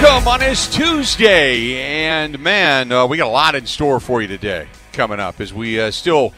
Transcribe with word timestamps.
Welcome 0.00 0.28
on 0.28 0.38
this 0.38 0.72
Tuesday, 0.72 1.74
and 1.80 2.38
man, 2.38 2.92
uh, 2.92 3.04
we 3.04 3.16
got 3.16 3.26
a 3.26 3.30
lot 3.30 3.56
in 3.56 3.66
store 3.66 3.98
for 3.98 4.22
you 4.22 4.28
today 4.28 4.68
coming 4.92 5.18
up 5.18 5.40
as 5.40 5.52
we 5.52 5.80
uh, 5.80 5.90
still 5.90 6.32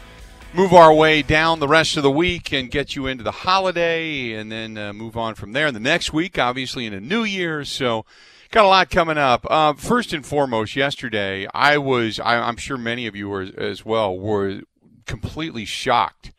move 0.54 0.72
our 0.72 0.94
way 0.94 1.20
down 1.20 1.60
the 1.60 1.68
rest 1.68 1.98
of 1.98 2.02
the 2.02 2.10
week 2.10 2.54
and 2.54 2.70
get 2.70 2.96
you 2.96 3.06
into 3.06 3.22
the 3.22 3.30
holiday, 3.30 4.32
and 4.32 4.50
then 4.50 4.78
uh, 4.78 4.94
move 4.94 5.14
on 5.14 5.34
from 5.34 5.52
there. 5.52 5.66
And 5.66 5.76
the 5.76 5.80
next 5.80 6.10
week, 6.10 6.38
obviously, 6.38 6.86
in 6.86 6.94
a 6.94 7.00
new 7.00 7.22
year, 7.22 7.62
so 7.66 8.06
got 8.50 8.64
a 8.64 8.68
lot 8.68 8.88
coming 8.88 9.18
up. 9.18 9.46
Uh, 9.50 9.74
first 9.74 10.14
and 10.14 10.24
foremost, 10.24 10.74
yesterday 10.74 11.46
I 11.52 11.76
was, 11.76 12.18
I, 12.18 12.36
I'm 12.36 12.56
sure 12.56 12.78
many 12.78 13.06
of 13.06 13.14
you 13.14 13.28
were 13.28 13.46
as 13.58 13.84
well, 13.84 14.18
were 14.18 14.62
completely 15.04 15.66
shocked. 15.66 16.32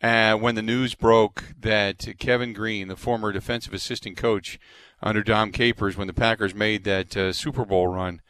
When 0.00 0.54
the 0.54 0.62
news 0.62 0.94
broke 0.94 1.44
that 1.60 2.06
Kevin 2.18 2.54
Greene, 2.54 2.88
the 2.88 2.96
former 2.96 3.32
defensive 3.32 3.74
assistant 3.74 4.16
coach, 4.16 4.58
under 5.02 5.22
Dom 5.22 5.52
Capers 5.52 5.96
when 5.96 6.06
the 6.06 6.12
Packers 6.12 6.54
made 6.54 6.84
that 6.84 7.16
uh, 7.16 7.32
Super 7.32 7.64
Bowl 7.64 7.88
run. 7.88 8.20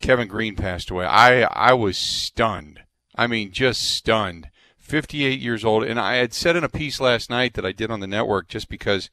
Kevin 0.00 0.28
Greene 0.28 0.56
passed 0.56 0.90
away. 0.90 1.06
I 1.06 1.42
I 1.42 1.72
was 1.72 1.96
stunned. 1.96 2.80
I 3.16 3.26
mean, 3.26 3.52
just 3.52 3.82
stunned. 3.82 4.50
58 4.78 5.40
years 5.40 5.64
old, 5.64 5.82
and 5.82 5.98
I 5.98 6.16
had 6.16 6.34
said 6.34 6.56
in 6.56 6.64
a 6.64 6.68
piece 6.68 7.00
last 7.00 7.30
night 7.30 7.54
that 7.54 7.64
I 7.64 7.72
did 7.72 7.90
on 7.90 8.00
the 8.00 8.06
network 8.06 8.48
just 8.48 8.68
because 8.68 9.08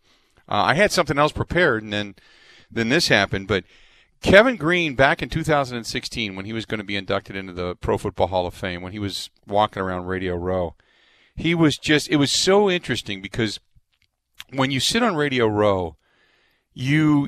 uh, 0.49 0.63
I 0.66 0.73
had 0.73 0.91
something 0.91 1.17
else 1.17 1.31
prepared, 1.31 1.81
and 1.81 1.94
then 1.94 2.16
then 2.69 2.89
this 2.89 3.07
happened. 3.07 3.47
But 3.47 3.63
Kevin 4.22 4.57
Greene, 4.57 4.95
back 4.95 5.22
in 5.22 5.29
2016, 5.29 6.35
when 6.35 6.45
he 6.45 6.51
was 6.51 6.66
going 6.66 6.79
to 6.79 6.85
be 6.85 6.97
inducted 6.97 7.38
into 7.38 7.53
the 7.53 7.75
Pro 7.75 7.97
Football 7.97 8.28
Hall 8.28 8.45
of 8.45 8.53
Fame, 8.53 8.81
when 8.81 8.91
he 8.91 8.99
was 8.99 9.29
walking 9.47 9.81
around 9.81 10.07
Radio 10.07 10.35
Row, 10.35 10.75
he 11.35 11.55
was 11.55 11.78
just. 11.78 12.09
It 12.09 12.17
was 12.17 12.33
so 12.33 12.69
interesting 12.69 13.22
because 13.22 13.61
when 14.51 14.72
you 14.72 14.81
sit 14.81 15.03
on 15.03 15.16
Radio 15.16 15.47
Row 15.47 15.95
you 16.73 17.27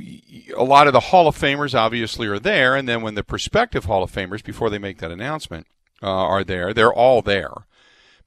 a 0.58 0.64
lot 0.64 0.88
of 0.88 0.94
the 0.94 1.00
Hall 1.00 1.28
of 1.28 1.38
Famers 1.38 1.78
obviously 1.78 2.28
are 2.28 2.40
there, 2.40 2.76
and 2.76 2.88
then 2.88 3.02
when 3.02 3.16
the 3.16 3.24
prospective 3.24 3.86
Hall 3.86 4.04
of 4.04 4.12
Famers 4.12 4.44
before 4.44 4.70
they 4.70 4.80
make 4.80 5.00
that 5.00 5.12
announcement 5.12 5.68
uh, 6.02 6.08
are 6.08 6.44
there, 6.44 6.74
they're 6.74 6.94
all 6.94 7.22
there 7.22 7.52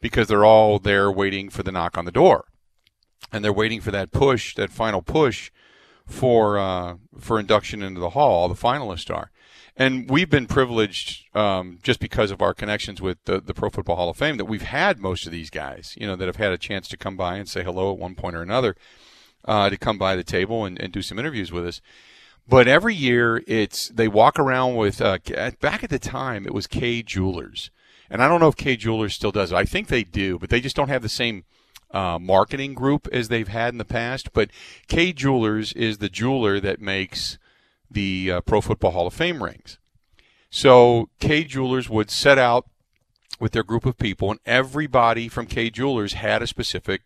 because 0.00 0.28
they're 0.28 0.44
all 0.44 0.78
there 0.78 1.10
waiting 1.10 1.48
for 1.48 1.62
the 1.62 1.72
knock 1.72 1.96
on 1.96 2.04
the 2.04 2.12
door, 2.12 2.46
and 3.32 3.44
they're 3.44 3.52
waiting 3.52 3.80
for 3.80 3.90
that 3.90 4.12
push, 4.12 4.54
that 4.56 4.70
final 4.70 5.02
push 5.02 5.50
for 6.06 6.58
uh, 6.58 6.96
for 7.18 7.40
induction 7.40 7.82
into 7.82 8.00
the 8.00 8.10
hall. 8.10 8.48
The 8.48 8.54
finalists 8.54 9.14
are, 9.14 9.30
and 9.74 10.10
we've 10.10 10.30
been 10.30 10.46
privileged 10.46 11.34
um, 11.34 11.78
just 11.82 11.98
because 11.98 12.30
of 12.30 12.42
our 12.42 12.52
connections 12.52 13.00
with 13.00 13.24
the, 13.24 13.40
the 13.40 13.54
Pro 13.54 13.70
Football 13.70 13.96
Hall 13.96 14.10
of 14.10 14.18
Fame 14.18 14.36
that 14.36 14.44
we've 14.44 14.62
had 14.62 14.98
most 14.98 15.24
of 15.24 15.32
these 15.32 15.48
guys, 15.48 15.94
you 15.98 16.06
know, 16.06 16.14
that 16.16 16.26
have 16.26 16.36
had 16.36 16.52
a 16.52 16.58
chance 16.58 16.88
to 16.88 16.98
come 16.98 17.16
by 17.16 17.36
and 17.36 17.48
say 17.48 17.64
hello 17.64 17.90
at 17.90 17.98
one 17.98 18.14
point 18.14 18.36
or 18.36 18.42
another 18.42 18.76
uh, 19.46 19.70
to 19.70 19.76
come 19.76 19.98
by 19.98 20.16
the 20.16 20.24
table 20.24 20.64
and, 20.64 20.80
and 20.80 20.92
do 20.92 21.02
some 21.02 21.18
interviews 21.18 21.52
with 21.52 21.66
us. 21.66 21.80
But 22.48 22.68
every 22.68 22.94
year, 22.94 23.42
it's 23.46 23.88
they 23.88 24.08
walk 24.08 24.38
around 24.38 24.76
with 24.76 25.00
uh, 25.00 25.18
back 25.60 25.82
at 25.82 25.90
the 25.90 25.98
time 25.98 26.46
it 26.46 26.54
was 26.54 26.66
Kay 26.66 27.02
Jewelers, 27.02 27.70
and 28.08 28.22
I 28.22 28.28
don't 28.28 28.40
know 28.40 28.48
if 28.48 28.56
Kay 28.56 28.76
Jewelers 28.76 29.14
still 29.14 29.32
does 29.32 29.50
it. 29.50 29.56
I 29.56 29.64
think 29.64 29.88
they 29.88 30.04
do, 30.04 30.38
but 30.38 30.48
they 30.48 30.60
just 30.60 30.76
don't 30.76 30.88
have 30.88 31.02
the 31.02 31.08
same 31.08 31.44
uh, 31.90 32.18
marketing 32.20 32.74
group 32.74 33.08
as 33.12 33.28
they've 33.28 33.48
had 33.48 33.74
in 33.74 33.78
the 33.78 33.84
past. 33.84 34.32
But 34.32 34.50
Kay 34.86 35.12
Jewelers 35.12 35.72
is 35.72 35.98
the 35.98 36.08
jeweler 36.08 36.60
that 36.60 36.80
makes 36.80 37.38
the 37.90 38.30
uh, 38.30 38.40
Pro 38.42 38.60
Football 38.60 38.92
Hall 38.92 39.06
of 39.08 39.14
Fame 39.14 39.42
rings. 39.42 39.78
So 40.50 41.08
Kay 41.18 41.44
Jewelers 41.44 41.90
would 41.90 42.10
set 42.10 42.38
out 42.38 42.66
with 43.40 43.52
their 43.52 43.64
group 43.64 43.84
of 43.84 43.98
people, 43.98 44.30
and 44.30 44.40
everybody 44.46 45.28
from 45.28 45.46
Kay 45.46 45.70
Jewelers 45.70 46.14
had 46.14 46.42
a 46.42 46.46
specific 46.46 47.02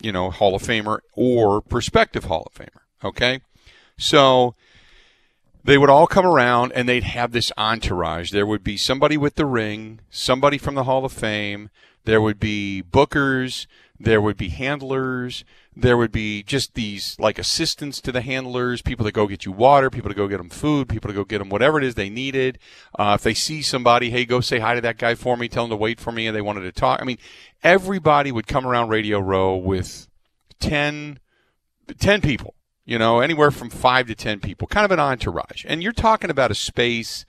you 0.00 0.12
know, 0.12 0.30
Hall 0.30 0.54
of 0.54 0.62
Famer 0.62 1.00
or 1.12 1.60
prospective 1.60 2.24
Hall 2.24 2.46
of 2.46 2.54
Famer. 2.54 2.82
Okay. 3.04 3.40
So 3.98 4.54
they 5.64 5.78
would 5.78 5.90
all 5.90 6.06
come 6.06 6.26
around 6.26 6.72
and 6.72 6.88
they'd 6.88 7.04
have 7.04 7.32
this 7.32 7.50
entourage. 7.56 8.30
There 8.30 8.46
would 8.46 8.62
be 8.62 8.76
somebody 8.76 9.16
with 9.16 9.34
the 9.34 9.46
ring, 9.46 10.00
somebody 10.10 10.58
from 10.58 10.74
the 10.74 10.84
Hall 10.84 11.04
of 11.04 11.12
Fame. 11.12 11.70
There 12.04 12.20
would 12.20 12.38
be 12.38 12.82
bookers. 12.88 13.66
There 13.98 14.20
would 14.20 14.36
be 14.36 14.48
handlers. 14.48 15.44
There 15.74 15.96
would 15.96 16.12
be 16.12 16.42
just 16.42 16.74
these 16.74 17.16
like 17.18 17.38
assistants 17.38 18.00
to 18.02 18.12
the 18.12 18.20
handlers, 18.20 18.82
people 18.82 19.04
that 19.04 19.12
go 19.12 19.26
get 19.26 19.44
you 19.44 19.52
water, 19.52 19.90
people 19.90 20.10
to 20.10 20.16
go 20.16 20.28
get 20.28 20.38
them 20.38 20.50
food, 20.50 20.88
people 20.88 21.08
to 21.08 21.14
go 21.14 21.24
get 21.24 21.38
them 21.38 21.48
whatever 21.48 21.78
it 21.78 21.84
is 21.84 21.94
they 21.94 22.10
needed. 22.10 22.58
Uh, 22.98 23.16
if 23.18 23.22
they 23.22 23.34
see 23.34 23.62
somebody, 23.62 24.10
hey, 24.10 24.24
go 24.24 24.40
say 24.40 24.58
hi 24.58 24.74
to 24.74 24.80
that 24.80 24.98
guy 24.98 25.14
for 25.14 25.36
me, 25.36 25.48
tell 25.48 25.64
them 25.64 25.70
to 25.70 25.76
wait 25.76 26.00
for 26.00 26.12
me, 26.12 26.26
and 26.26 26.36
they 26.36 26.42
wanted 26.42 26.62
to 26.62 26.72
talk. 26.72 27.00
I 27.00 27.04
mean, 27.04 27.18
everybody 27.62 28.32
would 28.32 28.46
come 28.46 28.66
around 28.66 28.88
Radio 28.88 29.18
Row 29.18 29.56
with 29.56 30.08
10, 30.60 31.18
10 31.98 32.20
people, 32.20 32.54
you 32.84 32.98
know, 32.98 33.20
anywhere 33.20 33.50
from 33.50 33.70
five 33.70 34.06
to 34.06 34.14
10 34.14 34.40
people, 34.40 34.66
kind 34.66 34.84
of 34.84 34.90
an 34.90 35.00
entourage. 35.00 35.64
And 35.66 35.82
you're 35.82 35.92
talking 35.92 36.30
about 36.30 36.50
a 36.50 36.54
space 36.54 37.24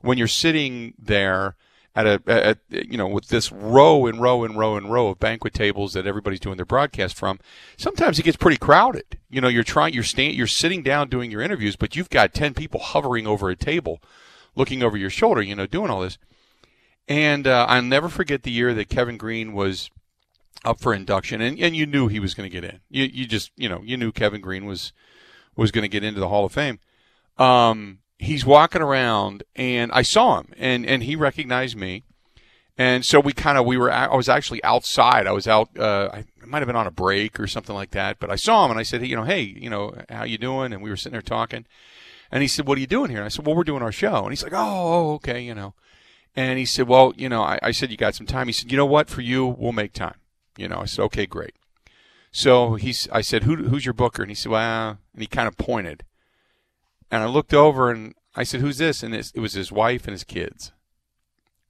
when 0.00 0.18
you're 0.18 0.26
sitting 0.26 0.94
there 0.98 1.56
at 1.98 2.06
a 2.06 2.22
at, 2.30 2.58
you 2.70 2.96
know 2.96 3.08
with 3.08 3.28
this 3.28 3.50
row 3.50 4.06
and 4.06 4.22
row 4.22 4.44
and 4.44 4.56
row 4.56 4.76
and 4.76 4.90
row 4.92 5.08
of 5.08 5.18
banquet 5.18 5.52
tables 5.52 5.94
that 5.94 6.06
everybody's 6.06 6.38
doing 6.38 6.56
their 6.56 6.64
broadcast 6.64 7.16
from 7.16 7.40
sometimes 7.76 8.18
it 8.18 8.22
gets 8.22 8.36
pretty 8.36 8.56
crowded. 8.56 9.18
You 9.28 9.40
know 9.40 9.48
you're 9.48 9.64
trying 9.64 9.94
you're 9.94 10.04
staying 10.04 10.36
you're 10.36 10.46
sitting 10.46 10.82
down 10.84 11.08
doing 11.08 11.30
your 11.30 11.42
interviews 11.42 11.74
but 11.74 11.96
you've 11.96 12.08
got 12.08 12.32
10 12.32 12.54
people 12.54 12.78
hovering 12.80 13.26
over 13.26 13.50
a 13.50 13.56
table 13.56 14.00
looking 14.54 14.82
over 14.82 14.96
your 14.96 15.10
shoulder 15.10 15.42
you 15.42 15.56
know 15.56 15.66
doing 15.66 15.90
all 15.90 16.00
this. 16.00 16.18
And 17.08 17.46
uh, 17.46 17.66
I'll 17.68 17.82
never 17.82 18.08
forget 18.08 18.42
the 18.42 18.50
year 18.50 18.74
that 18.74 18.90
Kevin 18.90 19.16
Greene 19.16 19.52
was 19.52 19.90
up 20.64 20.78
for 20.78 20.94
induction 20.94 21.40
and, 21.40 21.58
and 21.58 21.74
you 21.74 21.86
knew 21.86 22.06
he 22.06 22.20
was 22.20 22.34
going 22.34 22.48
to 22.48 22.52
get 22.52 22.68
in. 22.68 22.80
You 22.88 23.04
you 23.04 23.26
just 23.26 23.50
you 23.56 23.68
know 23.68 23.82
you 23.82 23.96
knew 23.96 24.12
Kevin 24.12 24.40
Greene 24.40 24.66
was 24.66 24.92
was 25.56 25.72
going 25.72 25.82
to 25.82 25.88
get 25.88 26.04
into 26.04 26.20
the 26.20 26.28
Hall 26.28 26.44
of 26.44 26.52
Fame. 26.52 26.78
Um 27.38 27.98
he's 28.18 28.44
walking 28.44 28.82
around 28.82 29.42
and 29.56 29.90
I 29.92 30.02
saw 30.02 30.40
him 30.40 30.52
and, 30.56 30.84
and 30.84 31.02
he 31.02 31.16
recognized 31.16 31.76
me. 31.76 32.04
And 32.76 33.04
so 33.04 33.18
we 33.18 33.32
kind 33.32 33.58
of, 33.58 33.66
we 33.66 33.76
were, 33.76 33.90
I 33.90 34.14
was 34.14 34.28
actually 34.28 34.62
outside. 34.62 35.26
I 35.26 35.32
was 35.32 35.48
out, 35.48 35.76
uh, 35.76 36.10
I 36.12 36.24
might 36.46 36.58
have 36.58 36.68
been 36.68 36.76
on 36.76 36.86
a 36.86 36.92
break 36.92 37.40
or 37.40 37.48
something 37.48 37.74
like 37.74 37.90
that, 37.90 38.20
but 38.20 38.30
I 38.30 38.36
saw 38.36 38.64
him 38.64 38.70
and 38.70 38.78
I 38.78 38.84
said, 38.84 39.00
hey, 39.00 39.08
you 39.08 39.16
know, 39.16 39.24
hey, 39.24 39.40
you 39.40 39.68
know, 39.68 39.94
how 40.08 40.22
you 40.22 40.38
doing? 40.38 40.72
And 40.72 40.80
we 40.80 40.90
were 40.90 40.96
sitting 40.96 41.12
there 41.12 41.22
talking. 41.22 41.66
And 42.30 42.42
he 42.42 42.48
said, 42.48 42.66
what 42.66 42.78
are 42.78 42.80
you 42.80 42.86
doing 42.86 43.10
here? 43.10 43.18
And 43.18 43.24
I 43.24 43.30
said, 43.30 43.46
well, 43.46 43.56
we're 43.56 43.64
doing 43.64 43.82
our 43.82 43.90
show. 43.90 44.22
And 44.22 44.30
he's 44.30 44.44
like, 44.44 44.52
oh, 44.54 45.14
okay, 45.14 45.40
you 45.40 45.54
know. 45.54 45.74
And 46.36 46.58
he 46.58 46.66
said, 46.66 46.86
well, 46.86 47.12
you 47.16 47.28
know, 47.28 47.42
I, 47.42 47.58
I 47.62 47.70
said, 47.72 47.90
you 47.90 47.96
got 47.96 48.14
some 48.14 48.26
time. 48.26 48.46
He 48.46 48.52
said, 48.52 48.70
you 48.70 48.76
know 48.76 48.86
what? 48.86 49.08
For 49.08 49.22
you, 49.22 49.46
we'll 49.46 49.72
make 49.72 49.92
time. 49.92 50.16
You 50.56 50.68
know, 50.68 50.80
I 50.80 50.84
said, 50.84 51.02
okay, 51.04 51.26
great. 51.26 51.54
So 52.30 52.74
he's, 52.74 53.08
I 53.10 53.22
said, 53.22 53.44
Who, 53.44 53.56
who's 53.56 53.84
your 53.84 53.94
booker? 53.94 54.22
And 54.22 54.30
he 54.30 54.34
said, 54.34 54.52
well, 54.52 54.98
and 55.12 55.22
he 55.22 55.26
kind 55.26 55.48
of 55.48 55.56
pointed. 55.56 56.04
And 57.10 57.22
I 57.22 57.26
looked 57.26 57.54
over 57.54 57.90
and 57.90 58.14
I 58.34 58.44
said, 58.44 58.60
who's 58.60 58.78
this? 58.78 59.02
And 59.02 59.14
it 59.14 59.32
was 59.36 59.54
his 59.54 59.72
wife 59.72 60.04
and 60.04 60.12
his 60.12 60.24
kids. 60.24 60.72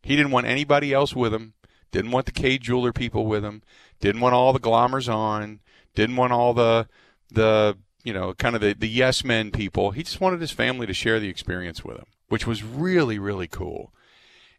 He 0.03 0.17
didn't 0.17 0.33
want 0.33 0.47
anybody 0.47 0.93
else 0.93 1.15
with 1.15 1.33
him. 1.33 1.55
Didn't 1.91 2.11
want 2.11 2.27
the 2.27 2.33
Kay 2.33 2.59
Jeweler 2.59 2.93
people 2.93 3.27
with 3.27 3.45
him. 3.45 3.63
Didn't 4.01 4.21
want 4.21 4.35
all 4.35 4.53
the 4.53 4.61
glommers 4.61 5.13
on. 5.13 5.61
Didn't 5.95 6.17
want 6.17 6.33
all 6.33 6.55
the, 6.55 6.89
the, 7.31 7.79
you 8.05 8.13
know, 8.13 8.35
kind 8.35 8.55
of 8.55 8.61
the, 8.61 8.75
the 8.75 8.89
yes 8.89 9.25
men 9.25 9.51
people. 9.51 9.93
He 9.93 10.03
just 10.03 10.21
wanted 10.21 10.41
his 10.41 10.51
family 10.51 10.87
to 10.87 10.95
share 10.95 11.19
the 11.19 11.29
experience 11.29 11.85
with 11.85 11.97
him, 11.97 12.07
which 12.29 12.47
was 12.47 12.63
really, 12.63 13.19
really 13.19 13.49
cool. 13.49 13.93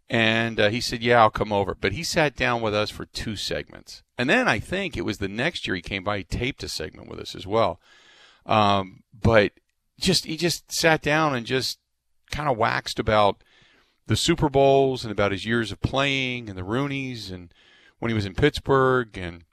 And 0.09 0.59
uh, 0.59 0.69
he 0.69 0.81
said, 0.81 1.03
Yeah, 1.03 1.21
I'll 1.21 1.29
come 1.29 1.53
over. 1.53 1.75
But 1.75 1.93
he 1.93 2.03
sat 2.03 2.35
down 2.35 2.61
with 2.61 2.73
us 2.73 2.89
for 2.89 3.05
two 3.05 3.35
segments. 3.35 4.01
And 4.17 4.29
then 4.29 4.47
I 4.47 4.59
think 4.59 4.97
it 4.97 5.05
was 5.05 5.19
the 5.19 5.27
next 5.27 5.67
year 5.67 5.75
he 5.75 5.81
came 5.81 6.03
by, 6.03 6.17
he 6.17 6.23
taped 6.23 6.63
a 6.63 6.69
segment 6.69 7.09
with 7.09 7.19
us 7.19 7.35
as 7.35 7.45
well. 7.45 7.79
Um, 8.45 9.03
but 9.13 9.53
just, 9.99 10.25
he 10.25 10.37
just 10.37 10.71
sat 10.71 11.01
down 11.01 11.35
and 11.35 11.45
just 11.45 11.77
kind 12.31 12.49
of 12.49 12.57
waxed 12.57 12.99
about 12.99 13.43
the 14.07 14.15
Super 14.15 14.49
Bowls 14.49 15.03
and 15.03 15.11
about 15.11 15.31
his 15.31 15.45
years 15.45 15.71
of 15.71 15.81
playing 15.81 16.49
and 16.49 16.57
the 16.57 16.63
Rooneys 16.63 17.31
and 17.31 17.53
when 17.99 18.09
he 18.09 18.15
was 18.15 18.25
in 18.25 18.33
Pittsburgh 18.33 19.17
and, 19.17 19.43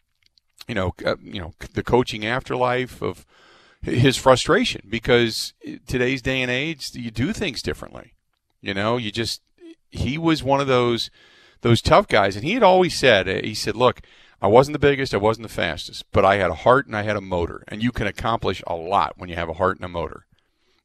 you 0.66 0.74
know, 0.74 0.94
uh, 1.04 1.16
you 1.22 1.40
know, 1.40 1.52
the 1.74 1.82
coaching 1.82 2.24
afterlife 2.24 3.02
of 3.02 3.26
his 3.82 4.16
frustration 4.16 4.86
because 4.88 5.52
today's 5.86 6.22
day 6.22 6.40
and 6.42 6.50
age, 6.50 6.90
you 6.94 7.10
do 7.10 7.32
things 7.32 7.60
differently. 7.60 8.14
You 8.60 8.72
know, 8.72 8.96
you 8.96 9.12
just 9.12 9.42
he 9.90 10.16
was 10.16 10.42
one 10.42 10.60
of 10.60 10.66
those 10.66 11.10
those 11.60 11.82
tough 11.82 12.08
guys, 12.08 12.36
and 12.36 12.44
he 12.44 12.54
had 12.54 12.62
always 12.62 12.98
said, 12.98 13.26
he 13.44 13.54
said, 13.54 13.76
look. 13.76 14.00
I 14.38 14.48
wasn't 14.48 14.74
the 14.74 14.78
biggest, 14.78 15.14
I 15.14 15.16
wasn't 15.16 15.48
the 15.48 15.54
fastest, 15.54 16.04
but 16.12 16.22
I 16.22 16.36
had 16.36 16.50
a 16.50 16.54
heart 16.54 16.86
and 16.86 16.94
I 16.94 17.04
had 17.04 17.16
a 17.16 17.22
motor, 17.22 17.64
and 17.68 17.82
you 17.82 17.90
can 17.90 18.06
accomplish 18.06 18.62
a 18.66 18.74
lot 18.74 19.14
when 19.16 19.30
you 19.30 19.34
have 19.34 19.48
a 19.48 19.54
heart 19.54 19.78
and 19.78 19.84
a 19.86 19.88
motor. 19.88 20.25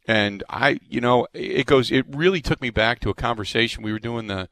And 0.07 0.43
I, 0.49 0.79
you 0.89 0.99
know, 0.99 1.27
it 1.33 1.67
goes. 1.67 1.91
It 1.91 2.05
really 2.09 2.41
took 2.41 2.61
me 2.61 2.69
back 2.69 2.99
to 3.01 3.09
a 3.09 3.13
conversation 3.13 3.83
we 3.83 3.91
were 3.91 3.99
doing 3.99 4.27
the 4.27 4.49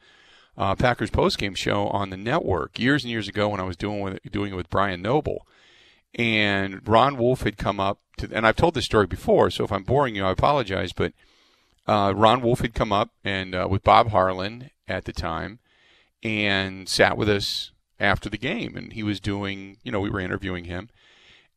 uh, 0.58 0.76
Packers 0.76 1.10
postgame 1.10 1.58
show 1.58 1.88
on 1.88 2.10
the 2.10 2.18
network 2.18 2.78
years 2.78 3.04
and 3.04 3.12
years 3.12 3.28
ago 3.28 3.50
when 3.50 3.60
I 3.60 3.64
was 3.64 3.78
doing 3.78 4.02
with, 4.02 4.20
doing 4.32 4.54
it 4.54 4.56
with 4.56 4.70
Brian 4.70 5.02
Noble, 5.02 5.48
and 6.14 6.88
Ron 6.88 7.18
Wolf 7.18 7.42
had 7.42 7.58
come 7.58 7.80
up 7.80 8.00
to, 8.18 8.30
and 8.32 8.46
I've 8.46 8.56
told 8.56 8.74
this 8.74 8.86
story 8.86 9.08
before, 9.08 9.50
so 9.50 9.64
if 9.64 9.72
I'm 9.72 9.84
boring 9.84 10.16
you, 10.16 10.26
I 10.26 10.32
apologize, 10.32 10.94
but 10.94 11.14
uh, 11.88 12.14
Ron 12.16 12.42
Wolf 12.42 12.60
had 12.62 12.74
come 12.74 12.94
up 12.94 13.10
and 13.24 13.56
uh, 13.56 13.68
with 13.70 13.84
Bob 13.84 14.10
Harlan 14.10 14.70
at 14.88 15.06
the 15.06 15.14
time 15.14 15.60
and 16.22 16.88
sat 16.88 17.18
with 17.18 17.30
us 17.30 17.72
after 18.00 18.30
the 18.30 18.38
game. 18.38 18.76
And 18.76 18.94
he 18.94 19.02
was 19.02 19.20
doing, 19.20 19.78
you 19.84 19.92
know, 19.92 20.00
we 20.00 20.10
were 20.10 20.20
interviewing 20.20 20.66
him. 20.66 20.90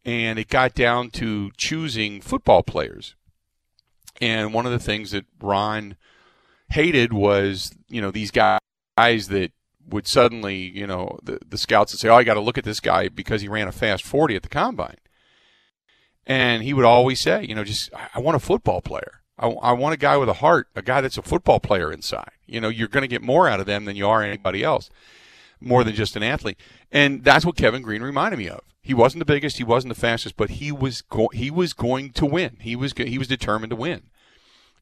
And 0.05 0.39
it 0.39 0.49
got 0.49 0.75
down 0.75 1.11
to 1.11 1.51
choosing 1.57 2.21
football 2.21 2.63
players. 2.63 3.15
And 4.21 4.53
one 4.53 4.67
of 4.67 4.73
the 4.73 4.79
things 4.79 5.11
that 5.13 5.25
Ron 5.41 5.97
hated 6.71 7.13
was, 7.13 7.73
you 7.89 8.01
know, 8.01 8.11
these 8.11 8.31
guys 8.31 8.61
that 8.97 9.51
would 9.89 10.07
suddenly, 10.07 10.57
you 10.57 10.87
know, 10.87 11.19
the, 11.23 11.39
the 11.47 11.59
scouts 11.59 11.93
would 11.93 12.01
say, 12.01 12.09
oh, 12.09 12.17
I 12.17 12.25
got 12.25 12.35
to 12.35 12.41
look 12.41 12.59
at 12.59 12.65
this 12.65 12.81
guy 12.81 13.09
because 13.09 13.43
he 13.43 13.49
ran 13.49 13.69
a 13.69 13.73
fast 13.73 14.05
40 14.05 14.37
at 14.37 14.43
the 14.43 14.49
combine. 14.49 14.97
And 16.27 16.63
he 16.63 16.73
would 16.73 16.85
always 16.85 17.21
say, 17.21 17.45
you 17.45 17.55
know, 17.55 17.65
just, 17.65 17.91
I 18.15 18.21
want 18.21 18.37
a 18.37 18.41
football 18.41 18.81
player. 18.81 19.23
I, 19.39 19.49
I 19.49 19.73
want 19.73 19.95
a 19.95 19.99
guy 19.99 20.17
with 20.17 20.29
a 20.29 20.35
heart, 20.35 20.69
a 20.77 20.83
guy 20.83 21.01
that's 21.01 21.19
a 21.19 21.23
football 21.23 21.59
player 21.59 21.93
inside. 21.93 22.31
You 22.47 22.61
know, 22.61 22.69
you're 22.69 22.89
going 22.89 23.03
to 23.03 23.09
get 23.09 23.23
more 23.23 23.49
out 23.49 23.61
of 23.61 23.67
them 23.67 23.87
than 23.87 23.97
you 23.97 24.07
are 24.07 24.23
anybody 24.23 24.63
else, 24.63 24.89
more 25.61 25.83
than 25.83 25.95
just 25.95 26.17
an 26.17 26.23
athlete. 26.23 26.59
And 26.93 27.25
that's 27.25 27.45
what 27.45 27.57
Kevin 27.57 27.83
Greene 27.83 28.03
reminded 28.03 28.39
me 28.39 28.49
of. 28.49 28.61
He 28.83 28.95
wasn't 28.95 29.21
the 29.21 29.33
biggest, 29.33 29.59
he 29.59 29.65
wasn't 29.65 29.95
the 29.95 30.01
fastest, 30.01 30.37
but 30.37 30.51
he 30.51 30.73
was 30.73 31.03
go- 31.03 31.31
he 31.33 31.51
was 31.51 31.73
going 31.73 32.11
to 32.13 32.27
win. 32.27 32.57
He 32.61 32.75
was 32.75 32.93
he 32.97 33.19
was 33.19 33.29
determined 33.29 33.71
to 33.71 33.77
win, 33.77 34.03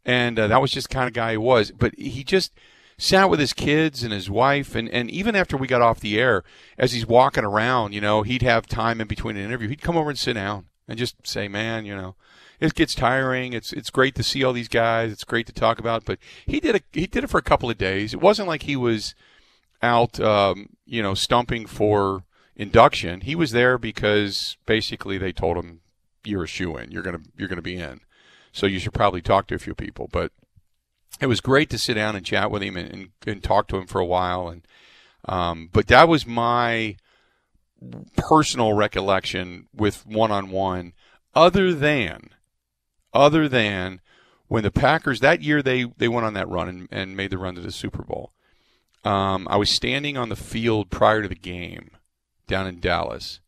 and 0.04 0.38
uh, 0.38 0.46
that 0.48 0.62
was 0.62 0.70
just 0.70 0.88
kind 0.88 1.06
of 1.06 1.12
guy 1.12 1.32
he 1.32 1.36
was. 1.36 1.70
But 1.70 1.94
he 1.98 2.24
just 2.24 2.52
sat 2.96 3.28
with 3.28 3.40
his 3.40 3.52
kids 3.52 4.02
and 4.02 4.12
his 4.12 4.30
wife, 4.30 4.74
and 4.74 4.88
and 4.88 5.10
even 5.10 5.36
after 5.36 5.56
we 5.56 5.66
got 5.66 5.82
off 5.82 6.00
the 6.00 6.18
air, 6.18 6.44
as 6.78 6.92
he's 6.92 7.06
walking 7.06 7.44
around, 7.44 7.92
you 7.92 8.00
know, 8.00 8.22
he'd 8.22 8.42
have 8.42 8.66
time 8.66 9.00
in 9.00 9.06
between 9.06 9.36
an 9.36 9.44
interview. 9.44 9.68
He'd 9.68 9.82
come 9.82 9.98
over 9.98 10.10
and 10.10 10.18
sit 10.18 10.32
down 10.34 10.66
and 10.88 10.98
just 10.98 11.26
say, 11.26 11.46
"Man, 11.48 11.84
you 11.84 11.94
know." 11.94 12.16
it 12.60 12.74
gets 12.74 12.94
tiring. 12.94 13.54
It's 13.54 13.72
it's 13.72 13.90
great 13.90 14.14
to 14.16 14.22
see 14.22 14.44
all 14.44 14.52
these 14.52 14.68
guys. 14.68 15.10
It's 15.10 15.24
great 15.24 15.46
to 15.46 15.52
talk 15.52 15.78
about. 15.78 16.04
But 16.04 16.18
he 16.44 16.60
did 16.60 16.76
a, 16.76 16.80
he 16.92 17.06
did 17.06 17.24
it 17.24 17.30
for 17.30 17.38
a 17.38 17.42
couple 17.42 17.70
of 17.70 17.78
days. 17.78 18.12
It 18.12 18.20
wasn't 18.20 18.48
like 18.48 18.64
he 18.64 18.76
was 18.76 19.14
out, 19.82 20.20
um, 20.20 20.68
you 20.84 21.02
know, 21.02 21.14
stumping 21.14 21.64
for 21.66 22.24
induction. 22.60 23.22
He 23.22 23.34
was 23.34 23.52
there 23.52 23.78
because 23.78 24.58
basically 24.66 25.16
they 25.16 25.32
told 25.32 25.56
him 25.56 25.80
you're 26.24 26.44
a 26.44 26.48
shoe 26.48 26.76
in. 26.76 26.92
You're 26.92 27.02
gonna 27.02 27.22
you're 27.36 27.48
gonna 27.48 27.62
be 27.62 27.76
in. 27.76 28.00
So 28.52 28.66
you 28.66 28.78
should 28.78 28.92
probably 28.92 29.22
talk 29.22 29.46
to 29.46 29.54
a 29.54 29.58
few 29.58 29.74
people. 29.74 30.08
But 30.12 30.32
it 31.20 31.26
was 31.26 31.40
great 31.40 31.70
to 31.70 31.78
sit 31.78 31.94
down 31.94 32.16
and 32.16 32.24
chat 32.24 32.50
with 32.50 32.62
him 32.62 32.76
and, 32.76 32.92
and, 32.92 33.08
and 33.26 33.42
talk 33.42 33.66
to 33.68 33.78
him 33.78 33.86
for 33.86 34.00
a 34.00 34.06
while. 34.06 34.48
And 34.48 34.66
um, 35.24 35.70
but 35.72 35.86
that 35.88 36.06
was 36.06 36.26
my 36.26 36.96
personal 38.16 38.74
recollection 38.74 39.66
with 39.74 40.06
one 40.06 40.30
on 40.30 40.50
one, 40.50 40.92
other 41.34 41.72
than 41.72 42.28
other 43.14 43.48
than 43.48 44.02
when 44.48 44.62
the 44.62 44.70
Packers 44.70 45.20
that 45.20 45.42
year 45.42 45.62
they 45.62 45.84
they 45.96 46.08
went 46.08 46.26
on 46.26 46.34
that 46.34 46.48
run 46.48 46.68
and, 46.68 46.88
and 46.90 47.16
made 47.16 47.30
the 47.30 47.38
run 47.38 47.54
to 47.54 47.62
the 47.62 47.72
Super 47.72 48.02
Bowl. 48.02 48.32
Um, 49.02 49.48
I 49.50 49.56
was 49.56 49.70
standing 49.70 50.18
on 50.18 50.28
the 50.28 50.36
field 50.36 50.90
prior 50.90 51.22
to 51.22 51.28
the 51.28 51.34
game 51.34 51.92
down 52.50 52.66
in 52.66 52.80
Dallas, 52.80 53.40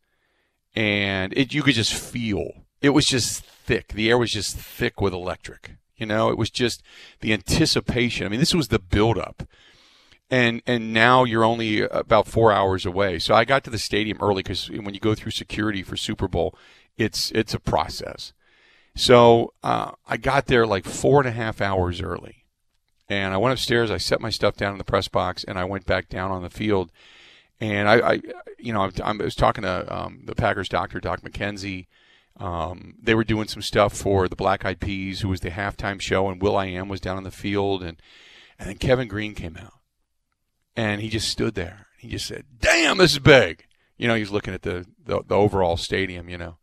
and 0.75 1.31
it 1.37 1.53
you 1.53 1.61
could 1.61 1.75
just 1.75 1.93
feel 1.93 2.63
it 2.81 2.89
was 2.89 3.05
just 3.05 3.43
thick. 3.43 3.89
The 3.93 4.09
air 4.09 4.17
was 4.17 4.31
just 4.31 4.57
thick 4.57 4.99
with 4.99 5.13
electric. 5.13 5.75
You 5.95 6.05
know, 6.05 6.29
it 6.29 6.37
was 6.37 6.49
just 6.49 6.81
the 7.21 7.31
anticipation. 7.31 8.25
I 8.25 8.29
mean, 8.29 8.39
this 8.39 8.55
was 8.55 8.69
the 8.69 8.79
buildup. 8.79 9.47
And 10.29 10.61
and 10.65 10.91
now 10.91 11.23
you're 11.23 11.43
only 11.43 11.81
about 11.81 12.27
four 12.27 12.51
hours 12.51 12.85
away. 12.85 13.19
So 13.19 13.35
I 13.35 13.45
got 13.45 13.63
to 13.65 13.69
the 13.69 13.77
stadium 13.77 14.17
early 14.19 14.41
because 14.41 14.69
when 14.69 14.93
you 14.93 14.99
go 14.99 15.13
through 15.13 15.31
security 15.31 15.83
for 15.83 15.95
Super 15.95 16.27
Bowl, 16.27 16.55
it's 16.97 17.31
it's 17.31 17.53
a 17.53 17.59
process. 17.59 18.33
So 18.95 19.53
uh, 19.63 19.91
I 20.07 20.17
got 20.17 20.47
there 20.47 20.65
like 20.65 20.85
four 20.85 21.19
and 21.19 21.29
a 21.29 21.31
half 21.31 21.61
hours 21.61 22.01
early. 22.01 22.45
And 23.09 23.33
I 23.33 23.37
went 23.37 23.53
upstairs, 23.53 23.91
I 23.91 23.97
set 23.97 24.21
my 24.21 24.29
stuff 24.29 24.55
down 24.55 24.71
in 24.71 24.77
the 24.77 24.83
press 24.83 25.07
box, 25.07 25.43
and 25.43 25.59
I 25.59 25.65
went 25.65 25.85
back 25.85 26.09
down 26.09 26.31
on 26.31 26.41
the 26.41 26.49
field. 26.49 26.91
And 27.63 27.87
I, 27.87 28.13
I 28.15 28.21
you 28.59 28.73
know, 28.73 28.91
I, 29.01 29.13
was 29.13 29.35
talking 29.35 29.61
to 29.61 29.95
um, 29.95 30.23
the 30.25 30.35
Packers 30.35 30.67
doctor, 30.67 30.99
Doc 30.99 31.21
McKenzie. 31.21 31.87
Um, 32.37 32.95
they 33.01 33.15
were 33.15 33.23
doing 33.23 33.47
some 33.47 33.61
stuff 33.61 33.93
for 33.93 34.27
the 34.27 34.35
Black 34.35 34.65
Eyed 34.65 34.81
Peas, 34.81 35.21
who 35.21 35.29
was 35.29 35.39
the 35.39 35.49
halftime 35.49 36.01
show, 36.01 36.27
and 36.27 36.41
will.i.am 36.41 36.89
was 36.89 36.99
down 36.99 37.15
on 37.15 37.23
the 37.23 37.31
field, 37.31 37.81
and 37.81 38.01
and 38.59 38.67
then 38.67 38.77
Kevin 38.77 39.07
Greene 39.07 39.33
came 39.33 39.55
out, 39.55 39.79
and 40.75 40.99
he 40.99 41.07
just 41.07 41.29
stood 41.29 41.55
there. 41.55 41.87
He 41.97 42.09
just 42.09 42.27
said, 42.27 42.43
"Damn, 42.59 42.97
this 42.97 43.13
is 43.13 43.19
big." 43.19 43.65
You 43.97 44.09
know, 44.09 44.15
he 44.15 44.21
was 44.21 44.31
looking 44.31 44.53
at 44.53 44.63
the 44.63 44.85
the, 45.05 45.23
the 45.25 45.35
overall 45.35 45.77
stadium. 45.77 46.27
You 46.27 46.37
know, 46.37 46.57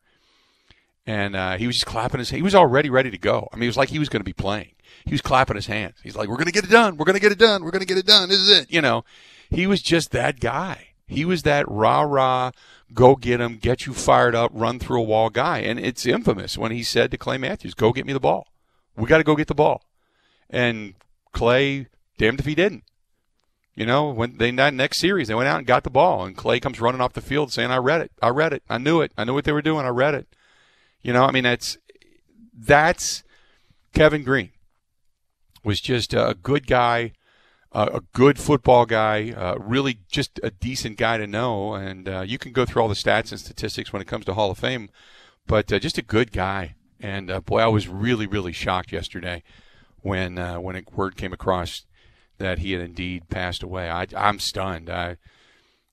and 1.06 1.34
uh, 1.34 1.56
he 1.56 1.66
was 1.66 1.76
just 1.76 1.86
clapping 1.86 2.18
his. 2.18 2.28
He 2.28 2.42
was 2.42 2.54
already 2.54 2.90
ready 2.90 3.10
to 3.10 3.18
go. 3.18 3.48
I 3.54 3.56
mean, 3.56 3.64
it 3.64 3.68
was 3.68 3.78
like 3.78 3.88
he 3.88 3.98
was 3.98 4.10
going 4.10 4.20
to 4.20 4.24
be 4.24 4.34
playing. 4.34 4.72
He 5.06 5.12
was 5.12 5.22
clapping 5.22 5.56
his 5.56 5.66
hands. 5.66 5.94
He's 6.02 6.16
like, 6.16 6.28
"We're 6.28 6.36
going 6.36 6.44
to 6.44 6.52
get 6.52 6.64
it 6.64 6.70
done. 6.70 6.98
We're 6.98 7.06
going 7.06 7.14
to 7.14 7.22
get 7.22 7.32
it 7.32 7.38
done. 7.38 7.64
We're 7.64 7.70
going 7.70 7.80
to 7.80 7.86
get 7.86 7.96
it 7.96 8.06
done. 8.06 8.28
This 8.28 8.40
is 8.40 8.50
it." 8.50 8.70
You 8.70 8.82
know, 8.82 9.04
he 9.48 9.66
was 9.66 9.80
just 9.80 10.10
that 10.10 10.40
guy. 10.40 10.88
He 11.10 11.24
was 11.24 11.42
that 11.42 11.68
rah 11.68 12.02
rah, 12.02 12.52
go 12.94 13.16
get 13.16 13.40
him, 13.40 13.56
get 13.56 13.84
you 13.84 13.92
fired 13.92 14.34
up, 14.34 14.52
run 14.54 14.78
through 14.78 15.00
a 15.00 15.04
wall 15.04 15.28
guy. 15.28 15.58
And 15.58 15.78
it's 15.78 16.06
infamous 16.06 16.56
when 16.56 16.70
he 16.70 16.82
said 16.82 17.10
to 17.10 17.18
Clay 17.18 17.36
Matthews, 17.36 17.74
"Go 17.74 17.92
get 17.92 18.06
me 18.06 18.12
the 18.12 18.20
ball. 18.20 18.46
We 18.96 19.08
got 19.08 19.18
to 19.18 19.24
go 19.24 19.34
get 19.34 19.48
the 19.48 19.54
ball." 19.54 19.82
And 20.48 20.94
Clay, 21.32 21.88
damned 22.16 22.38
if 22.40 22.46
he 22.46 22.54
didn't. 22.54 22.84
You 23.74 23.86
know, 23.86 24.10
when 24.10 24.36
they 24.38 24.52
next 24.52 24.98
series, 24.98 25.28
they 25.28 25.34
went 25.34 25.48
out 25.48 25.58
and 25.58 25.66
got 25.66 25.84
the 25.84 25.90
ball, 25.90 26.24
and 26.24 26.36
Clay 26.36 26.60
comes 26.60 26.80
running 26.80 27.00
off 27.00 27.14
the 27.14 27.20
field 27.20 27.52
saying, 27.52 27.70
"I 27.70 27.78
read 27.78 28.02
it. 28.02 28.12
I 28.22 28.28
read 28.28 28.52
it. 28.52 28.62
I 28.68 28.78
knew 28.78 29.00
it. 29.00 29.12
I 29.16 29.24
knew 29.24 29.34
what 29.34 29.44
they 29.44 29.52
were 29.52 29.62
doing. 29.62 29.86
I 29.86 29.90
read 29.90 30.14
it." 30.14 30.28
You 31.02 31.12
know, 31.12 31.24
I 31.24 31.32
mean, 31.32 31.44
that's 31.44 31.78
that's 32.54 33.24
Kevin 33.94 34.22
Greene 34.22 34.52
was 35.64 35.80
just 35.80 36.14
a 36.14 36.36
good 36.40 36.66
guy, 36.66 37.12
a 37.72 38.02
good 38.12 38.38
football 38.38 38.84
guy, 38.84 39.30
uh, 39.30 39.56
really 39.58 40.00
just 40.10 40.40
a 40.42 40.50
decent 40.50 40.96
guy 40.96 41.18
to 41.18 41.26
know. 41.26 41.74
And 41.74 42.08
uh, 42.08 42.20
you 42.22 42.38
can 42.38 42.52
go 42.52 42.64
through 42.64 42.82
all 42.82 42.88
the 42.88 42.94
stats 42.94 43.30
and 43.30 43.40
statistics 43.40 43.92
when 43.92 44.02
it 44.02 44.08
comes 44.08 44.24
to 44.24 44.34
Hall 44.34 44.50
of 44.50 44.58
Fame, 44.58 44.90
but 45.46 45.72
uh, 45.72 45.78
just 45.78 45.98
a 45.98 46.02
good 46.02 46.32
guy. 46.32 46.74
And 46.98 47.30
uh, 47.30 47.40
boy, 47.40 47.60
I 47.60 47.68
was 47.68 47.88
really, 47.88 48.26
really 48.26 48.52
shocked 48.52 48.92
yesterday 48.92 49.42
when 50.00 50.38
uh, 50.38 50.60
when 50.60 50.76
a 50.76 50.82
word 50.94 51.16
came 51.16 51.32
across 51.32 51.84
that 52.38 52.58
he 52.58 52.72
had 52.72 52.82
indeed 52.82 53.28
passed 53.28 53.62
away. 53.62 53.88
I, 53.88 54.06
I'm 54.16 54.38
stunned. 54.38 54.90
I 54.90 55.16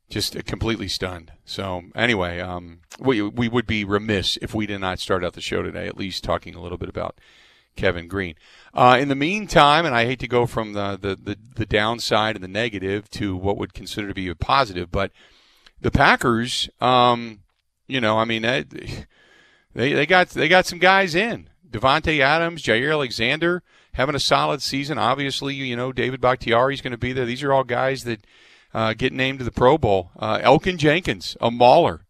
just 0.10 0.46
completely 0.46 0.88
stunned. 0.88 1.32
So 1.46 1.84
anyway, 1.96 2.40
um, 2.40 2.80
we 3.00 3.22
we 3.22 3.48
would 3.48 3.68
be 3.68 3.84
remiss 3.84 4.38
if 4.42 4.54
we 4.54 4.66
did 4.66 4.80
not 4.80 5.00
start 5.00 5.24
out 5.24 5.34
the 5.34 5.42
show 5.42 5.62
today 5.62 5.88
at 5.88 5.98
least 5.98 6.24
talking 6.24 6.56
a 6.56 6.62
little 6.62 6.78
bit 6.78 6.90
about 6.90 7.20
Kevin 7.78 8.08
Greene. 8.08 8.36
Uh, 8.74 8.98
in 9.00 9.08
the 9.08 9.16
meantime, 9.16 9.86
and 9.86 9.96
I 9.96 10.06
hate 10.06 10.20
to 10.20 10.28
go 10.28 10.46
from 10.46 10.74
the, 10.74 10.98
the, 11.02 11.16
the, 11.16 11.38
the, 11.56 11.66
downside 11.66 12.36
and 12.36 12.44
the 12.44 12.50
negative 12.50 13.10
to 13.12 13.36
what 13.36 13.58
would 13.58 13.74
consider 13.74 14.08
to 14.08 14.14
be 14.14 14.28
a 14.28 14.36
positive, 14.36 14.92
but 14.92 15.12
the 15.80 15.92
Packers, 15.92 16.70
um, 16.82 17.40
You 17.88 18.02
know, 18.02 18.18
I 18.18 18.26
mean, 18.26 18.42
they 18.42 18.66
they 19.94 20.06
got 20.06 20.30
they 20.30 20.48
got 20.48 20.66
some 20.66 20.80
guys 20.80 21.16
in. 21.16 21.50
Davante 21.70 22.20
Adams, 22.20 22.64
Jaire 22.64 22.92
Alexander 22.92 23.64
having 23.94 24.16
a 24.16 24.20
solid 24.20 24.62
season. 24.62 24.98
Obviously, 24.98 25.54
you 25.54 25.76
know 25.76 25.92
David 25.92 26.22
Bakhtiari 26.22 26.74
is 26.74 26.82
going 26.82 26.92
to 26.92 26.98
be 26.98 27.14
there. 27.14 27.26
These 27.26 27.44
are 27.44 27.54
all 27.54 27.64
guys 27.64 28.04
that 28.04 28.26
uh, 28.74 28.94
get 28.94 29.14
named 29.14 29.40
to 29.40 29.46
the 29.46 29.52
Pro 29.52 29.78
Bowl. 29.78 30.12
Uh, 30.18 30.40
Elgton 30.40 30.78
Jenkins, 30.78 31.38
a 31.42 31.52
mauler. 31.52 32.06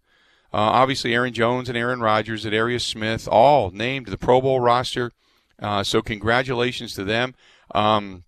Uh, 0.54 0.58
obviously, 0.58 1.14
Aaron 1.14 1.34
Jones 1.34 1.68
and 1.70 1.78
Aaron 1.78 2.00
Rodgers, 2.00 2.44
Darius 2.44 2.86
Smith, 2.86 3.28
all 3.28 3.72
named 3.72 4.06
to 4.06 4.12
the 4.12 4.18
Pro 4.18 4.42
Bowl 4.42 4.60
roster. 4.60 5.12
Uh, 5.62 5.84
so 5.84 6.02
congratulations 6.02 6.94
to 6.94 7.04
them. 7.04 7.34
Um, 7.74 8.24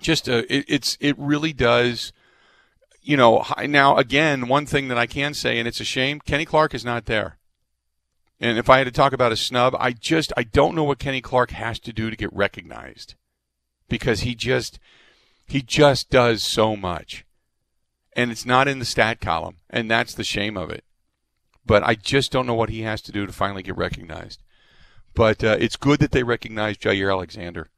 just 0.00 0.28
uh, 0.28 0.42
it, 0.48 0.64
it's 0.68 0.96
it 1.00 1.16
really 1.18 1.52
does. 1.52 2.12
You 3.02 3.16
know, 3.16 3.44
now 3.66 3.96
again, 3.96 4.48
one 4.48 4.66
thing 4.66 4.88
that 4.88 4.98
I 4.98 5.06
can 5.06 5.34
say, 5.34 5.58
and 5.58 5.68
it's 5.68 5.80
a 5.80 5.84
shame, 5.84 6.20
Kenny 6.20 6.44
Clark 6.44 6.74
is 6.74 6.84
not 6.84 7.06
there. 7.06 7.38
And 8.40 8.58
if 8.58 8.68
I 8.70 8.78
had 8.78 8.84
to 8.84 8.90
talk 8.90 9.12
about 9.12 9.32
a 9.32 9.36
snub, 9.36 9.76
I 9.78 9.92
just 9.92 10.32
I 10.36 10.42
don't 10.42 10.74
know 10.74 10.84
what 10.84 10.98
Kenny 10.98 11.20
Clark 11.20 11.50
has 11.50 11.78
to 11.80 11.92
do 11.92 12.10
to 12.10 12.16
get 12.16 12.32
recognized, 12.32 13.14
because 13.88 14.20
he 14.20 14.34
just 14.34 14.78
he 15.46 15.60
just 15.60 16.08
does 16.08 16.42
so 16.42 16.76
much, 16.76 17.24
and 18.14 18.30
it's 18.30 18.46
not 18.46 18.68
in 18.68 18.78
the 18.78 18.84
stat 18.84 19.20
column, 19.20 19.56
and 19.68 19.90
that's 19.90 20.14
the 20.14 20.24
shame 20.24 20.56
of 20.56 20.70
it. 20.70 20.84
But 21.66 21.82
I 21.82 21.94
just 21.94 22.32
don't 22.32 22.46
know 22.46 22.54
what 22.54 22.70
he 22.70 22.82
has 22.82 23.00
to 23.02 23.12
do 23.12 23.26
to 23.26 23.32
finally 23.32 23.62
get 23.62 23.76
recognized. 23.76 24.42
But 25.14 25.44
uh, 25.44 25.56
it's 25.60 25.76
good 25.76 26.00
that 26.00 26.12
they 26.12 26.22
recognize 26.22 26.76
Jaire 26.76 27.12
Alexander 27.12 27.70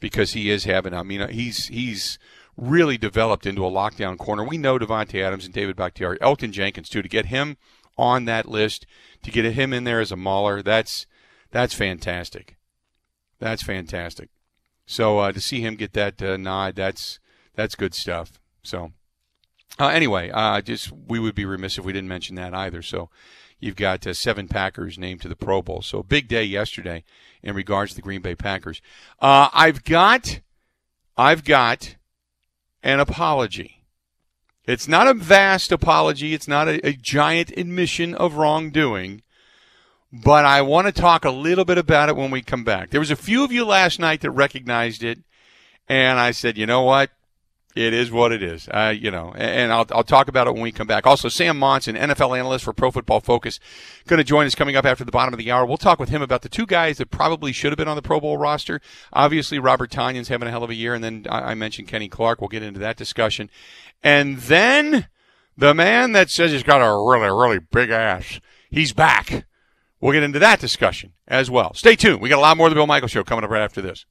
because 0.00 0.32
he 0.32 0.50
is 0.50 0.64
having. 0.64 0.94
I 0.94 1.02
mean, 1.02 1.28
he's 1.30 1.66
he's 1.66 2.18
really 2.56 2.98
developed 2.98 3.46
into 3.46 3.64
a 3.64 3.70
lockdown 3.70 4.18
corner. 4.18 4.44
We 4.44 4.58
know 4.58 4.78
Davante 4.78 5.22
Adams 5.22 5.44
and 5.44 5.54
David 5.54 5.76
Bakhtiari, 5.76 6.18
Elgton 6.18 6.52
Jenkins 6.52 6.88
too. 6.88 7.02
To 7.02 7.08
get 7.08 7.26
him 7.26 7.56
on 7.96 8.26
that 8.26 8.46
list, 8.46 8.86
to 9.22 9.30
get 9.30 9.44
him 9.44 9.72
in 9.72 9.84
there 9.84 10.00
as 10.00 10.12
a 10.12 10.16
mauler, 10.16 10.62
that's 10.62 11.06
that's 11.50 11.74
fantastic. 11.74 12.56
That's 13.38 13.62
fantastic. 13.62 14.30
So 14.86 15.18
uh, 15.18 15.32
to 15.32 15.40
see 15.40 15.60
him 15.60 15.76
get 15.76 15.92
that 15.94 16.20
uh, 16.22 16.36
nod, 16.36 16.74
that's 16.76 17.18
that's 17.54 17.74
good 17.74 17.94
stuff. 17.94 18.40
So 18.62 18.92
uh, 19.78 19.88
anyway, 19.88 20.30
uh, 20.30 20.60
just 20.60 20.90
we 20.92 21.18
would 21.18 21.34
be 21.34 21.44
remiss 21.44 21.78
if 21.78 21.84
we 21.84 21.92
didn't 21.92 22.08
mention 22.08 22.36
that 22.36 22.54
either. 22.54 22.82
So 22.82 23.10
you've 23.60 23.76
got 23.76 24.06
uh, 24.06 24.14
seven 24.14 24.48
Packers 24.48 24.98
named 24.98 25.22
to 25.22 25.28
the 25.28 25.36
Pro 25.36 25.62
Bowl. 25.62 25.82
So 25.82 26.02
big 26.02 26.28
day 26.28 26.44
yesterday 26.44 27.04
in 27.42 27.54
regards 27.54 27.92
to 27.92 27.96
the 27.96 28.02
Green 28.02 28.22
Bay 28.22 28.34
Packers. 28.34 28.80
Uh, 29.20 29.48
I've 29.52 29.84
got, 29.84 30.40
I've 31.16 31.44
got 31.44 31.96
an 32.82 33.00
apology. 33.00 33.84
It's 34.64 34.86
not 34.86 35.08
a 35.08 35.14
vast 35.14 35.72
apology. 35.72 36.34
It's 36.34 36.48
not 36.48 36.68
a, 36.68 36.86
a 36.86 36.92
giant 36.92 37.50
admission 37.56 38.14
of 38.14 38.34
wrongdoing. 38.34 39.22
But 40.12 40.44
I 40.44 40.62
want 40.62 40.86
to 40.86 40.92
talk 40.92 41.24
a 41.24 41.30
little 41.30 41.64
bit 41.64 41.78
about 41.78 42.08
it 42.08 42.16
when 42.16 42.30
we 42.30 42.40
come 42.42 42.64
back. 42.64 42.90
There 42.90 43.00
was 43.00 43.10
a 43.10 43.16
few 43.16 43.44
of 43.44 43.52
you 43.52 43.64
last 43.64 43.98
night 43.98 44.22
that 44.22 44.30
recognized 44.30 45.02
it, 45.02 45.18
and 45.86 46.18
I 46.18 46.30
said, 46.30 46.56
you 46.56 46.64
know 46.64 46.82
what? 46.82 47.10
It 47.78 47.94
is 47.94 48.10
what 48.10 48.32
it 48.32 48.42
is. 48.42 48.68
You 49.00 49.12
know, 49.12 49.32
and 49.36 49.72
I'll, 49.72 49.86
I'll 49.92 50.02
talk 50.02 50.26
about 50.26 50.48
it 50.48 50.52
when 50.52 50.62
we 50.62 50.72
come 50.72 50.88
back. 50.88 51.06
Also, 51.06 51.28
Sam 51.28 51.56
Monson, 51.56 51.94
NFL 51.94 52.36
analyst 52.36 52.64
for 52.64 52.72
Pro 52.72 52.90
Football 52.90 53.20
Focus, 53.20 53.60
going 54.08 54.18
to 54.18 54.24
join 54.24 54.46
us 54.46 54.56
coming 54.56 54.74
up 54.74 54.84
after 54.84 55.04
the 55.04 55.12
bottom 55.12 55.32
of 55.32 55.38
the 55.38 55.52
hour. 55.52 55.64
We'll 55.64 55.76
talk 55.76 56.00
with 56.00 56.08
him 56.08 56.20
about 56.20 56.42
the 56.42 56.48
two 56.48 56.66
guys 56.66 56.98
that 56.98 57.12
probably 57.12 57.52
should 57.52 57.70
have 57.70 57.76
been 57.76 57.86
on 57.86 57.94
the 57.94 58.02
Pro 58.02 58.18
Bowl 58.18 58.36
roster. 58.36 58.80
Obviously, 59.12 59.60
Robert 59.60 59.92
Tonyan's 59.92 60.26
having 60.26 60.48
a 60.48 60.50
hell 60.50 60.64
of 60.64 60.70
a 60.70 60.74
year, 60.74 60.92
and 60.92 61.04
then 61.04 61.24
I, 61.30 61.52
I 61.52 61.54
mentioned 61.54 61.86
Kenny 61.86 62.08
Clark. 62.08 62.40
We'll 62.40 62.48
get 62.48 62.64
into 62.64 62.80
that 62.80 62.96
discussion. 62.96 63.48
And 64.02 64.38
then 64.38 65.06
the 65.56 65.72
man 65.72 66.10
that 66.12 66.30
says 66.30 66.50
he's 66.50 66.64
got 66.64 66.78
a 66.78 67.08
really, 67.08 67.30
really 67.30 67.60
big 67.60 67.90
ass, 67.90 68.40
he's 68.70 68.92
back. 68.92 69.46
We'll 70.00 70.12
get 70.12 70.24
into 70.24 70.40
that 70.40 70.58
discussion 70.58 71.12
as 71.28 71.48
well. 71.48 71.74
Stay 71.74 71.94
tuned. 71.94 72.20
We 72.20 72.28
got 72.28 72.38
a 72.38 72.40
lot 72.40 72.56
more 72.56 72.66
of 72.66 72.72
the 72.72 72.76
Bill 72.76 72.88
Michael 72.88 73.08
Show 73.08 73.22
coming 73.22 73.44
up 73.44 73.50
right 73.50 73.62
after 73.62 73.80
this. 73.80 74.04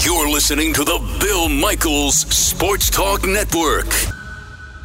You're 0.00 0.28
listening 0.28 0.72
to 0.74 0.84
the 0.84 0.98
Bill 1.20 1.48
Michaels 1.48 2.18
Sports 2.18 2.88
Talk 2.88 3.26
Network. 3.26 3.92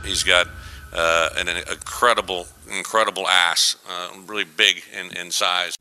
He's 0.03 0.23
got 0.23 0.47
uh, 0.91 1.29
an, 1.37 1.47
an, 1.47 1.57
incredible, 1.57 2.47
incredible 2.75 3.27
ass, 3.27 3.75
uh, 3.87 4.09
really 4.25 4.43
big 4.43 4.81
in, 4.91 5.15
in 5.15 5.29
size. 5.29 5.77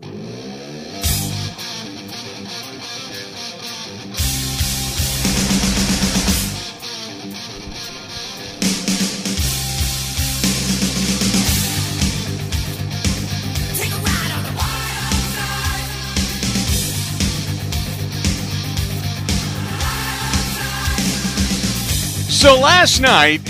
So 22.43 22.59
last 22.59 22.99
night, 22.99 23.41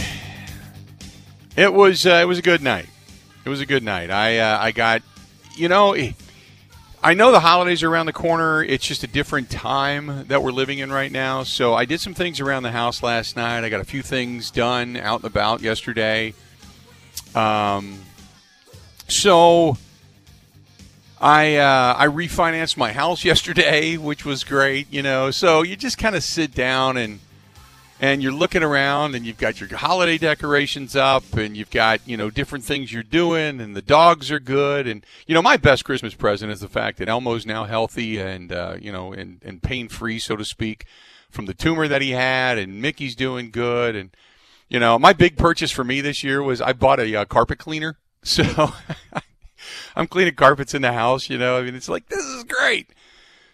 it 1.57 1.73
was 1.73 2.05
uh, 2.05 2.21
it 2.21 2.27
was 2.27 2.39
a 2.39 2.43
good 2.43 2.61
night. 2.61 2.85
It 3.43 3.49
was 3.49 3.63
a 3.63 3.65
good 3.65 3.83
night. 3.83 4.11
I 4.11 4.37
uh, 4.37 4.59
I 4.61 4.71
got, 4.73 5.01
you 5.57 5.71
know, 5.71 5.97
I 7.03 7.15
know 7.15 7.33
the 7.33 7.41
holidays 7.41 7.83
are 7.83 7.89
around 7.89 8.05
the 8.05 8.13
corner. 8.13 8.63
It's 8.63 8.87
just 8.87 9.03
a 9.03 9.07
different 9.07 9.49
time 9.49 10.27
that 10.29 10.43
we're 10.43 10.53
living 10.53 10.79
in 10.79 10.93
right 10.93 11.11
now. 11.11 11.43
So 11.43 11.73
I 11.73 11.87
did 11.87 12.03
some 12.03 12.13
things 12.13 12.39
around 12.39 12.65
the 12.65 12.71
house 12.73 13.03
last 13.03 13.35
night. 13.35 13.65
I 13.65 13.71
got 13.71 13.81
a 13.81 13.85
few 13.85 14.03
things 14.03 14.51
done 14.51 14.99
out 14.99 15.21
and 15.21 15.25
about 15.25 15.63
yesterday. 15.63 16.35
Um, 17.35 17.99
so 19.09 19.79
I 21.19 21.57
uh, 21.57 21.95
I 21.97 22.09
refinanced 22.09 22.77
my 22.77 22.93
house 22.93 23.25
yesterday, 23.33 23.97
which 23.97 24.27
was 24.27 24.45
great. 24.45 24.93
You 24.93 25.03
know, 25.03 25.31
so 25.31 25.63
you 25.63 25.77
just 25.77 25.97
kind 25.97 26.15
of 26.15 26.23
sit 26.23 26.55
down 26.55 26.99
and 26.99 27.21
and 28.03 28.21
you're 28.21 28.33
looking 28.33 28.65
around 28.65 29.15
and 29.15 29.25
you've 29.25 29.39
got 29.39 29.61
your 29.61 29.79
holiday 29.79 30.19
decorations 30.19 30.97
up 30.97 31.35
and 31.35 31.57
you've 31.57 31.71
got 31.71 32.07
you 32.07 32.17
know 32.17 32.31
different 32.31 32.65
things 32.65 32.93
you're 32.93 33.05
doing 33.05 33.61
and 33.61 33.77
the 33.77 33.81
dogs 33.81 34.31
are 34.31 34.41
good. 34.41 34.89
And 34.89 35.07
you 35.27 35.35
know 35.35 35.41
my 35.41 35.57
best 35.57 35.85
christmas 35.85 36.15
present 36.15 36.51
is 36.51 36.61
the 36.61 36.69
fact 36.69 36.99
that 36.99 37.09
elmo's 37.09 37.47
now 37.47 37.65
healthy 37.65 38.19
and 38.19 38.53
uh, 38.53 38.77
you 38.79 38.93
know 38.93 39.13
and, 39.13 39.41
and 39.43 39.63
pain 39.63 39.89
free 39.89 40.19
so 40.19 40.37
to 40.37 40.45
speak 40.45 40.85
from 41.31 41.47
the 41.47 41.55
tumor 41.55 41.89
that 41.89 42.03
he 42.03 42.11
had 42.11 42.59
and 42.59 42.83
mickey's 42.83 43.15
doing 43.15 43.51
good. 43.51 43.95
And 43.95 44.11
you 44.69 44.81
know 44.81 44.99
my 44.99 45.13
big 45.13 45.37
purchase 45.39 45.71
for 45.71 45.85
me 45.85 46.01
this 46.01 46.25
year 46.25 46.43
was 46.43 46.61
i 46.61 46.73
bought 46.73 47.01
a 47.01 47.15
uh, 47.17 47.25
carpet 47.25 47.59
cleaner. 47.59 47.97
So 48.25 48.73
i'm 49.97 50.07
cleaning 50.07 50.37
carpets 50.37 50.75
in 50.75 50.83
the 50.83 50.93
house 50.93 51.31
you 51.31 51.39
know. 51.39 51.57
I 51.57 51.63
mean 51.63 51.77
it's 51.77 51.89
like 51.89 52.09
this 52.09 52.25
is 52.25 52.45
great. 52.45 52.91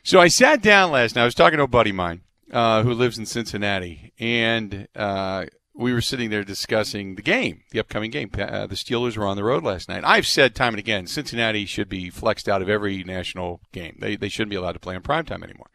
So 0.03 0.21
i 0.21 0.29
sat 0.29 0.63
down 0.63 0.91
last 0.91 1.17
night. 1.17 1.23
I 1.23 1.27
was 1.27 1.35
talking 1.35 1.59
to 1.59 1.65
a 1.65 1.69
buddy 1.69 1.91
of 1.91 1.97
mine 1.97 2.23
uh, 2.53 2.83
who 2.83 2.93
lives 2.93 3.19
in 3.19 3.27
Cincinnati, 3.27 4.13
and 4.19 4.89
uh, 4.97 5.47
we 5.75 5.93
were 5.93 6.01
sitting 6.01 6.31
there 6.31 6.45
discussing 6.45 7.15
the 7.15 7.23
game, 7.23 7.63
the 7.71 7.81
upcoming 7.81 8.11
game. 8.11 8.31
Uh, 8.35 8.67
the 8.67 8.75
Steelers 8.75 9.17
were 9.17 9.27
on 9.27 9.37
the 9.37 9.45
road 9.45 9.63
last 9.63 9.89
night. 9.89 10.03
I've 10.05 10.27
said 10.27 10.55
time 10.55 10.75
and 10.75 10.81
again, 10.81 11.07
Cincinnati 11.07 11.67
should 11.67 11.89
be 11.89 12.11
flexed 12.11 12.49
out 12.49 12.63
of 12.63 12.69
every 12.69 13.05
national 13.05 13.61
game. 13.73 13.97
They 14.01 14.17
they 14.17 14.29
shouldn't 14.29 14.51
be 14.51 14.57
allowed 14.57 14.73
to 14.73 14.81
play 14.81 14.97
in 14.97 15.03
primetime 15.03 15.45
anymore 15.45 15.71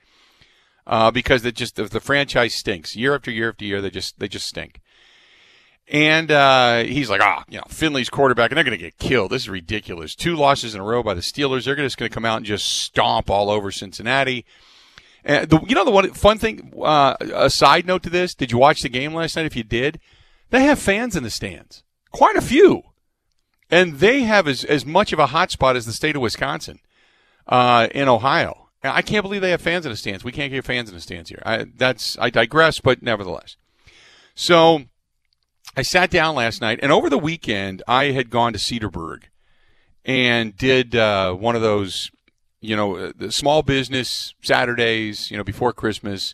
uh, 0.85 1.11
because 1.11 1.45
it 1.45 1.55
just 1.55 1.75
the, 1.75 1.85
the, 1.85 1.99
franchise 1.99 2.53
stinks 2.53 2.95
year 2.95 3.15
after 3.15 3.31
year 3.31 3.49
after 3.49 3.65
year. 3.65 3.81
They 3.81 3.89
just 3.89 4.19
they 4.19 4.27
just 4.27 4.47
stink. 4.47 4.81
And 5.89 6.31
uh, 6.31 6.83
he's 6.83 7.09
like, 7.09 7.21
ah, 7.21 7.39
oh, 7.41 7.43
you 7.49 7.57
know, 7.57 7.65
Finley's 7.67 8.09
quarterback, 8.09 8.51
and 8.51 8.57
they're 8.57 8.63
going 8.63 8.77
to 8.77 8.83
get 8.83 8.97
killed. 8.97 9.31
This 9.31 9.43
is 9.43 9.49
ridiculous. 9.49 10.15
Two 10.15 10.35
losses 10.35 10.73
in 10.73 10.79
a 10.79 10.83
row 10.83 11.03
by 11.03 11.13
the 11.13 11.21
Steelers. 11.21 11.65
They're 11.65 11.75
just 11.75 11.97
going 11.97 12.09
to 12.09 12.13
come 12.13 12.23
out 12.23 12.37
and 12.37 12.45
just 12.45 12.65
stomp 12.65 13.29
all 13.29 13.49
over 13.49 13.69
Cincinnati. 13.69 14.45
And 15.25 15.49
the, 15.49 15.59
you 15.67 15.75
know 15.75 15.85
the 15.85 15.91
one 15.91 16.13
fun 16.13 16.37
thing. 16.37 16.73
Uh, 16.81 17.15
a 17.21 17.49
side 17.49 17.85
note 17.85 18.03
to 18.03 18.09
this: 18.09 18.35
Did 18.35 18.51
you 18.51 18.57
watch 18.57 18.81
the 18.81 18.89
game 18.89 19.13
last 19.13 19.35
night? 19.35 19.45
If 19.45 19.55
you 19.55 19.63
did, 19.63 19.99
they 20.49 20.63
have 20.63 20.79
fans 20.79 21.15
in 21.15 21.23
the 21.23 21.29
stands, 21.29 21.83
quite 22.11 22.35
a 22.35 22.41
few, 22.41 22.83
and 23.71 23.99
they 23.99 24.23
have 24.23 24.47
as 24.47 24.63
as 24.63 24.85
much 24.85 25.13
of 25.13 25.19
a 25.19 25.27
hotspot 25.27 25.75
as 25.75 25.85
the 25.85 25.93
state 25.93 26.15
of 26.15 26.21
Wisconsin 26.21 26.79
uh, 27.47 27.87
in 27.91 28.09
Ohio. 28.09 28.69
I 28.83 29.01
can't 29.01 29.23
believe 29.23 29.41
they 29.41 29.51
have 29.51 29.61
fans 29.61 29.85
in 29.85 29.91
the 29.91 29.97
stands. 29.97 30.25
We 30.25 30.33
can't 30.33 30.51
get 30.51 30.65
fans 30.65 30.89
in 30.89 30.95
the 30.95 31.01
stands 31.01 31.29
here. 31.29 31.41
I, 31.45 31.67
that's 31.77 32.17
I 32.19 32.29
digress, 32.29 32.81
but 32.81 33.01
nevertheless. 33.01 33.55
So 34.35 34.83
I 35.77 35.83
sat 35.83 36.09
down 36.09 36.35
last 36.35 36.59
night, 36.59 36.79
and 36.83 36.91
over 36.91 37.09
the 37.09 37.17
weekend 37.17 37.81
I 37.87 38.11
had 38.11 38.29
gone 38.29 38.51
to 38.53 38.59
Cedarburg 38.59 39.23
and 40.03 40.55
did 40.57 40.95
uh, 40.95 41.33
one 41.33 41.55
of 41.55 41.61
those 41.61 42.11
you 42.63 42.75
know, 42.75 42.95
uh, 42.95 43.11
the 43.15 43.31
small 43.31 43.61
business 43.61 44.33
Saturdays, 44.41 45.29
you 45.29 45.37
know, 45.37 45.43
before 45.43 45.73
Christmas, 45.73 46.33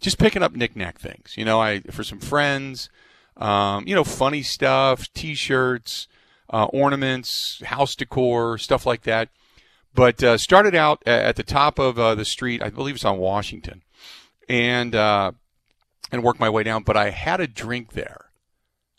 just 0.00 0.18
picking 0.18 0.42
up 0.42 0.52
knickknack 0.54 0.98
things. 0.98 1.34
You 1.36 1.44
know, 1.44 1.60
I 1.60 1.80
for 1.80 2.04
some 2.04 2.20
friends, 2.20 2.90
um, 3.38 3.88
you 3.88 3.94
know, 3.94 4.04
funny 4.04 4.42
stuff, 4.42 5.12
T-shirts, 5.14 6.08
uh, 6.50 6.66
ornaments, 6.66 7.62
house 7.64 7.96
decor, 7.96 8.58
stuff 8.58 8.84
like 8.84 9.02
that. 9.02 9.30
But 9.94 10.22
uh, 10.22 10.38
started 10.38 10.74
out 10.74 11.02
at 11.06 11.36
the 11.36 11.42
top 11.42 11.78
of 11.78 11.98
uh, 11.98 12.14
the 12.14 12.24
street, 12.24 12.62
I 12.62 12.70
believe 12.70 12.94
it's 12.94 13.04
on 13.04 13.18
Washington, 13.18 13.82
and 14.48 14.94
uh, 14.94 15.32
and 16.10 16.22
worked 16.22 16.40
my 16.40 16.50
way 16.50 16.62
down. 16.62 16.82
But 16.82 16.96
I 16.96 17.10
had 17.10 17.40
a 17.40 17.46
drink 17.46 17.92
there. 17.92 18.26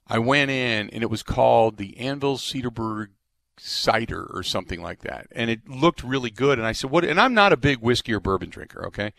I 0.08 0.20
went 0.20 0.52
in, 0.52 0.90
and 0.90 1.04
it 1.04 1.10
was 1.10 1.24
called 1.24 1.78
the 1.78 1.98
Anvil 1.98 2.38
Cedarburg 2.38 3.10
cider 3.58 4.30
or 4.34 4.44
something 4.44 4.82
like 4.82 5.02
that, 5.02 5.28
and 5.32 5.50
it 5.50 5.68
looked 5.68 6.04
really 6.04 6.30
good. 6.30 6.58
And 6.58 6.68
I 6.68 6.72
said, 6.72 6.90
"What?" 6.90 7.06
And 7.06 7.20
I'm 7.20 7.34
not 7.34 7.54
a 7.54 7.58
big 7.58 7.80
whiskey 7.80 8.14
or 8.14 8.20
bourbon 8.20 8.50
drinker. 8.50 8.86
Okay, 8.88 9.14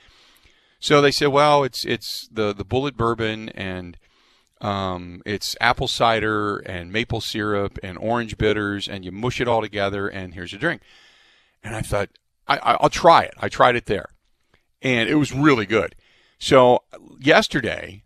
so 0.79 1.01
they 1.01 1.11
said, 1.11 1.29
"Well, 1.29 1.65
it's 1.65 1.85
it's 1.85 2.29
the 2.31 2.53
the 2.53 2.65
Bulleit 2.65 2.97
bourbon 2.97 3.49
and." 3.51 3.97
Um, 4.61 5.21
it's 5.27 5.57
apple 5.61 5.89
cider 5.89 6.59
and 6.59 6.91
maple 6.91 7.21
syrup 7.21 7.79
and 7.83 7.99
orange 7.99 8.39
bitters, 8.39 8.89
and 8.89 9.05
you 9.05 9.13
mush 9.13 9.39
it 9.39 9.49
all 9.49 9.61
together, 9.61 10.09
and 10.09 10.33
here's 10.33 10.53
your 10.53 10.61
drink. 10.61 10.81
And 11.63 11.77
I 11.77 11.83
thought, 11.83 12.09
I, 12.47 12.79
will 12.81 12.89
try 12.89 13.25
it. 13.25 13.35
I 13.39 13.51
tried 13.51 13.77
it 13.77 13.87
there, 13.87 14.11
and 14.81 15.11
it 15.11 15.17
was 15.17 15.33
really 15.33 15.67
good. 15.67 15.97
So 16.39 16.85
yesterday, 17.21 18.04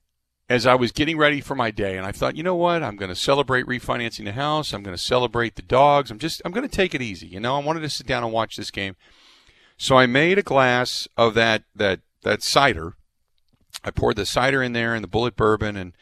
as 0.49 0.67
I 0.67 0.75
was 0.75 0.93
getting 0.93 1.19
ready 1.19 1.41
for 1.41 1.55
my 1.55 1.71
day, 1.71 1.97
and 1.97 2.07
I 2.07 2.13
thought, 2.13 2.37
you 2.37 2.43
know 2.43 2.55
what, 2.55 2.83
I'm 2.83 2.97
going 2.97 3.11
to 3.11 3.17
celebrate 3.17 3.67
refinancing 3.67 4.25
the 4.25 4.33
house. 4.33 4.73
I'm 4.73 4.83
going 4.83 4.97
to 4.97 5.03
celebrate 5.03 5.57
the 5.57 5.63
dogs. 5.63 6.11
I'm 6.11 6.19
just, 6.19 6.41
I'm 6.45 6.53
going 6.53 6.69
to 6.69 6.75
take 6.75 6.95
it 6.95 7.03
easy. 7.03 7.27
You 7.27 7.41
know, 7.41 7.57
I 7.57 7.63
wanted 7.63 7.81
to 7.81 7.91
sit 7.91 8.07
down 8.07 8.25
and 8.25 8.33
watch 8.33 8.57
this 8.57 8.71
game. 8.71 8.97
So 9.77 9.97
I 9.97 10.07
made 10.07 10.39
a 10.39 10.43
glass 10.43 11.07
of 11.17 11.35
that 11.35 11.63
that 11.75 12.01
that 12.23 12.43
cider. 12.43 12.95
I 13.85 13.93
poured 13.93 14.17
the 14.17 14.27
cider 14.27 14.63
in 14.63 14.73
there 14.73 14.95
and 14.95 15.05
the 15.05 15.09
Bulleit 15.09 15.37
bourbon 15.37 15.77
and 15.77 15.93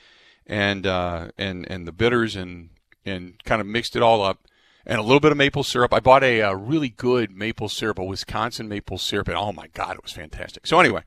and 0.47 0.87
uh, 0.87 1.29
and 1.37 1.71
and 1.71 1.87
the 1.87 1.93
bitters 1.93 2.37
and 2.37 2.71
and 3.05 3.43
kind 3.45 3.61
of 3.61 3.67
mixed 3.67 3.95
it 3.95 4.03
all 4.03 4.23
up 4.23 4.47
and 4.87 4.99
a 4.99 5.03
little 5.03 5.21
bit 5.21 5.33
of 5.33 5.37
maple 5.37 5.65
syrup. 5.65 5.93
I 5.93 6.01
bought 6.01 6.23
a, 6.23 6.41
a, 6.41 6.51
uh, 6.51 6.53
really 6.55 6.89
good 6.89 7.31
maple 7.33 7.69
syrup, 7.69 7.99
a 7.99 8.05
Wisconsin 8.05 8.69
maple 8.69 8.99
syrup, 8.99 9.29
and 9.29 9.37
oh 9.37 9.53
my 9.53 9.67
god, 9.69 9.97
it 9.97 10.03
was 10.03 10.13
fantastic. 10.13 10.67
So 10.67 10.81
anyway, 10.81 11.03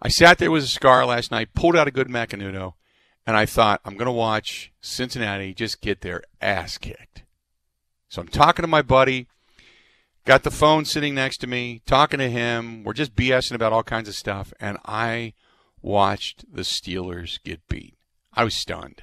I 0.00 0.08
sat 0.08 0.38
there 0.38 0.50
with 0.50 0.64
a 0.64 0.68
scar 0.68 1.04
last 1.04 1.30
night, 1.30 1.54
pulled 1.54 1.76
out 1.76 1.88
a 1.88 1.92
good 1.92 2.08
Macanudo, 2.08 2.74
and 3.26 3.36
I 3.36 3.46
thought 3.46 3.80
I'm 3.84 3.94
going 3.94 4.06
to 4.06 4.12
watch 4.12 4.72
Cincinnati 4.80 5.52
just 5.54 5.80
get 5.80 6.00
their 6.00 6.22
ass 6.40 6.78
kicked. 6.78 7.24
So 8.08 8.22
I'm 8.22 8.28
talking 8.28 8.62
to 8.62 8.68
my 8.68 8.82
buddy, 8.82 9.26
got 10.24 10.44
the 10.44 10.50
phone 10.50 10.84
sitting 10.84 11.14
next 11.14 11.38
to 11.38 11.46
me, 11.46 11.82
talking 11.84 12.18
to 12.20 12.30
him. 12.30 12.84
We're 12.84 12.92
just 12.92 13.16
BSing 13.16 13.54
about 13.54 13.72
all 13.72 13.82
kinds 13.82 14.08
of 14.08 14.14
stuff, 14.14 14.52
and 14.60 14.78
I 14.84 15.34
watched 15.82 16.44
the 16.50 16.62
Steelers 16.62 17.42
get 17.42 17.66
beat. 17.68 17.94
I 18.32 18.44
was 18.44 18.54
stunned. 18.54 19.02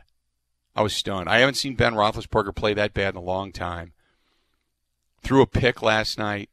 I 0.75 0.81
was 0.81 0.95
stunned. 0.95 1.29
I 1.29 1.39
haven't 1.39 1.55
seen 1.55 1.75
Ben 1.75 1.93
Roethlisberger 1.93 2.55
play 2.55 2.73
that 2.73 2.93
bad 2.93 3.13
in 3.13 3.17
a 3.17 3.23
long 3.23 3.51
time. 3.51 3.93
Threw 5.23 5.41
a 5.41 5.47
pick 5.47 5.81
last 5.81 6.17
night. 6.17 6.49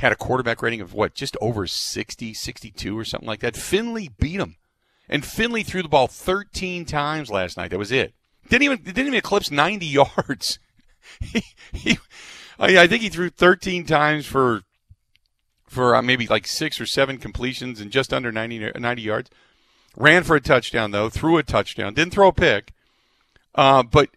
Had 0.00 0.12
a 0.12 0.16
quarterback 0.16 0.62
rating 0.62 0.80
of 0.80 0.94
what, 0.94 1.14
just 1.14 1.36
over 1.40 1.66
60, 1.66 2.34
62 2.34 2.98
or 2.98 3.04
something 3.04 3.26
like 3.26 3.40
that. 3.40 3.56
Finley 3.56 4.08
beat 4.18 4.40
him. 4.40 4.56
And 5.08 5.24
Finley 5.24 5.62
threw 5.62 5.82
the 5.82 5.88
ball 5.88 6.06
13 6.06 6.84
times 6.86 7.30
last 7.30 7.56
night. 7.56 7.70
That 7.70 7.78
was 7.78 7.92
it. 7.92 8.14
Didn't 8.48 8.62
even 8.62 8.82
didn't 8.82 9.06
even 9.06 9.14
eclipse 9.14 9.50
90 9.50 9.86
yards. 10.16 10.58
he, 11.20 11.42
he, 11.72 11.98
I 12.58 12.86
think 12.86 13.02
he 13.02 13.08
threw 13.08 13.28
13 13.28 13.84
times 13.84 14.26
for 14.26 14.62
for 15.66 15.94
uh, 15.94 16.02
maybe 16.02 16.26
like 16.26 16.46
six 16.46 16.80
or 16.80 16.86
seven 16.86 17.18
completions 17.18 17.80
and 17.80 17.92
just 17.92 18.12
under 18.12 18.32
90, 18.32 18.72
90 18.76 19.02
yards. 19.02 19.30
Ran 19.96 20.24
for 20.24 20.36
a 20.36 20.40
touchdown, 20.40 20.90
though, 20.92 21.08
threw 21.08 21.36
a 21.36 21.42
touchdown, 21.42 21.94
didn't 21.94 22.12
throw 22.12 22.28
a 22.28 22.32
pick. 22.32 22.72
Uh, 23.54 23.82
but 23.82 24.08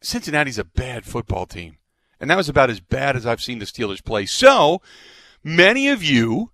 Cincinnati's 0.00 0.58
a 0.58 0.64
bad 0.64 1.04
football 1.04 1.46
team. 1.46 1.78
And 2.20 2.30
that 2.30 2.36
was 2.36 2.48
about 2.48 2.70
as 2.70 2.80
bad 2.80 3.16
as 3.16 3.26
I've 3.26 3.42
seen 3.42 3.58
the 3.58 3.64
Steelers 3.64 4.04
play. 4.04 4.26
So 4.26 4.82
many 5.42 5.88
of 5.88 6.02
you 6.02 6.50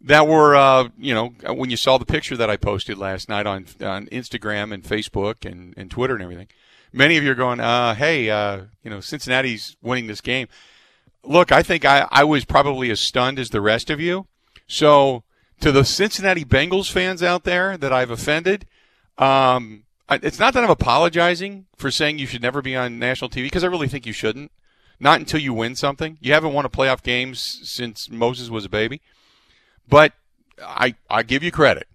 that 0.00 0.26
were, 0.26 0.54
uh, 0.54 0.88
you 0.98 1.14
know, 1.14 1.28
when 1.54 1.70
you 1.70 1.76
saw 1.76 1.98
the 1.98 2.04
picture 2.04 2.36
that 2.36 2.50
I 2.50 2.56
posted 2.56 2.98
last 2.98 3.28
night 3.28 3.46
on, 3.46 3.66
on 3.80 4.06
Instagram 4.06 4.72
and 4.72 4.82
Facebook 4.82 5.50
and, 5.50 5.74
and 5.76 5.90
Twitter 5.90 6.14
and 6.14 6.22
everything, 6.22 6.48
many 6.92 7.16
of 7.16 7.24
you 7.24 7.32
are 7.32 7.36
going, 7.36 7.60
uh, 7.60 7.94
hey, 7.94 8.30
uh, 8.30 8.62
you 8.82 8.90
know, 8.90 9.00
Cincinnati's 9.00 9.76
winning 9.82 10.06
this 10.06 10.20
game. 10.20 10.48
Look, 11.22 11.52
I 11.52 11.62
think 11.62 11.84
I, 11.84 12.06
I 12.10 12.24
was 12.24 12.44
probably 12.44 12.90
as 12.90 13.00
stunned 13.00 13.38
as 13.38 13.50
the 13.50 13.60
rest 13.60 13.90
of 13.90 14.00
you. 14.00 14.26
So 14.66 15.22
to 15.60 15.72
the 15.72 15.84
Cincinnati 15.84 16.44
Bengals 16.44 16.90
fans 16.90 17.22
out 17.22 17.44
there 17.44 17.76
that 17.76 17.92
I've 17.92 18.10
offended, 18.10 18.66
um, 19.18 19.84
it's 20.10 20.38
not 20.38 20.54
that 20.54 20.64
I'm 20.64 20.70
apologizing 20.70 21.66
for 21.76 21.90
saying 21.90 22.18
you 22.18 22.26
should 22.26 22.42
never 22.42 22.62
be 22.62 22.74
on 22.74 22.98
national 22.98 23.30
TV 23.30 23.44
because 23.44 23.64
I 23.64 23.68
really 23.68 23.88
think 23.88 24.06
you 24.06 24.12
shouldn't. 24.12 24.50
Not 25.00 25.18
until 25.18 25.40
you 25.40 25.54
win 25.54 25.74
something. 25.74 26.18
You 26.20 26.34
haven't 26.34 26.52
won 26.52 26.66
a 26.66 26.70
playoff 26.70 27.02
game 27.02 27.34
since 27.34 28.10
Moses 28.10 28.50
was 28.50 28.66
a 28.66 28.68
baby. 28.68 29.00
But 29.88 30.12
I 30.62 30.94
I 31.08 31.22
give 31.22 31.42
you 31.42 31.50
credit. 31.50 31.88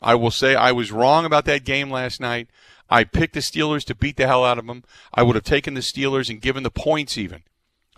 I 0.00 0.14
will 0.14 0.30
say 0.30 0.54
I 0.54 0.72
was 0.72 0.92
wrong 0.92 1.24
about 1.24 1.44
that 1.46 1.64
game 1.64 1.90
last 1.90 2.20
night. 2.20 2.48
I 2.88 3.02
picked 3.02 3.34
the 3.34 3.40
Steelers 3.40 3.84
to 3.86 3.94
beat 3.94 4.16
the 4.16 4.28
hell 4.28 4.44
out 4.44 4.58
of 4.58 4.66
them. 4.66 4.84
I 5.12 5.24
would 5.24 5.34
have 5.34 5.44
taken 5.44 5.74
the 5.74 5.80
Steelers 5.80 6.30
and 6.30 6.40
given 6.40 6.62
the 6.62 6.70
points 6.70 7.18
even. 7.18 7.42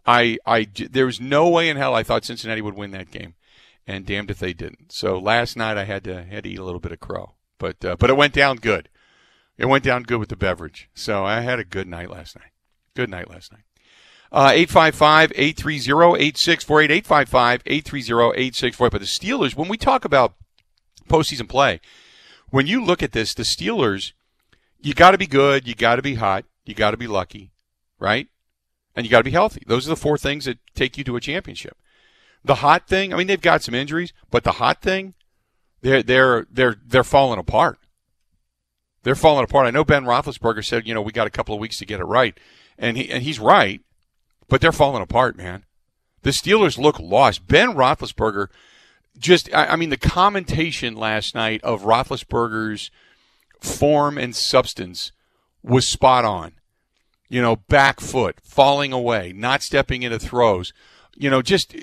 I 0.06 0.38
I 0.46 0.66
there 0.74 1.06
was 1.06 1.20
no 1.20 1.48
way 1.48 1.68
in 1.68 1.76
hell 1.76 1.94
I 1.94 2.02
thought 2.02 2.24
Cincinnati 2.24 2.62
would 2.62 2.76
win 2.76 2.92
that 2.92 3.11
game 3.11 3.34
and 3.87 4.06
damned 4.06 4.30
if 4.30 4.38
they 4.38 4.54
didn't. 4.54 4.92
So 4.92 5.18
last 5.18 5.56
night 5.56 5.76
I 5.76 5.84
had 5.84 6.04
to 6.04 6.24
had 6.24 6.44
to 6.44 6.50
eat 6.50 6.58
a 6.58 6.64
little 6.64 6.80
bit 6.80 6.92
of 6.92 7.00
crow, 7.00 7.34
but 7.58 7.84
uh, 7.84 7.96
but 7.96 8.08
it 8.08 8.16
went 8.16 8.32
down 8.32 8.56
good. 8.56 8.88
It 9.58 9.66
went 9.66 9.84
down 9.84 10.04
good 10.04 10.20
with 10.20 10.30
the 10.30 10.37
beverage. 10.37 10.88
So 10.94 11.24
I 11.24 11.40
had 11.40 11.58
a 11.58 11.64
good 11.64 11.88
night 11.88 12.11
last 12.11 12.37
night. 12.37 12.52
Good 12.94 13.11
night 13.11 13.28
last 13.28 13.52
night. 13.52 13.64
Uh, 14.30 14.50
855 14.52 15.32
830 15.34 16.24
8648. 16.24 16.90
855 16.90 17.62
830 17.64 18.40
8648. 18.40 18.90
But 18.90 19.00
the 19.00 19.06
Steelers, 19.06 19.56
when 19.56 19.68
we 19.68 19.76
talk 19.76 20.04
about 20.04 20.34
postseason 21.08 21.48
play, 21.48 21.80
when 22.50 22.66
you 22.66 22.84
look 22.84 23.02
at 23.02 23.12
this, 23.12 23.34
the 23.34 23.42
Steelers, 23.42 24.12
you 24.80 24.94
got 24.94 25.12
to 25.12 25.18
be 25.18 25.26
good, 25.26 25.66
you 25.66 25.74
got 25.74 25.96
to 25.96 26.02
be 26.02 26.14
hot, 26.14 26.44
you 26.64 26.74
got 26.74 26.92
to 26.92 26.96
be 26.96 27.06
lucky, 27.06 27.52
right? 27.98 28.28
And 28.94 29.04
you 29.04 29.10
got 29.10 29.18
to 29.18 29.24
be 29.24 29.30
healthy. 29.30 29.62
Those 29.66 29.86
are 29.86 29.90
the 29.90 29.96
four 29.96 30.18
things 30.18 30.44
that 30.44 30.58
take 30.74 30.98
you 30.98 31.04
to 31.04 31.16
a 31.16 31.20
championship. 31.20 31.76
The 32.44 32.56
hot 32.56 32.86
thing, 32.86 33.12
I 33.12 33.16
mean, 33.16 33.26
they've 33.26 33.40
got 33.40 33.62
some 33.62 33.74
injuries, 33.74 34.12
but 34.30 34.44
the 34.44 34.52
hot 34.52 34.80
thing, 34.80 35.14
they're 35.80 36.02
they're 36.02 36.46
they're 36.50 36.76
they're 36.84 37.04
falling 37.04 37.38
apart. 37.38 37.78
They're 39.02 39.14
falling 39.14 39.44
apart. 39.44 39.66
I 39.66 39.70
know 39.70 39.84
Ben 39.84 40.04
Roethlisberger 40.04 40.64
said, 40.64 40.86
you 40.86 40.94
know, 40.94 41.02
we 41.02 41.12
got 41.12 41.26
a 41.26 41.30
couple 41.30 41.54
of 41.54 41.60
weeks 41.60 41.78
to 41.78 41.86
get 41.86 42.00
it 42.00 42.04
right, 42.04 42.38
and 42.76 42.96
he 42.96 43.10
and 43.10 43.22
he's 43.22 43.38
right, 43.38 43.80
but 44.48 44.61
they're 44.61 44.72
falling 44.72 45.02
apart, 45.02 45.37
man. 45.37 45.64
The 46.22 46.30
Steelers 46.30 46.78
look 46.78 46.98
lost. 46.98 47.46
Ben 47.46 47.70
Roethlisberger, 47.74 48.48
just 49.16 49.52
I, 49.54 49.66
I 49.66 49.76
mean, 49.76 49.90
the 49.90 49.96
commentation 49.96 50.96
last 50.96 51.34
night 51.34 51.62
of 51.62 51.82
Roethlisberger's 51.82 52.90
form 53.61 54.18
and 54.18 54.34
substance 54.34 55.12
was 55.62 55.87
spot 55.87 56.24
on. 56.24 56.52
You 57.28 57.42
know, 57.42 57.56
back 57.56 58.00
foot, 58.00 58.37
falling 58.42 58.92
away, 58.92 59.32
not 59.34 59.62
stepping 59.62 60.02
into 60.02 60.18
throws 60.18 60.72
you 61.18 61.28
know, 61.28 61.42
just 61.42 61.74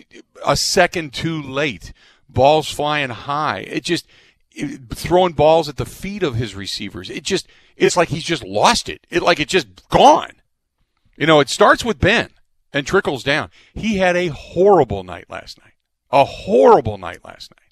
a 0.45 0.55
second 0.55 1.13
too 1.13 1.41
late. 1.41 1.93
Balls 2.29 2.71
flying 2.71 3.09
high. 3.09 3.59
It 3.59 3.83
just 3.83 4.07
it, 4.51 4.89
throwing 4.89 5.33
balls 5.33 5.69
at 5.69 5.75
the 5.75 5.85
feet 5.85 6.23
of 6.23 6.35
his 6.35 6.55
receivers. 6.55 7.09
It 7.09 7.23
just 7.23 7.47
it's 7.75 7.97
like 7.97 8.09
he's 8.09 8.23
just 8.23 8.43
lost 8.43 8.87
it. 8.89 9.05
It 9.09 9.21
like 9.21 9.39
it's 9.39 9.51
just 9.51 9.89
gone. 9.89 10.31
You 11.17 11.27
know, 11.27 11.41
it 11.41 11.49
starts 11.49 11.83
with 11.83 11.99
Ben 11.99 12.29
and 12.75 12.85
trickles 12.85 13.23
down. 13.23 13.49
He 13.73 13.97
had 13.97 14.17
a 14.17 14.27
horrible 14.27 15.05
night 15.05 15.27
last 15.29 15.57
night. 15.59 15.73
A 16.11 16.25
horrible 16.25 16.97
night 16.97 17.23
last 17.23 17.51
night. 17.51 17.71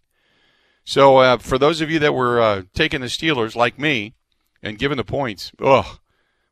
So 0.86 1.18
uh, 1.18 1.38
for 1.38 1.58
those 1.58 1.82
of 1.82 1.92
you 1.92 2.00
that 2.00 2.14
were 2.14 2.42
uh, 2.42 2.62
taking 2.74 3.02
the 3.02 3.08
Steelers 3.08 3.54
like 3.54 3.78
me 3.78 4.16
and 4.64 4.80
giving 4.80 4.98
the 4.98 5.04
points, 5.04 5.52
ugh, 5.62 6.00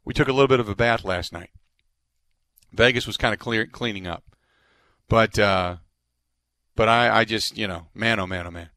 we 0.03 0.13
took 0.13 0.27
a 0.27 0.33
little 0.33 0.49
bit 0.49 0.59
of 0.59 0.67
a 0.67 0.75
bath 0.75 1.05
last 1.05 1.31
night. 1.31 1.51
Vegas 2.73 3.07
was 3.07 3.17
kind 3.17 3.33
of 3.33 3.39
clear, 3.39 3.65
cleaning 3.65 4.05
up. 4.05 4.23
But 5.07 5.39
uh, 5.39 5.77
but 6.75 6.89
I, 6.89 7.19
I 7.19 7.25
just 7.25 7.57
you 7.57 7.67
know 7.67 7.87
man 7.93 8.19
oh 8.19 8.27
man 8.27 8.47
oh 8.47 8.51
man 8.51 8.69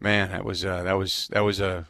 man 0.00 0.30
that 0.30 0.44
was 0.44 0.64
uh, 0.64 0.82
that 0.82 0.94
was 0.94 1.28
that 1.32 1.40
was 1.40 1.60
a 1.60 1.86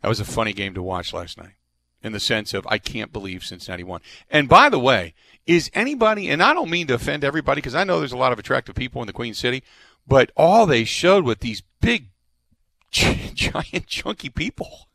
that 0.00 0.08
was 0.08 0.20
a 0.20 0.24
funny 0.24 0.54
game 0.54 0.72
to 0.74 0.82
watch 0.82 1.12
last 1.12 1.36
night 1.36 1.54
in 2.02 2.12
the 2.12 2.20
sense 2.20 2.54
of 2.54 2.66
I 2.68 2.78
can't 2.78 3.12
believe 3.12 3.44
Cincinnati 3.44 3.84
won. 3.84 4.00
And 4.30 4.48
by 4.48 4.68
the 4.68 4.78
way, 4.78 5.14
is 5.46 5.70
anybody 5.74 6.28
and 6.28 6.42
I 6.42 6.54
don't 6.54 6.70
mean 6.70 6.86
to 6.88 6.94
offend 6.94 7.24
everybody 7.24 7.60
because 7.60 7.74
I 7.74 7.84
know 7.84 7.98
there's 7.98 8.12
a 8.12 8.16
lot 8.16 8.32
of 8.32 8.38
attractive 8.38 8.74
people 8.74 9.02
in 9.02 9.06
the 9.06 9.12
Queen 9.12 9.34
City, 9.34 9.62
but 10.06 10.30
all 10.36 10.66
they 10.66 10.84
showed 10.84 11.24
with 11.24 11.40
these 11.40 11.62
big 11.80 12.08
giant 12.90 13.86
chunky 13.86 14.30
people 14.30 14.88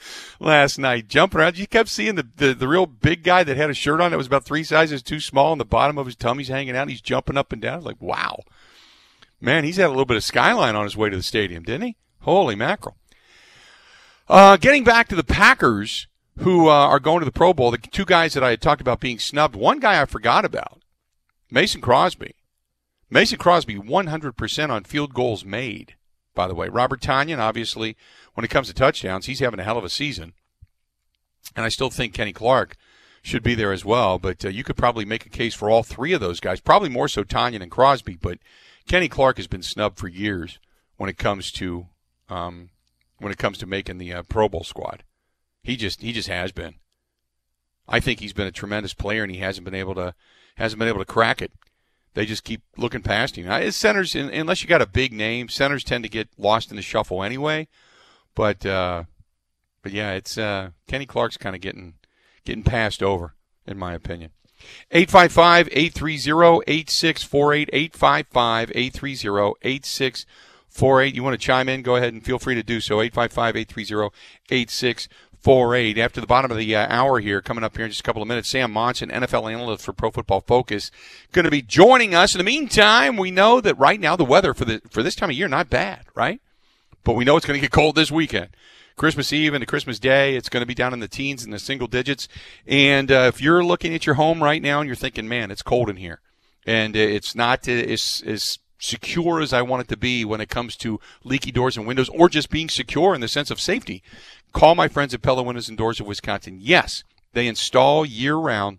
last 0.40 0.78
night, 0.78 1.08
jumping 1.08 1.40
around. 1.40 1.58
You 1.58 1.66
kept 1.66 1.88
seeing 1.88 2.14
the, 2.14 2.26
the, 2.36 2.54
the 2.54 2.68
real 2.68 2.86
big 2.86 3.22
guy 3.22 3.44
that 3.44 3.56
had 3.56 3.70
a 3.70 3.74
shirt 3.74 4.00
on 4.00 4.10
that 4.10 4.16
was 4.16 4.26
about 4.26 4.44
three 4.44 4.64
sizes 4.64 5.02
too 5.02 5.20
small, 5.20 5.52
and 5.52 5.60
the 5.60 5.64
bottom 5.64 5.98
of 5.98 6.06
his 6.06 6.16
tummy's 6.16 6.48
hanging 6.48 6.76
out. 6.76 6.88
He's 6.88 7.00
jumping 7.00 7.36
up 7.36 7.52
and 7.52 7.60
down. 7.60 7.78
It's 7.78 7.86
like, 7.86 8.00
wow, 8.00 8.40
man, 9.40 9.64
he's 9.64 9.76
had 9.76 9.86
a 9.86 9.90
little 9.90 10.04
bit 10.04 10.16
of 10.16 10.24
skyline 10.24 10.76
on 10.76 10.84
his 10.84 10.96
way 10.96 11.10
to 11.10 11.16
the 11.16 11.22
stadium, 11.22 11.62
didn't 11.62 11.86
he? 11.86 11.96
Holy 12.20 12.54
mackerel! 12.54 12.96
Uh, 14.28 14.56
getting 14.56 14.82
back 14.82 15.08
to 15.08 15.14
the 15.14 15.24
Packers, 15.24 16.08
who 16.38 16.68
uh, 16.68 16.72
are 16.72 16.98
going 16.98 17.20
to 17.20 17.24
the 17.24 17.32
Pro 17.32 17.54
Bowl, 17.54 17.70
the 17.70 17.78
two 17.78 18.04
guys 18.04 18.34
that 18.34 18.42
I 18.42 18.50
had 18.50 18.60
talked 18.60 18.80
about 18.80 19.00
being 19.00 19.18
snubbed. 19.18 19.54
One 19.54 19.78
guy 19.78 20.00
I 20.00 20.04
forgot 20.04 20.44
about, 20.44 20.82
Mason 21.50 21.80
Crosby. 21.80 22.34
Mason 23.08 23.38
Crosby, 23.38 23.76
100% 23.76 24.70
on 24.70 24.84
field 24.84 25.14
goals 25.14 25.44
made. 25.44 25.94
By 26.34 26.48
the 26.48 26.54
way, 26.54 26.68
Robert 26.68 27.00
Tonyan, 27.00 27.38
obviously 27.38 27.96
when 28.34 28.44
it 28.44 28.50
comes 28.50 28.66
to 28.66 28.74
touchdowns, 28.74 29.26
he's 29.26 29.40
having 29.40 29.60
a 29.60 29.64
hell 29.64 29.78
of 29.78 29.84
a 29.84 29.88
season. 29.88 30.34
And 31.54 31.64
I 31.64 31.68
still 31.68 31.90
think 31.90 32.12
Kenny 32.12 32.32
Clark 32.32 32.76
should 33.22 33.42
be 33.42 33.54
there 33.54 33.72
as 33.72 33.84
well. 33.84 34.18
But 34.18 34.44
uh, 34.44 34.48
you 34.48 34.64
could 34.64 34.76
probably 34.76 35.04
make 35.04 35.24
a 35.24 35.30
case 35.30 35.54
for 35.54 35.70
all 35.70 35.82
three 35.84 36.12
of 36.12 36.20
those 36.20 36.40
guys, 36.40 36.60
probably 36.60 36.88
more 36.88 37.08
so 37.08 37.22
Tonyan 37.22 37.62
and 37.62 37.70
Crosby. 37.70 38.18
But 38.20 38.38
Kenny 38.88 39.08
Clark 39.08 39.36
has 39.36 39.46
been 39.46 39.62
snubbed 39.62 39.98
for 39.98 40.08
years 40.08 40.58
when 40.96 41.08
it 41.08 41.16
comes 41.16 41.50
to 41.52 41.86
um, 42.28 42.70
when 43.18 43.32
it 43.32 43.38
comes 43.38 43.58
to 43.58 43.66
making 43.66 43.98
the 43.98 44.12
uh, 44.12 44.22
Pro 44.22 44.48
Bowl 44.48 44.64
squad. 44.64 45.04
He 45.62 45.76
just 45.76 46.02
he 46.02 46.12
just 46.12 46.28
has 46.28 46.52
been. 46.52 46.74
I 47.88 48.00
think 48.00 48.20
he's 48.20 48.32
been 48.32 48.46
a 48.46 48.52
tremendous 48.52 48.94
player, 48.94 49.22
and 49.22 49.32
he 49.32 49.38
hasn't 49.38 49.64
been 49.64 49.74
able 49.74 49.94
to 49.94 50.14
hasn't 50.56 50.78
been 50.78 50.88
able 50.88 51.00
to 51.00 51.04
crack 51.04 51.40
it. 51.42 51.52
They 52.14 52.24
just 52.24 52.44
keep 52.44 52.62
looking 52.78 53.02
past 53.02 53.36
him. 53.36 53.46
His 53.46 53.76
centers, 53.76 54.14
unless 54.14 54.62
you 54.62 54.68
got 54.68 54.80
a 54.80 54.86
big 54.86 55.12
name, 55.12 55.48
centers 55.48 55.84
tend 55.84 56.02
to 56.04 56.10
get 56.10 56.28
lost 56.38 56.70
in 56.70 56.76
the 56.76 56.82
shuffle 56.82 57.22
anyway. 57.22 57.68
But 58.34 58.64
uh, 58.64 59.04
but 59.82 59.92
yeah, 59.92 60.12
it's 60.12 60.38
uh, 60.38 60.70
Kenny 60.88 61.06
Clark's 61.06 61.36
kind 61.36 61.54
of 61.54 61.60
getting 61.60 61.94
getting 62.44 62.64
passed 62.64 63.02
over, 63.02 63.34
in 63.66 63.78
my 63.78 63.92
opinion. 63.92 64.30
855 64.90 65.68
830 65.70 66.62
8648. 66.66 67.70
855 67.72 68.72
830 68.74 69.54
8648. 69.62 70.26
You 70.80 71.22
want 71.22 71.34
to 71.34 71.44
chime 71.44 71.68
in? 71.68 71.82
Go 71.82 71.96
ahead 71.96 72.12
and 72.12 72.24
feel 72.24 72.38
free 72.38 72.54
to 72.54 72.62
do 72.62 72.80
so. 72.80 73.00
855 73.00 73.56
830 73.56 74.16
8648. 74.50 75.98
After 75.98 76.20
the 76.20 76.26
bottom 76.26 76.50
of 76.50 76.56
the 76.56 76.76
uh, 76.76 76.86
hour 76.88 77.18
here, 77.20 77.40
coming 77.40 77.64
up 77.64 77.76
here 77.76 77.86
in 77.86 77.90
just 77.90 78.00
a 78.00 78.04
couple 78.04 78.22
of 78.22 78.28
minutes, 78.28 78.50
Sam 78.50 78.72
Monson, 78.72 79.10
NFL 79.10 79.50
analyst 79.50 79.84
for 79.84 79.92
Pro 79.92 80.10
Football 80.10 80.42
Focus, 80.42 80.90
going 81.32 81.44
to 81.44 81.50
be 81.50 81.62
joining 81.62 82.14
us. 82.14 82.34
In 82.34 82.38
the 82.38 82.44
meantime, 82.44 83.16
we 83.16 83.30
know 83.30 83.60
that 83.60 83.78
right 83.78 84.00
now 84.00 84.16
the 84.16 84.24
weather 84.24 84.54
for 84.54 84.64
the 84.64 84.82
for 84.90 85.02
this 85.02 85.14
time 85.14 85.30
of 85.30 85.36
year 85.36 85.48
not 85.48 85.70
bad, 85.70 86.04
right? 86.14 86.40
But 87.04 87.14
we 87.14 87.24
know 87.24 87.36
it's 87.36 87.46
going 87.46 87.58
to 87.58 87.64
get 87.64 87.72
cold 87.72 87.94
this 87.94 88.10
weekend. 88.10 88.48
Christmas 88.96 89.32
Eve 89.32 89.52
into 89.54 89.66
Christmas 89.66 89.98
Day. 89.98 90.36
It's 90.36 90.48
going 90.48 90.62
to 90.62 90.66
be 90.66 90.74
down 90.74 90.94
in 90.94 91.00
the 91.00 91.08
teens 91.08 91.44
and 91.44 91.52
the 91.52 91.58
single 91.58 91.86
digits. 91.86 92.28
And 92.66 93.12
uh, 93.12 93.30
if 93.32 93.42
you're 93.42 93.62
looking 93.62 93.94
at 93.94 94.06
your 94.06 94.14
home 94.14 94.42
right 94.42 94.62
now 94.62 94.80
and 94.80 94.88
you're 94.88 94.96
thinking, 94.96 95.28
man, 95.28 95.50
it's 95.50 95.62
cold 95.62 95.90
in 95.90 95.96
here, 95.96 96.20
and 96.66 96.96
it's 96.96 97.34
not 97.34 97.68
as, 97.68 98.22
as 98.26 98.58
secure 98.78 99.40
as 99.40 99.52
I 99.52 99.62
want 99.62 99.82
it 99.82 99.88
to 99.88 99.96
be 99.96 100.24
when 100.24 100.40
it 100.40 100.48
comes 100.48 100.76
to 100.76 101.00
leaky 101.24 101.50
doors 101.50 101.76
and 101.76 101.86
windows 101.86 102.08
or 102.10 102.28
just 102.28 102.50
being 102.50 102.68
secure 102.68 103.14
in 103.14 103.20
the 103.20 103.28
sense 103.28 103.50
of 103.50 103.60
safety, 103.60 104.02
call 104.52 104.74
my 104.74 104.88
friends 104.88 105.14
at 105.14 105.22
Pella 105.22 105.42
Windows 105.42 105.68
and 105.68 105.78
Doors 105.78 106.00
of 106.00 106.06
Wisconsin. 106.06 106.58
Yes, 106.60 107.04
they 107.32 107.46
install 107.46 108.04
year 108.04 108.36
round, 108.36 108.78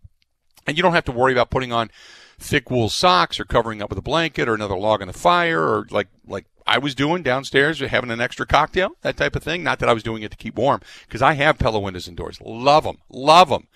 and 0.65 0.77
you 0.77 0.83
don't 0.83 0.93
have 0.93 1.05
to 1.05 1.11
worry 1.11 1.31
about 1.31 1.49
putting 1.49 1.71
on 1.71 1.91
thick 2.39 2.69
wool 2.69 2.89
socks 2.89 3.39
or 3.39 3.45
covering 3.45 3.81
up 3.81 3.89
with 3.89 3.97
a 3.97 4.03
blanket 4.03 4.47
or 4.47 4.53
another 4.53 4.77
log 4.77 5.01
on 5.01 5.07
the 5.07 5.13
fire 5.13 5.61
or 5.61 5.87
like 5.89 6.07
like 6.27 6.45
I 6.67 6.77
was 6.77 6.93
doing 6.93 7.23
downstairs, 7.23 7.79
having 7.79 8.11
an 8.11 8.19
extra 8.19 8.45
cocktail, 8.45 8.91
that 9.01 9.15
type 9.15 9.35
of 9.35 9.43
thing. 9.43 9.63
Not 9.63 9.79
that 9.79 9.89
I 9.89 9.93
was 9.93 10.03
doing 10.03 10.21
it 10.21 10.31
to 10.31 10.37
keep 10.37 10.55
warm, 10.55 10.81
because 11.07 11.21
I 11.21 11.33
have 11.33 11.57
Pella 11.57 11.79
windows 11.79 12.07
and 12.07 12.17
doors. 12.17 12.39
Love 12.41 12.83
them, 12.83 12.97
love 13.09 13.49
them. 13.49 13.67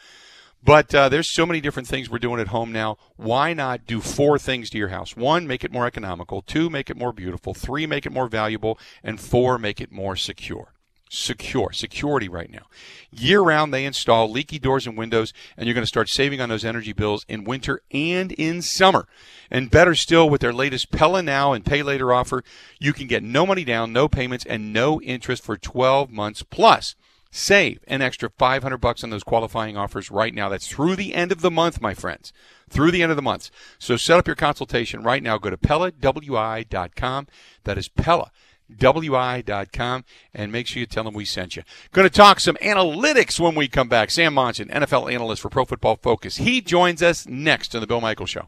But 0.63 0.93
uh, 0.93 1.09
there's 1.09 1.29
so 1.29 1.45
many 1.45 1.59
different 1.59 1.87
things 1.87 2.09
we're 2.09 2.19
doing 2.19 2.39
at 2.39 2.49
home 2.49 2.71
now. 2.71 2.97
Why 3.15 3.53
not 3.53 3.87
do 3.87 3.99
four 3.99 4.37
things 4.37 4.69
to 4.69 4.77
your 4.77 4.89
house? 4.89 5.15
One, 5.15 5.47
make 5.47 5.63
it 5.63 5.71
more 5.71 5.87
economical. 5.87 6.41
Two, 6.43 6.69
make 6.69 6.89
it 6.89 6.97
more 6.97 7.11
beautiful. 7.11 7.53
Three, 7.53 7.87
make 7.87 8.05
it 8.05 8.11
more 8.11 8.27
valuable. 8.27 8.77
And 9.03 9.19
four, 9.19 9.57
make 9.57 9.81
it 9.81 9.91
more 9.91 10.15
secure 10.15 10.73
secure 11.13 11.73
security 11.73 12.29
right 12.29 12.49
now 12.49 12.65
year 13.11 13.41
round 13.41 13.73
they 13.73 13.83
install 13.83 14.31
leaky 14.31 14.57
doors 14.57 14.87
and 14.87 14.97
windows 14.97 15.33
and 15.57 15.67
you're 15.67 15.73
going 15.73 15.83
to 15.83 15.87
start 15.87 16.07
saving 16.07 16.39
on 16.39 16.47
those 16.47 16.63
energy 16.63 16.93
bills 16.93 17.25
in 17.27 17.43
winter 17.43 17.81
and 17.91 18.31
in 18.31 18.61
summer 18.61 19.05
and 19.49 19.69
better 19.69 19.93
still 19.93 20.29
with 20.29 20.39
their 20.39 20.53
latest 20.53 20.89
pella 20.89 21.21
now 21.21 21.51
and 21.51 21.65
pay 21.65 21.83
later 21.83 22.13
offer 22.13 22.45
you 22.79 22.93
can 22.93 23.07
get 23.07 23.21
no 23.21 23.45
money 23.45 23.65
down 23.65 23.91
no 23.91 24.07
payments 24.07 24.45
and 24.45 24.71
no 24.71 25.01
interest 25.01 25.43
for 25.43 25.57
12 25.57 26.09
months 26.09 26.43
plus 26.43 26.95
save 27.31 27.79
an 27.87 28.01
extra 28.01 28.29
500 28.29 28.77
bucks 28.77 29.03
on 29.03 29.09
those 29.09 29.23
qualifying 29.23 29.77
offers 29.77 30.11
right 30.11 30.33
now 30.33 30.49
that's 30.49 30.67
through 30.67 30.95
the 30.95 31.15
end 31.15 31.31
of 31.31 31.41
the 31.41 31.51
month 31.51 31.81
my 31.81 31.93
friends 31.93 32.31
through 32.69 32.91
the 32.91 33.01
end 33.01 33.11
of 33.11 33.15
the 33.15 33.21
month 33.21 33.49
so 33.79 33.97
set 33.97 34.19
up 34.19 34.27
your 34.27 34.35
consultation 34.35 35.01
right 35.01 35.23
now 35.23 35.37
go 35.37 35.49
to 35.49 35.57
pellawi.com 35.57 37.27
that 37.63 37.77
is 37.77 37.87
pella 37.87 38.31
wi.com, 38.77 40.05
and 40.33 40.51
make 40.51 40.67
sure 40.67 40.79
you 40.79 40.85
tell 40.85 41.03
them 41.03 41.13
we 41.13 41.25
sent 41.25 41.55
you. 41.55 41.63
Going 41.91 42.07
to 42.07 42.13
talk 42.13 42.39
some 42.39 42.55
analytics 42.61 43.39
when 43.39 43.55
we 43.55 43.67
come 43.67 43.89
back. 43.89 44.11
Sam 44.11 44.33
Monson, 44.33 44.69
NFL 44.69 45.11
analyst 45.11 45.41
for 45.41 45.49
Pro 45.49 45.65
Football 45.65 45.97
Focus. 45.97 46.37
He 46.37 46.61
joins 46.61 47.01
us 47.01 47.27
next 47.27 47.75
on 47.75 47.81
The 47.81 47.87
Bill 47.87 48.01
Michaels 48.01 48.29
Show. 48.29 48.47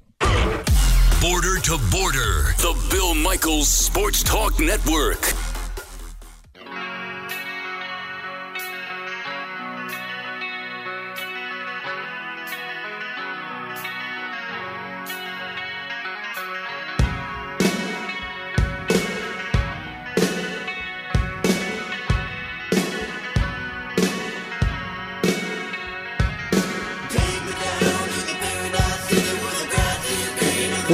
Border 1.22 1.60
to 1.62 1.78
Border, 1.90 2.54
the 2.58 2.88
Bill 2.92 3.16
Michaels 3.16 3.70
Sports 3.70 4.24
Talk 4.24 4.60
Network. 4.60 5.53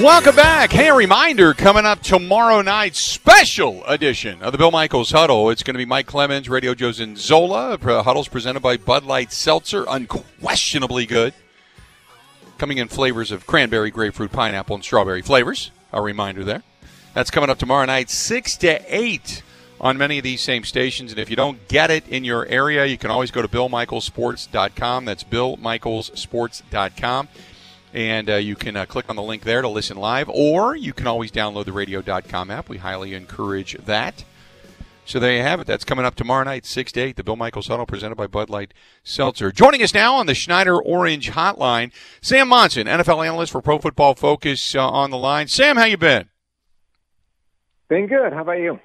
Welcome 0.02 0.38
back. 0.38 0.72
Hey, 0.72 0.88
a 0.88 0.96
reminder 0.96 1.54
coming 1.54 1.86
up 1.86 2.02
tomorrow 2.02 2.62
night, 2.62 2.96
special 2.96 3.84
edition 3.84 4.42
of 4.42 4.54
the 4.54 4.58
Bill 4.58 4.72
Michaels 4.72 5.12
Huddle. 5.12 5.50
It's 5.50 5.62
going 5.62 5.74
to 5.74 5.78
be 5.78 5.84
Mike 5.84 6.06
Clemens, 6.06 6.48
Radio 6.48 6.72
and 6.72 7.18
Zola. 7.18 7.78
Huddle's 7.78 8.30
presented 8.30 8.62
by 8.62 8.78
Bud 8.78 9.04
Light 9.04 9.34
Seltzer, 9.34 9.84
unquestionably 9.90 11.06
good. 11.06 11.34
Coming 12.58 12.78
in 12.78 12.88
flavors 12.88 13.30
of 13.30 13.46
cranberry, 13.46 13.92
grapefruit, 13.92 14.32
pineapple, 14.32 14.76
and 14.76 14.86
strawberry 14.86 15.22
flavors. 15.22 15.70
A 15.92 16.02
reminder 16.02 16.46
there. 16.46 16.64
That's 17.14 17.30
coming 17.30 17.50
up 17.50 17.58
tomorrow 17.58 17.84
night, 17.84 18.10
6 18.10 18.56
to 18.58 18.82
8 18.88 19.44
on 19.82 19.98
many 19.98 20.18
of 20.18 20.24
these 20.24 20.40
same 20.40 20.64
stations. 20.64 21.12
And 21.12 21.20
if 21.20 21.30
you 21.30 21.36
don't 21.36 21.68
get 21.68 21.92
it 21.92 22.08
in 22.08 22.24
your 22.24 22.46
area, 22.46 22.86
you 22.86 22.98
can 22.98 23.12
always 23.12 23.32
go 23.32 23.42
to 23.42 23.50
BillMichaelsports.com. 23.50 25.04
That's 25.04 25.26
BillMichaelsports.com 25.26 27.28
and 27.94 28.30
uh, 28.30 28.36
you 28.36 28.56
can 28.56 28.76
uh, 28.76 28.86
click 28.86 29.06
on 29.10 29.16
the 29.16 29.22
link 29.22 29.44
there 29.44 29.62
to 29.62 29.68
listen 29.68 29.98
live, 29.98 30.30
or 30.30 30.76
you 30.76 30.94
can 30.94 31.08
always 31.08 31.32
download 31.32 31.66
the 31.66 31.72
radio.com 31.72 32.52
app. 32.52 32.70
We 32.70 32.78
highly 32.78 33.14
encourage 33.14 33.74
that. 33.86 34.24
So 35.06 35.20
there 35.20 35.34
you 35.34 35.42
have 35.42 35.60
it. 35.60 35.66
That's 35.66 35.86
coming 35.86 36.06
up 36.06 36.14
tomorrow 36.14 36.44
night, 36.44 36.68
6 36.68 36.92
to 36.92 37.02
8, 37.02 37.16
the 37.16 37.24
Bill 37.24 37.36
Michaels 37.36 37.68
Huddle 37.68 37.88
presented 37.88 38.16
by 38.16 38.28
Bud 38.28 38.48
Light 38.48 38.76
Seltzer. 39.04 39.52
Joining 39.52 39.82
us 39.82 39.92
now 39.92 40.14
on 40.14 40.28
the 40.28 40.36
Schneider 40.36 40.80
Orange 40.80 41.32
Hotline, 41.32 41.92
Sam 42.22 42.50
Monson, 42.50 42.86
NFL 42.86 43.26
analyst 43.26 43.52
for 43.52 43.60
Pro 43.60 43.80
Football 43.80 44.14
Focus 44.14 44.76
uh, 44.76 44.88
on 44.88 45.10
the 45.10 45.18
line. 45.18 45.48
Sam, 45.48 45.78
how 45.78 45.86
you 45.86 45.98
been? 45.98 46.30
Been 47.88 48.06
good. 48.06 48.34
How 48.34 48.42
about 48.42 48.60
you? 48.60 48.80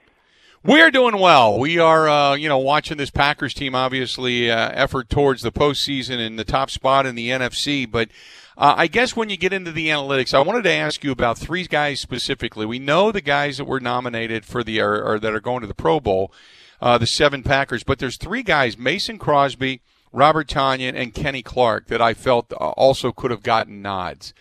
We're 0.64 0.90
doing 0.90 1.18
well. 1.18 1.58
We 1.58 1.78
are, 1.78 2.08
uh, 2.08 2.36
you 2.36 2.48
know, 2.48 2.56
watching 2.56 2.96
this 2.96 3.10
Packers 3.10 3.52
team, 3.52 3.74
obviously, 3.74 4.50
uh, 4.50 4.70
effort 4.72 5.10
towards 5.10 5.42
the 5.42 5.52
postseason 5.52 6.26
and 6.26 6.38
the 6.38 6.44
top 6.44 6.70
spot 6.70 7.04
in 7.04 7.16
the 7.16 7.28
NFC, 7.28 7.90
but 7.90 8.08
uh, 8.56 8.74
I 8.76 8.86
guess 8.86 9.16
when 9.16 9.30
you 9.30 9.36
get 9.36 9.52
into 9.52 9.72
the 9.72 9.88
analytics, 9.88 10.34
I 10.34 10.40
wanted 10.40 10.64
to 10.64 10.72
ask 10.72 11.02
you 11.02 11.10
about 11.10 11.38
three 11.38 11.64
guys 11.64 12.00
specifically. 12.00 12.66
We 12.66 12.78
know 12.78 13.10
the 13.10 13.20
guys 13.20 13.58
that 13.58 13.64
were 13.64 13.80
nominated 13.80 14.44
for 14.44 14.62
the 14.62 14.80
or, 14.80 15.02
or 15.02 15.18
that 15.18 15.34
are 15.34 15.40
going 15.40 15.62
to 15.62 15.66
the 15.66 15.74
Pro 15.74 16.00
Bowl, 16.00 16.32
uh, 16.80 16.98
the 16.98 17.06
seven 17.06 17.42
Packers, 17.42 17.82
but 17.82 17.98
there's 17.98 18.16
three 18.16 18.42
guys: 18.42 18.78
Mason 18.78 19.18
Crosby, 19.18 19.80
Robert 20.12 20.48
Tonyan, 20.48 20.94
and 20.94 21.14
Kenny 21.14 21.42
Clark 21.42 21.88
that 21.88 22.00
I 22.00 22.14
felt 22.14 22.52
uh, 22.52 22.56
also 22.56 23.10
could 23.10 23.30
have 23.30 23.42
gotten 23.42 23.82
nods. 23.82 24.32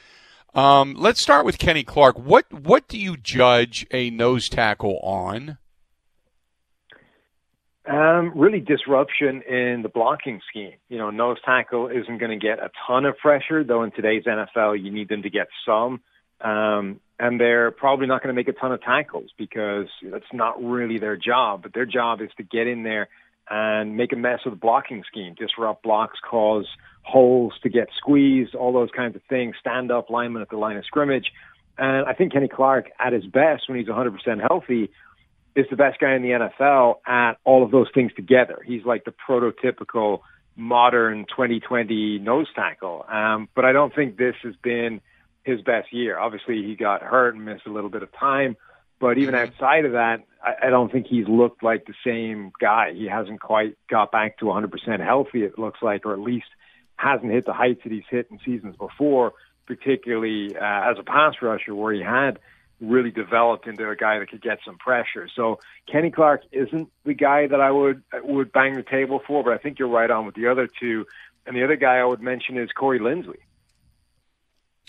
Um, 0.53 0.93
let's 0.95 1.19
start 1.19 1.45
with 1.45 1.57
Kenny 1.57 1.83
Clark. 1.83 2.19
What 2.19 2.53
what 2.53 2.87
do 2.87 2.99
you 2.99 3.17
judge 3.17 3.87
a 3.89 4.11
nose 4.11 4.47
tackle 4.47 4.99
on? 4.99 5.57
Um, 7.85 8.31
really 8.35 8.61
disruption 8.61 9.41
in 9.41 9.81
the 9.83 9.89
blocking 9.89 10.39
scheme. 10.49 10.75
You 10.87 10.97
know, 10.97 11.09
nose 11.09 11.37
tackle 11.43 11.89
isn't 11.89 12.17
going 12.17 12.39
to 12.39 12.45
get 12.45 12.59
a 12.59 12.71
ton 12.87 13.05
of 13.05 13.17
pressure, 13.17 13.63
though 13.63 13.83
in 13.83 13.91
today's 13.91 14.23
NFL 14.23 14.81
you 14.81 14.89
need 14.89 15.09
them 15.09 15.23
to 15.23 15.29
get 15.29 15.47
some. 15.65 15.99
Um, 16.39 17.01
and 17.19 17.39
they're 17.39 17.71
probably 17.71 18.07
not 18.07 18.23
going 18.23 18.33
to 18.33 18.39
make 18.39 18.47
a 18.47 18.53
ton 18.53 18.71
of 18.71 18.81
tackles 18.81 19.31
because 19.37 19.87
that's 20.01 20.31
not 20.31 20.63
really 20.63 20.97
their 20.97 21.17
job. 21.17 21.63
But 21.63 21.73
their 21.73 21.85
job 21.85 22.21
is 22.21 22.29
to 22.37 22.43
get 22.43 22.67
in 22.67 22.83
there 22.83 23.09
and 23.49 23.97
make 23.97 24.13
a 24.13 24.15
mess 24.15 24.39
of 24.45 24.53
the 24.53 24.57
blocking 24.57 25.03
scheme, 25.09 25.35
disrupt 25.37 25.83
blocks, 25.83 26.17
cause 26.29 26.65
holes 27.01 27.53
to 27.63 27.69
get 27.69 27.89
squeezed, 27.97 28.55
all 28.55 28.71
those 28.71 28.89
kinds 28.95 29.15
of 29.15 29.21
things, 29.29 29.55
stand 29.59 29.91
up 29.91 30.09
linemen 30.09 30.41
at 30.41 30.49
the 30.49 30.57
line 30.57 30.77
of 30.77 30.85
scrimmage. 30.85 31.31
And 31.77 32.07
I 32.07 32.13
think 32.13 32.31
Kenny 32.31 32.47
Clark, 32.47 32.91
at 32.99 33.13
his 33.13 33.25
best, 33.25 33.67
when 33.67 33.77
he's 33.77 33.87
100% 33.87 34.15
healthy, 34.41 34.89
is 35.55 35.65
the 35.69 35.75
best 35.75 35.99
guy 35.99 36.15
in 36.15 36.21
the 36.21 36.29
NFL 36.29 36.95
at 37.05 37.33
all 37.43 37.63
of 37.63 37.71
those 37.71 37.87
things 37.93 38.11
together. 38.15 38.59
He's 38.65 38.83
like 38.85 39.05
the 39.05 39.13
prototypical 39.27 40.21
modern 40.55 41.25
2020 41.25 42.19
nose 42.19 42.47
tackle. 42.55 43.05
Um, 43.09 43.49
but 43.55 43.65
I 43.65 43.71
don't 43.71 43.93
think 43.93 44.17
this 44.17 44.35
has 44.43 44.55
been 44.63 45.01
his 45.43 45.61
best 45.61 45.93
year. 45.93 46.17
Obviously, 46.17 46.63
he 46.63 46.75
got 46.75 47.01
hurt 47.01 47.35
and 47.35 47.45
missed 47.45 47.65
a 47.65 47.71
little 47.71 47.89
bit 47.89 48.03
of 48.03 48.11
time. 48.13 48.55
But 48.99 49.17
even 49.17 49.35
mm-hmm. 49.35 49.51
outside 49.51 49.85
of 49.85 49.93
that, 49.93 50.23
I, 50.41 50.67
I 50.67 50.69
don't 50.69 50.91
think 50.91 51.07
he's 51.07 51.27
looked 51.27 51.63
like 51.63 51.85
the 51.85 51.93
same 52.05 52.51
guy. 52.59 52.93
He 52.93 53.07
hasn't 53.07 53.41
quite 53.41 53.75
got 53.89 54.11
back 54.11 54.37
to 54.39 54.45
100% 54.45 55.03
healthy, 55.03 55.43
it 55.43 55.59
looks 55.59 55.81
like, 55.81 56.05
or 56.05 56.13
at 56.13 56.19
least 56.19 56.47
hasn't 56.95 57.31
hit 57.31 57.45
the 57.45 57.53
heights 57.53 57.81
that 57.83 57.91
he's 57.91 58.03
hit 58.09 58.27
in 58.31 58.39
seasons 58.45 58.75
before, 58.77 59.33
particularly 59.65 60.55
uh, 60.55 60.91
as 60.91 60.97
a 60.99 61.03
pass 61.03 61.35
rusher, 61.41 61.75
where 61.75 61.93
he 61.93 62.01
had 62.01 62.39
really 62.83 63.11
developed 63.11 63.67
into 63.67 63.89
a 63.89 63.95
guy 63.95 64.19
that 64.19 64.29
could 64.29 64.41
get 64.41 64.59
some 64.65 64.77
pressure. 64.77 65.29
So 65.35 65.59
Kenny 65.91 66.11
Clark 66.11 66.43
isn't 66.51 66.89
the 67.05 67.13
guy 67.13 67.47
that 67.47 67.61
I 67.61 67.71
would 67.71 68.03
would 68.23 68.51
bang 68.51 68.75
the 68.75 68.83
table 68.83 69.21
for, 69.25 69.43
but 69.43 69.53
I 69.53 69.57
think 69.57 69.79
you're 69.79 69.87
right 69.87 70.09
on 70.09 70.25
with 70.25 70.35
the 70.35 70.47
other 70.47 70.67
two. 70.67 71.05
And 71.45 71.55
the 71.55 71.63
other 71.63 71.75
guy 71.75 71.97
I 71.97 72.05
would 72.05 72.21
mention 72.21 72.57
is 72.57 72.71
Corey 72.71 72.99
Linsley. 72.99 73.39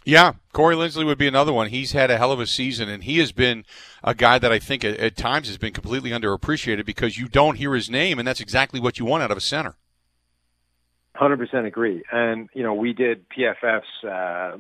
Yeah, 0.05 0.33
Corey 0.53 0.77
Linsley 0.77 1.07
would 1.07 1.17
be 1.17 1.27
another 1.27 1.53
one. 1.53 1.71
He's 1.71 1.93
had 1.93 2.11
a 2.11 2.19
hell 2.19 2.31
of 2.31 2.39
a 2.39 2.47
season, 2.47 2.91
and 2.91 3.05
he 3.05 3.19
has 3.21 3.33
been 3.33 3.65
a 4.03 4.15
guy 4.15 4.39
that 4.39 4.53
I 4.53 4.59
think 4.59 4.85
at, 4.85 4.99
at 4.99 5.17
times 5.17 5.49
has 5.49 5.57
been 5.57 5.73
completely 5.73 6.11
underappreciated 6.11 6.85
because 6.85 7.17
you 7.17 7.27
don't 7.27 7.57
hear 7.57 7.75
his 7.75 7.89
name, 7.89 8.19
and 8.19 8.29
that's 8.29 8.41
exactly 8.41 8.81
what 8.81 8.99
you 8.99 9.07
want 9.07 9.23
out 9.23 9.31
of 9.31 9.39
a 9.39 9.41
center. 9.41 9.77
Hundred 11.17 11.39
percent 11.39 11.67
agree. 11.67 12.03
And 12.13 12.51
you 12.53 12.63
know, 12.63 12.75
we 12.75 12.93
did 12.93 13.25
PFF's 13.31 14.05
uh, 14.05 14.59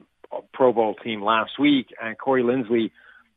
Pro 0.54 0.72
Bowl 0.72 0.94
team 0.94 1.22
last 1.22 1.58
week, 1.58 1.88
and 2.02 2.16
Corey 2.16 2.42
Linsley 2.42 2.90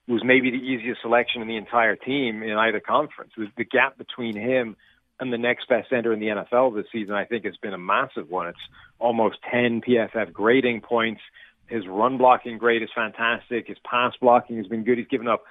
was 0.08 0.24
maybe 0.24 0.52
the 0.52 0.58
easiest 0.58 1.02
selection 1.02 1.42
in 1.42 1.48
the 1.48 1.58
entire 1.58 1.96
team 1.96 2.42
in 2.42 2.54
either 2.54 2.80
conference. 2.80 3.34
The 3.36 3.66
gap 3.66 3.98
between 3.98 4.36
him 4.36 4.78
and 5.20 5.34
the 5.34 5.38
next 5.38 5.68
best 5.68 5.90
center 5.90 6.14
in 6.14 6.20
the 6.20 6.28
NFL 6.28 6.76
this 6.76 6.86
season, 6.92 7.14
I 7.14 7.26
think, 7.26 7.46
has 7.46 7.58
been 7.58 7.74
a 7.74 7.78
massive 7.78 8.30
one. 8.30 8.48
It's 8.48 8.58
almost 9.00 9.38
10 9.52 9.82
PFF 9.82 10.32
grading 10.32 10.82
points. 10.82 11.22
His 11.68 11.86
run 11.88 12.18
blocking 12.18 12.58
grade 12.58 12.84
is 12.84 12.90
fantastic. 12.96 13.68
His 13.68 13.78
pass 13.84 14.14
blocking 14.22 14.58
has 14.58 14.68
been 14.68 14.84
good. 14.84 14.98
He's 14.98 15.08
given 15.08 15.28
up 15.28 15.44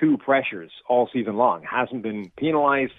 two 0.00 0.18
pressures 0.18 0.70
all 0.88 1.08
season 1.12 1.36
long. 1.36 1.62
Hasn't 1.62 2.02
been 2.02 2.30
penalized. 2.36 2.92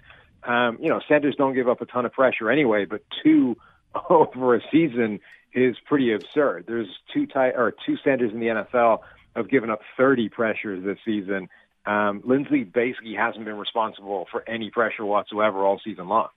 Um, 0.43 0.78
you 0.82 0.89
know, 0.89 1.00
centers 1.08 1.36
don't 1.36 1.54
give 1.54 1.70
up 1.70 1.82
a 1.82 1.86
ton 1.86 2.06
of 2.06 2.12
pressure 2.12 2.50
anyway, 2.50 2.86
but 2.86 3.02
two 3.24 3.56
over 4.10 4.56
a 4.56 4.62
season 4.72 5.20
is 5.54 5.78
pretty 5.86 6.12
absurd. 6.13 6.65
There's 6.67 6.89
two 7.13 7.26
tight 7.26 7.54
or 7.56 7.74
two 7.86 7.96
centers 8.04 8.34
in 8.34 8.39
the 8.39 8.48
NFL 8.48 9.00
have 9.38 9.50
given 9.50 9.69
up 9.69 9.82
30 9.95 10.30
pressures 10.30 10.84
this 10.84 10.97
season. 11.06 11.47
Um, 11.86 12.21
Linsley 12.23 12.69
basically 12.71 13.13
hasn't 13.13 13.45
been 13.45 13.58
responsible 13.58 14.28
for 14.30 14.43
any 14.47 14.69
pressure 14.69 15.06
whatsoever 15.06 15.60
all 15.60 15.80
season 15.84 16.10
long. 16.10 16.28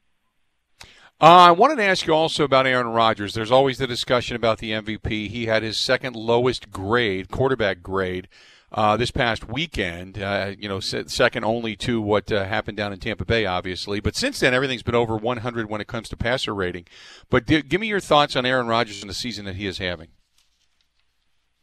Uh, 1.22 1.48
I 1.48 1.50
wanted 1.50 1.76
to 1.76 1.84
ask 1.84 2.06
you 2.06 2.14
also 2.14 2.44
about 2.44 2.66
Aaron 2.66 2.86
Rodgers. 2.86 3.34
There's 3.34 3.50
always 3.50 3.76
the 3.78 3.86
discussion 3.86 4.36
about 4.36 4.58
the 4.58 4.70
MVP. 4.70 5.28
He 5.28 5.46
had 5.46 5.62
his 5.62 5.78
second 5.78 6.16
lowest 6.16 6.70
grade, 6.70 7.30
quarterback 7.30 7.82
grade, 7.82 8.28
uh, 8.72 8.96
this 8.96 9.10
past 9.10 9.46
weekend. 9.46 10.22
Uh, 10.22 10.52
you 10.58 10.66
know, 10.68 10.80
second 10.80 11.44
only 11.44 11.76
to 11.76 12.00
what 12.00 12.32
uh, 12.32 12.46
happened 12.46 12.78
down 12.78 12.92
in 12.92 13.00
Tampa 13.00 13.26
Bay, 13.26 13.44
obviously. 13.44 14.00
But 14.00 14.16
since 14.16 14.40
then, 14.40 14.54
everything's 14.54 14.82
been 14.82 14.94
over 14.94 15.16
100 15.16 15.68
when 15.68 15.82
it 15.82 15.88
comes 15.88 16.08
to 16.08 16.16
passer 16.16 16.54
rating. 16.54 16.86
But 17.28 17.44
d- 17.44 17.62
give 17.62 17.82
me 17.82 17.88
your 17.88 18.00
thoughts 18.00 18.34
on 18.34 18.46
Aaron 18.46 18.66
Rodgers 18.66 19.02
and 19.02 19.10
the 19.10 19.14
season 19.14 19.44
that 19.44 19.56
he 19.56 19.66
is 19.66 19.76
having. 19.76 20.08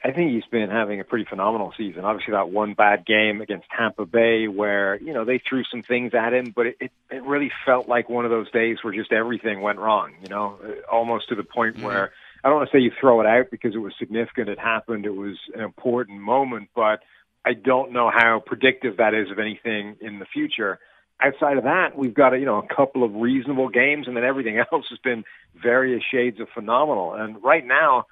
I 0.08 0.14
think 0.14 0.32
he's 0.32 0.46
been 0.46 0.70
having 0.70 1.02
a 1.02 1.04
pretty 1.04 1.26
phenomenal 1.26 1.74
season. 1.76 2.06
Obviously, 2.06 2.32
that 2.32 2.50
one 2.50 2.76
bad 2.76 3.06
game 3.06 3.42
against 3.42 3.68
Tampa 3.78 4.06
Bay, 4.06 4.48
where 4.48 4.96
you 5.02 5.12
know 5.12 5.26
they 5.26 5.38
threw 5.38 5.66
some 5.66 5.84
things 5.84 6.14
at 6.14 6.34
him, 6.34 6.54
but 6.56 6.68
it 6.68 6.92
it 7.10 7.24
really 7.24 7.52
felt 7.66 7.90
like 7.90 8.08
one 8.08 8.24
of 8.24 8.32
those 8.32 8.50
days 8.52 8.78
where 8.82 8.94
just 8.94 9.12
everything 9.12 9.60
went 9.60 9.80
wrong. 9.80 10.14
You 10.24 10.30
know, 10.30 10.60
almost 10.90 11.28
to 11.28 11.36
the 11.36 11.44
point 11.44 11.76
mm-hmm. 11.76 11.88
where 11.88 12.14
I 12.42 12.48
don't 12.48 12.56
want 12.56 12.70
to 12.72 12.78
say 12.78 12.82
you 12.82 12.94
throw 12.98 13.20
it 13.20 13.28
out 13.28 13.52
because 13.52 13.76
it 13.76 13.80
was 13.80 13.92
significant. 14.00 14.48
It 14.48 14.60
happened. 14.60 15.06
It 15.06 15.14
was 15.14 15.36
an 15.54 15.60
important 15.60 16.22
moment, 16.22 16.70
but 16.74 17.04
I 17.44 17.52
don't 17.52 17.92
know 17.92 18.10
how 18.10 18.42
predictive 18.46 18.98
that 18.98 19.14
is 19.14 19.30
of 19.30 19.40
anything 19.40 19.98
in 20.00 20.20
the 20.20 20.26
future. 20.26 20.80
Outside 21.20 21.58
of 21.58 21.66
that, 21.66 21.98
we've 21.98 22.14
got 22.14 22.34
a, 22.34 22.40
you 22.40 22.46
know 22.46 22.60
a 22.60 22.74
couple 22.74 23.04
of 23.04 23.14
reasonable 23.14 23.68
games, 23.68 24.08
and 24.08 24.16
then 24.16 24.24
everything 24.24 24.58
else 24.72 24.86
has 24.90 25.00
been 25.00 25.26
various 25.62 26.02
shades 26.10 26.40
of 26.40 26.48
phenomenal. 26.54 27.14
And 27.14 27.44
right 27.44 27.66
now 27.68 28.06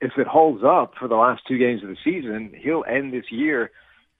if 0.00 0.12
it 0.18 0.26
holds 0.26 0.62
up 0.64 0.92
for 0.98 1.08
the 1.08 1.14
last 1.14 1.42
two 1.48 1.58
games 1.58 1.82
of 1.82 1.88
the 1.88 1.96
season, 2.04 2.52
he'll 2.62 2.84
end 2.88 3.12
this 3.12 3.30
year 3.30 3.70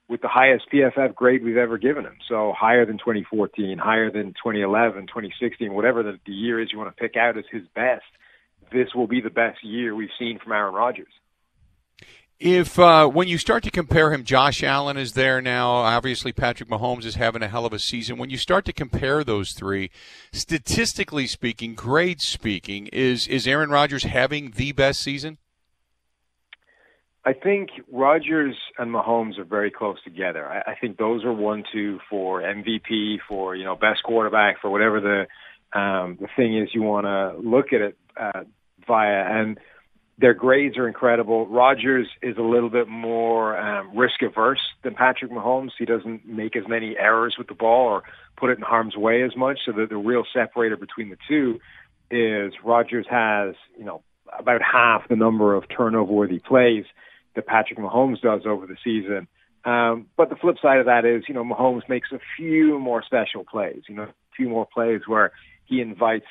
with 0.09 0.21
the 0.21 0.27
highest 0.27 0.65
PFF 0.73 1.13
grade 1.15 1.43
we've 1.43 1.57
ever 1.57 1.77
given 1.77 2.05
him. 2.05 2.17
So 2.27 2.53
higher 2.57 2.85
than 2.85 2.97
2014, 2.97 3.77
higher 3.77 4.09
than 4.09 4.27
2011, 4.27 5.07
2016, 5.07 5.73
whatever 5.73 6.01
the, 6.01 6.17
the 6.25 6.31
year 6.31 6.61
is 6.61 6.69
you 6.71 6.77
want 6.77 6.95
to 6.95 7.01
pick 7.01 7.15
out 7.17 7.37
as 7.37 7.43
his 7.51 7.63
best. 7.75 8.05
This 8.71 8.87
will 8.95 9.07
be 9.07 9.21
the 9.21 9.29
best 9.29 9.63
year 9.63 9.95
we've 9.95 10.09
seen 10.17 10.39
from 10.39 10.53
Aaron 10.53 10.73
Rodgers. 10.73 11.07
If 12.39 12.77
uh, 12.77 13.07
when 13.07 13.27
you 13.27 13.39
start 13.39 13.63
to 13.63 13.71
compare 13.71 14.13
him, 14.13 14.23
Josh 14.23 14.61
Allen 14.61 14.95
is 14.95 15.13
there 15.13 15.41
now. 15.41 15.71
Obviously, 15.71 16.31
Patrick 16.31 16.69
Mahomes 16.69 17.03
is 17.03 17.15
having 17.15 17.41
a 17.41 17.47
hell 17.47 17.65
of 17.65 17.73
a 17.73 17.79
season. 17.79 18.19
When 18.19 18.29
you 18.29 18.37
start 18.37 18.63
to 18.65 18.73
compare 18.73 19.23
those 19.23 19.53
three, 19.53 19.89
statistically 20.31 21.25
speaking, 21.25 21.73
grade 21.73 22.21
speaking, 22.21 22.87
is 22.93 23.27
is 23.27 23.47
Aaron 23.47 23.71
Rodgers 23.71 24.03
having 24.03 24.51
the 24.51 24.71
best 24.71 25.01
season? 25.01 25.39
I 27.27 27.33
think 27.33 27.71
Rodgers 27.91 28.55
and 28.77 28.89
Mahomes 28.89 29.37
are 29.37 29.43
very 29.43 29.69
close 29.69 30.01
together. 30.01 30.47
I, 30.47 30.71
I 30.71 30.75
think 30.79 30.97
those 30.97 31.25
are 31.25 31.33
one 31.33 31.65
two 31.73 31.99
for 32.09 32.41
MVP, 32.41 33.17
for 33.27 33.53
you 33.53 33.65
know 33.65 33.75
best 33.75 34.01
quarterback, 34.03 34.61
for 34.61 34.69
whatever 34.69 35.01
the 35.01 35.77
um, 35.77 36.17
the 36.21 36.29
thing 36.37 36.57
is 36.57 36.69
you 36.73 36.83
want 36.83 37.05
to 37.05 37.35
look 37.45 37.73
at 37.73 37.81
it 37.81 37.97
uh, 38.15 38.43
via. 38.87 39.41
And 39.41 39.59
their 40.17 40.33
grades 40.33 40.77
are 40.77 40.87
incredible. 40.87 41.45
Rodgers 41.47 42.07
is 42.21 42.37
a 42.37 42.41
little 42.41 42.69
bit 42.69 42.87
more 42.87 43.57
um, 43.57 43.97
risk 43.97 44.21
averse 44.21 44.61
than 44.85 44.95
Patrick 44.95 45.29
Mahomes. 45.29 45.71
He 45.77 45.83
doesn't 45.83 46.25
make 46.25 46.55
as 46.55 46.63
many 46.65 46.95
errors 46.97 47.35
with 47.37 47.47
the 47.47 47.55
ball 47.55 47.89
or 47.89 48.03
put 48.37 48.51
it 48.51 48.57
in 48.57 48.63
harm's 48.63 48.95
way 48.95 49.21
as 49.23 49.35
much. 49.35 49.59
So 49.65 49.73
the, 49.73 49.85
the 49.85 49.97
real 49.97 50.23
separator 50.33 50.77
between 50.77 51.09
the 51.09 51.17
two 51.27 51.59
is 52.09 52.53
Rodgers 52.63 53.05
has 53.09 53.55
you 53.77 53.83
know 53.83 54.01
about 54.39 54.61
half 54.61 55.09
the 55.09 55.17
number 55.17 55.55
of 55.55 55.65
turnover 55.67 56.13
worthy 56.13 56.39
plays 56.39 56.85
that 57.37 57.45
Patrick 57.45 57.79
Mahomes 57.79 58.19
does 58.19 58.41
over 58.45 58.65
the 58.65 58.75
season. 58.83 59.27
Um, 59.63 60.07
but 60.17 60.29
the 60.29 60.35
flip 60.35 60.57
side 60.61 60.79
of 60.79 60.87
that 60.87 61.05
is, 61.05 61.23
you 61.27 61.33
know, 61.33 61.43
Mahomes 61.43 61.87
makes 61.87 62.11
a 62.11 62.19
few 62.35 62.79
more 62.79 63.03
special 63.03 63.45
plays, 63.45 63.83
you 63.87 63.95
know, 63.95 64.03
a 64.03 64.13
few 64.35 64.49
more 64.49 64.65
plays 64.65 65.01
where 65.07 65.31
he 65.65 65.79
invites 65.79 66.25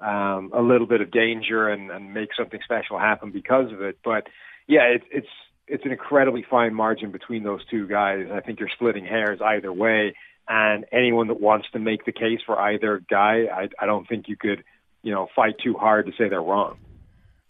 um, 0.00 0.52
a 0.54 0.62
little 0.62 0.86
bit 0.86 1.00
of 1.00 1.10
danger 1.10 1.68
and, 1.68 1.90
and 1.90 2.14
makes 2.14 2.36
something 2.36 2.60
special 2.64 2.98
happen 2.98 3.32
because 3.32 3.72
of 3.72 3.82
it. 3.82 3.98
But 4.04 4.28
yeah, 4.66 4.84
it, 4.84 5.02
it's 5.10 5.28
it's 5.66 5.84
an 5.84 5.92
incredibly 5.92 6.44
fine 6.48 6.74
margin 6.74 7.10
between 7.10 7.42
those 7.42 7.64
two 7.70 7.88
guys. 7.88 8.28
I 8.32 8.40
think 8.40 8.60
you're 8.60 8.68
splitting 8.68 9.06
hairs 9.06 9.40
either 9.42 9.72
way, 9.72 10.14
and 10.46 10.84
anyone 10.92 11.28
that 11.28 11.40
wants 11.40 11.66
to 11.72 11.78
make 11.78 12.04
the 12.04 12.12
case 12.12 12.40
for 12.44 12.58
either 12.58 13.02
guy, 13.08 13.46
I, 13.50 13.68
I 13.80 13.86
don't 13.86 14.06
think 14.06 14.28
you 14.28 14.36
could, 14.36 14.62
you 15.02 15.12
know, 15.12 15.26
fight 15.34 15.54
too 15.64 15.74
hard 15.74 16.06
to 16.06 16.12
say 16.12 16.28
they're 16.28 16.42
wrong 16.42 16.76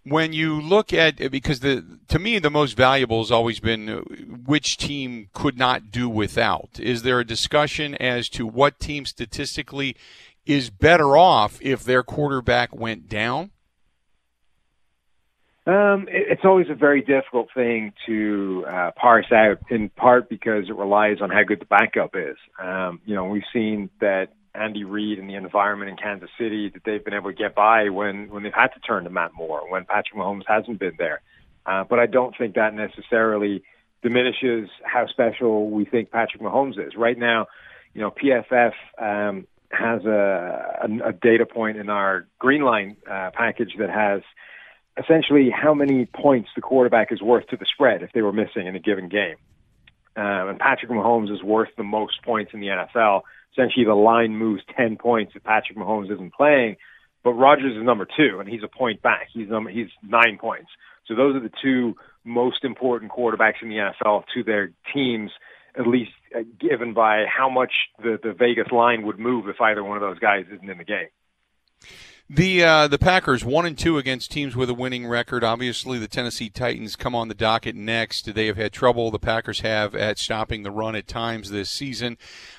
when 0.05 0.33
you 0.33 0.61
look 0.61 0.93
at 0.93 1.17
because 1.31 1.61
the 1.61 1.99
to 2.09 2.19
me 2.19 2.39
the 2.39 2.51
most 2.51 2.77
valuable 2.77 3.21
has 3.21 3.31
always 3.31 3.59
been 3.59 3.89
which 4.47 4.77
team 4.77 5.29
could 5.33 5.59
not 5.59 5.91
do 5.91 6.09
without. 6.09 6.79
Is 6.79 7.03
there 7.03 7.21
a 7.21 7.27
discussion 7.27 7.95
as 7.97 8.29
to 8.31 8.47
what 8.47 8.79
team 8.79 9.07
statistically 9.07 9.97
is 10.47 10.71
better 10.71 11.17
off 11.17 11.59
if 11.63 11.85
their 11.85 12.03
quarterback 12.03 12.75
went 12.75 13.09
down? 13.09 13.51
Um, 15.67 16.07
it's 16.11 16.43
always 16.45 16.67
a 16.69 16.75
very 16.75 17.01
difficult 17.01 17.49
thing 17.55 17.95
to 18.05 18.67
uh, 18.69 18.91
parse 18.97 19.33
out, 19.33 19.61
in 19.71 19.89
part 19.89 20.29
because 20.29 20.69
it 20.69 20.77
relies 20.77 21.23
on 21.23 21.31
how 21.31 21.43
good 21.43 21.61
the 21.61 21.65
backup 21.65 22.15
is. 22.15 22.37
Um, 22.63 23.01
you 23.07 23.15
know, 23.15 23.25
we've 23.25 23.45
seen 23.51 23.89
that 24.01 24.29
Andy 24.55 24.85
Reid 24.85 25.19
and 25.19 25.29
the 25.29 25.35
environment 25.35 25.91
in 25.91 25.97
Kansas 25.97 26.31
City 26.39 26.71
that 26.71 26.83
they've 26.85 27.05
been 27.05 27.15
able 27.15 27.31
to 27.31 27.37
get 27.37 27.55
by 27.55 27.89
when 27.89 28.29
when 28.31 28.43
they've 28.43 28.53
had 28.55 28.69
to 28.69 28.81
turn 28.81 29.05
to 29.05 29.11
Matt 29.11 29.33
Moore 29.35 29.71
when 29.71 29.85
Patrick 29.85 30.19
Mahomes 30.19 30.45
hasn't 30.47 30.79
been 30.79 30.95
there. 30.99 31.21
Uh, 31.67 31.85
but 31.85 31.99
I 31.99 32.07
don't 32.07 32.37
think 32.37 32.55
that 32.55 32.75
necessarily 32.75 33.63
diminishes 34.03 34.69
how 34.85 35.07
special 35.07 35.71
we 35.71 35.85
think 35.85 36.11
Patrick 36.11 36.43
Mahomes 36.43 36.79
is. 36.79 36.95
Right 36.97 37.19
now, 37.19 37.47
you 37.95 38.03
know, 38.03 38.11
PFF 38.11 38.73
um, 38.99 39.47
has 39.71 40.05
a, 40.05 40.79
a, 40.83 41.09
a 41.09 41.13
data 41.13 41.47
point 41.47 41.79
in 41.79 41.89
our 41.89 42.27
Greenline 42.41 42.97
uh, 43.11 43.31
package 43.33 43.75
that 43.79 43.91
has 43.91 44.23
essentially 45.03 45.51
how 45.51 45.75
many 45.75 46.07
points 46.07 46.51
the 46.55 46.61
quarterback 46.61 47.11
is 47.11 47.21
worth 47.21 47.47
to 47.49 47.57
the 47.57 47.67
spread 47.67 48.03
if 48.03 48.13
they 48.13 48.23
were 48.23 48.33
missing 48.33 48.67
in 48.67 48.77
a 48.77 48.79
given 48.79 49.09
game. 49.09 49.37
Um, 50.17 50.49
and 50.49 50.59
Patrick 50.59 50.91
Mahomes 50.91 51.33
is 51.33 51.43
worth 51.43 51.71
the 51.77 51.83
most 51.83 52.23
points 52.23 52.53
in 52.55 52.61
the 52.61 52.69
NFL 52.69 53.23
essentially 53.55 53.85
the 53.85 53.95
line 53.95 54.37
moves 54.37 54.63
10 54.77 54.97
points 54.97 55.33
if 55.35 55.43
Patrick 55.45 55.79
Mahomes 55.79 56.13
isn't 56.13 56.35
playing. 56.35 56.77
But 57.23 57.33
Rodgers 57.33 57.77
is 57.77 57.83
number 57.83 58.07
two, 58.07 58.39
and 58.39 58.49
he's 58.49 58.63
a 58.63 58.69
point 58.69 59.01
back. 59.01 59.29
He's 59.33 59.49
number 59.49 59.71
he's 59.71 59.89
nine 60.03 60.37
points. 60.39 60.69
So 61.07 61.15
those 61.15 61.35
are 61.35 61.41
the 61.41 61.53
two 61.63 61.97
most 62.23 62.65
important 62.65 63.13
quarterbacks 63.13 63.63
in 63.63 63.71
the 63.71 63.77
NFL 63.77 64.25
to 64.35 64.43
their 64.45 64.73
teams, 64.93 65.31
at 65.79 65.87
least 65.87 66.11
uh, 66.37 66.41
given 66.61 66.93
by 66.93 67.25
how 67.25 67.49
much 67.49 67.73
the 67.99 68.19
the 68.23 68.35
Vegas 68.35 68.71
line 68.71 69.07
would 69.07 69.19
move 69.19 69.49
if 69.49 69.59
either 69.59 69.83
one 69.83 69.97
of 69.97 70.03
those 70.03 70.19
guys 70.19 70.45
isn't 70.53 70.69
in 70.69 70.77
the 70.77 70.85
game. 70.85 71.09
The 72.31 72.65
uh, 72.65 72.89
the 72.89 72.99
Packers 72.99 73.45
one 73.45 73.67
and 73.67 73.77
two 73.77 73.99
against 73.99 74.31
teams 74.33 74.57
with 74.57 74.71
a 74.71 74.75
winning 74.75 75.07
record. 75.07 75.45
Obviously, 75.45 75.99
the 75.99 76.09
Tennessee 76.09 76.49
Titans 76.49 76.97
come 76.97 77.15
on 77.15 77.29
the 77.29 77.35
docket 77.35 77.77
next. 77.77 78.35
They 78.35 78.47
have 78.47 78.57
had 78.57 78.73
trouble. 78.73 79.11
The 79.11 79.19
Packers 79.19 79.61
have 79.61 79.95
at 79.95 80.19
stopping 80.19 80.63
the 80.63 80.71
run 80.71 80.97
at 80.97 81.07
times 81.07 81.51
this 81.51 81.69
season. 81.69 82.17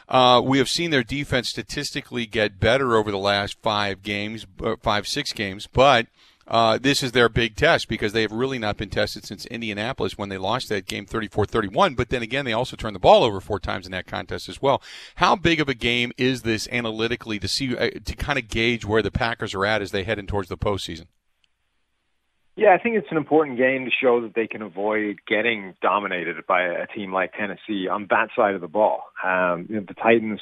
Uh, 0.08 0.40
we 0.46 0.60
have 0.60 0.70
seen 0.70 0.92
their 0.92 1.04
defense 1.04 1.50
statistically 1.50 2.28
get 2.28 2.60
better 2.60 2.96
over 2.96 3.10
the 3.10 3.18
last 3.18 3.58
five 3.64 4.04
games, 4.04 4.46
uh, 4.64 4.76
five 4.84 5.08
six 5.08 5.34
games, 5.34 5.66
but 5.66 6.06
uh, 6.48 6.78
this 6.78 7.02
is 7.02 7.12
their 7.12 7.30
big 7.30 7.56
test 7.56 7.88
because 7.88 8.14
they 8.14 8.22
have 8.22 8.32
really 8.32 8.60
not 8.60 8.78
been 8.78 8.90
tested 8.90 9.26
since 9.26 9.46
Indianapolis 9.48 10.18
when 10.18 10.30
they 10.30 10.38
lost 10.38 10.70
that 10.70 10.86
game 10.86 11.06
34-31. 11.06 11.96
But 11.96 12.10
then 12.10 12.22
again, 12.22 12.46
they 12.46 12.54
also 12.54 12.76
turned 12.76 12.96
the 12.96 13.00
ball 13.00 13.24
over 13.24 13.42
four 13.42 13.60
times 13.60 13.86
in 13.86 13.92
that 13.94 14.06
contest 14.06 14.48
as 14.48 14.62
well. 14.62 14.82
How 15.16 15.36
big 15.36 15.60
of 15.60 15.70
a 15.70 15.74
game 15.74 16.12
is 16.18 16.44
this 16.44 16.68
analytically 16.72 17.40
to 17.40 17.48
see 17.48 17.76
uh, 17.76 17.90
to 18.04 18.16
kind 18.16 18.38
of 18.38 18.48
gauge 18.48 18.86
where 18.86 19.02
the 19.02 19.12
Packers 19.12 19.54
are 19.54 19.66
at 19.66 19.82
as 19.82 19.92
they 19.92 20.04
head 20.04 20.20
in 20.20 20.28
towards 20.28 20.50
the 20.50 20.58
postseason? 20.58 21.08
Yeah, 22.58 22.74
I 22.74 22.78
think 22.78 22.96
it's 22.96 23.12
an 23.12 23.18
important 23.18 23.58
game 23.58 23.84
to 23.84 23.92
show 23.92 24.22
that 24.22 24.34
they 24.34 24.48
can 24.48 24.62
avoid 24.62 25.20
getting 25.28 25.74
dominated 25.82 26.38
by 26.48 26.62
a 26.62 26.88
team 26.88 27.12
like 27.12 27.34
Tennessee 27.34 27.90
on 27.90 28.08
that 28.12 28.30
side 28.34 28.56
of 28.56 28.62
the 28.62 28.70
ball. 28.70 29.04
Um, 29.22 29.66
you 29.68 29.76
know, 29.76 29.84
the 29.86 29.94
Titans, 29.94 30.40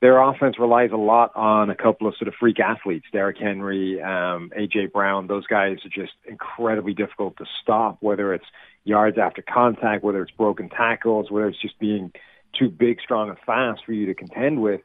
their 0.00 0.20
offense 0.20 0.58
relies 0.58 0.90
a 0.92 0.96
lot 0.96 1.34
on 1.34 1.70
a 1.70 1.74
couple 1.74 2.06
of 2.06 2.14
sort 2.16 2.28
of 2.28 2.34
freak 2.38 2.60
athletes, 2.60 3.06
Derrick 3.12 3.38
Henry, 3.38 4.00
um, 4.00 4.50
AJ 4.56 4.92
Brown. 4.92 5.26
Those 5.26 5.46
guys 5.46 5.78
are 5.84 5.88
just 5.88 6.12
incredibly 6.24 6.94
difficult 6.94 7.36
to 7.38 7.46
stop, 7.62 7.98
whether 8.00 8.32
it's 8.32 8.46
yards 8.84 9.18
after 9.18 9.42
contact, 9.42 10.04
whether 10.04 10.22
it's 10.22 10.30
broken 10.32 10.68
tackles, 10.68 11.30
whether 11.30 11.48
it's 11.48 11.60
just 11.60 11.78
being 11.80 12.12
too 12.56 12.68
big, 12.68 13.00
strong, 13.00 13.28
and 13.28 13.38
fast 13.44 13.84
for 13.84 13.92
you 13.92 14.06
to 14.06 14.14
contend 14.14 14.62
with. 14.62 14.82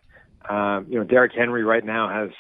Um, 0.50 0.88
you 0.90 0.98
know, 0.98 1.06
Derrick 1.06 1.34
Henry 1.34 1.64
right 1.64 1.86
now 1.86 2.10
has 2.10 2.32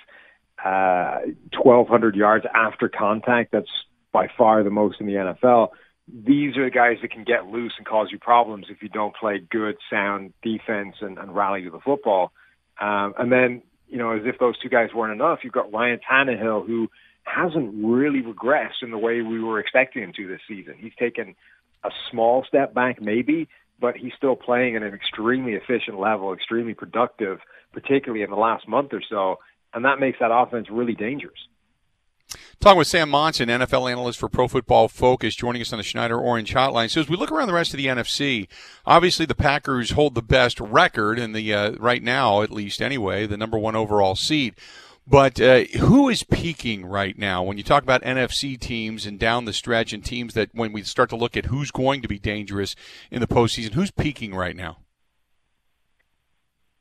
uh, 0.63 1.19
1,200 1.57 2.15
yards 2.15 2.45
after 2.53 2.89
contact. 2.89 3.51
That's 3.51 3.69
by 4.12 4.27
far 4.36 4.63
the 4.63 4.69
most 4.71 4.99
in 4.99 5.05
the 5.05 5.13
NFL. 5.13 5.69
These 6.07 6.57
are 6.57 6.65
the 6.65 6.71
guys 6.71 6.97
that 7.01 7.12
can 7.12 7.23
get 7.23 7.47
loose 7.47 7.73
and 7.77 7.86
cause 7.86 8.09
you 8.12 8.19
problems 8.19 8.67
if 8.69 8.81
you 8.81 8.89
don't 8.89 9.15
play 9.15 9.39
good, 9.49 9.75
sound 9.89 10.33
defense 10.41 10.95
and, 11.01 11.17
and 11.17 11.33
rally 11.33 11.63
to 11.63 11.69
the 11.69 11.79
football. 11.79 12.33
Um, 12.79 13.13
and 13.17 13.31
then, 13.31 13.62
you 13.88 13.97
know, 13.97 14.12
as 14.12 14.21
if 14.25 14.39
those 14.39 14.57
two 14.59 14.69
guys 14.69 14.89
weren't 14.93 15.13
enough, 15.13 15.39
you've 15.43 15.53
got 15.53 15.71
Ryan 15.71 15.99
Tannehill, 16.09 16.65
who 16.65 16.89
hasn't 17.23 17.73
really 17.83 18.21
regressed 18.21 18.81
in 18.81 18.91
the 18.91 18.97
way 18.97 19.21
we 19.21 19.39
were 19.39 19.59
expecting 19.59 20.03
him 20.03 20.13
to 20.17 20.27
this 20.27 20.41
season. 20.47 20.75
He's 20.77 20.95
taken 20.99 21.36
a 21.83 21.89
small 22.12 22.43
step 22.47 22.73
back, 22.73 23.01
maybe, 23.01 23.47
but 23.79 23.95
he's 23.95 24.13
still 24.17 24.36
playing 24.36 24.75
at 24.75 24.83
an 24.83 24.93
extremely 24.93 25.53
efficient 25.53 25.99
level, 25.99 26.33
extremely 26.33 26.73
productive, 26.73 27.39
particularly 27.71 28.23
in 28.23 28.29
the 28.29 28.36
last 28.36 28.67
month 28.67 28.93
or 28.93 29.01
so. 29.07 29.39
And 29.73 29.86
that 29.86 29.99
makes 29.99 30.19
that 30.19 30.31
offense 30.31 30.67
really 30.69 30.93
dangerous. 30.93 31.39
Talking 32.59 32.77
with 32.77 32.88
Sam 32.88 33.09
Monson, 33.09 33.49
NFL 33.49 33.91
analyst 33.91 34.19
for 34.19 34.29
Pro 34.29 34.47
Football 34.47 34.88
Focus, 34.88 35.36
joining 35.36 35.62
us 35.62 35.73
on 35.73 35.77
the 35.77 35.83
Schneider 35.83 36.17
Orange 36.17 36.53
Hotline. 36.53 36.89
So 36.89 37.01
as 37.01 37.09
we 37.09 37.17
look 37.17 37.31
around 37.31 37.47
the 37.47 37.53
rest 37.53 37.73
of 37.73 37.77
the 37.77 37.88
NFC, 37.88 38.47
obviously 38.86 39.25
the 39.25 39.36
Packers 39.36 39.91
hold 39.91 40.15
the 40.15 40.21
best 40.21 40.59
record 40.59 41.19
in 41.19 41.33
the 41.33 41.53
uh, 41.53 41.71
right 41.73 42.01
now, 42.01 42.41
at 42.41 42.51
least 42.51 42.81
anyway, 42.81 43.27
the 43.27 43.38
number 43.38 43.57
one 43.57 43.75
overall 43.75 44.15
seed. 44.15 44.55
But 45.05 45.41
uh, 45.41 45.63
who 45.79 46.07
is 46.07 46.23
peaking 46.23 46.86
right 46.86 47.17
now? 47.17 47.43
When 47.43 47.57
you 47.57 47.63
talk 47.63 47.83
about 47.83 48.01
NFC 48.03 48.57
teams 48.57 49.05
and 49.05 49.19
down 49.19 49.43
the 49.43 49.51
stretch 49.51 49.91
and 49.91 50.03
teams 50.03 50.33
that 50.33 50.49
when 50.53 50.71
we 50.71 50.83
start 50.83 51.09
to 51.09 51.17
look 51.17 51.36
at 51.36 51.47
who's 51.47 51.71
going 51.71 52.01
to 52.01 52.07
be 52.07 52.19
dangerous 52.19 52.75
in 53.12 53.19
the 53.19 53.27
postseason, 53.27 53.73
who's 53.73 53.91
peaking 53.91 54.33
right 54.33 54.55
now? 54.55 54.77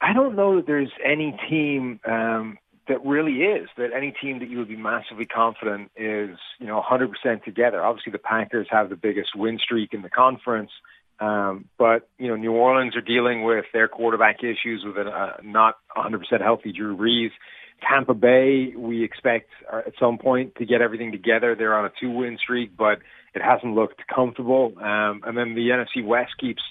I 0.00 0.12
don't 0.12 0.36
know 0.36 0.56
that 0.56 0.66
there's 0.66 0.92
any 1.04 1.36
team 1.50 1.98
um, 2.08 2.58
that 2.88 3.04
really 3.04 3.42
is 3.42 3.68
that 3.76 3.90
any 3.96 4.12
team 4.12 4.40
that 4.40 4.48
you 4.48 4.58
would 4.58 4.68
be 4.68 4.76
massively 4.76 5.26
confident 5.26 5.90
is 5.96 6.36
you 6.58 6.66
know 6.66 6.82
100% 6.82 7.44
together. 7.44 7.82
Obviously, 7.82 8.12
the 8.12 8.18
Packers 8.18 8.66
have 8.70 8.90
the 8.90 8.96
biggest 8.96 9.36
win 9.36 9.58
streak 9.62 9.94
in 9.94 10.02
the 10.02 10.10
conference, 10.10 10.70
um, 11.20 11.66
but 11.78 12.08
you 12.18 12.28
know 12.28 12.36
New 12.36 12.52
Orleans 12.52 12.96
are 12.96 13.00
dealing 13.02 13.44
with 13.44 13.66
their 13.72 13.88
quarterback 13.88 14.42
issues 14.42 14.82
with 14.84 14.96
a 14.96 15.34
not 15.42 15.76
100% 15.96 16.20
healthy 16.40 16.72
Drew 16.72 16.96
Brees. 16.96 17.30
Tampa 17.88 18.14
Bay, 18.14 18.74
we 18.76 19.02
expect 19.02 19.50
uh, 19.72 19.82
at 19.86 19.94
some 19.98 20.18
point 20.18 20.54
to 20.56 20.64
get 20.64 20.80
everything 20.80 21.10
together. 21.10 21.56
They're 21.56 21.76
on 21.76 21.84
a 21.84 21.92
two-win 22.00 22.38
streak, 22.40 22.76
but 22.76 23.00
it 23.34 23.42
hasn't 23.42 23.74
looked 23.74 24.02
comfortable. 24.06 24.72
Um, 24.78 25.22
and 25.26 25.36
then 25.36 25.54
the 25.54 25.70
NFC 25.70 26.04
West 26.04 26.32
keeps 26.38 26.62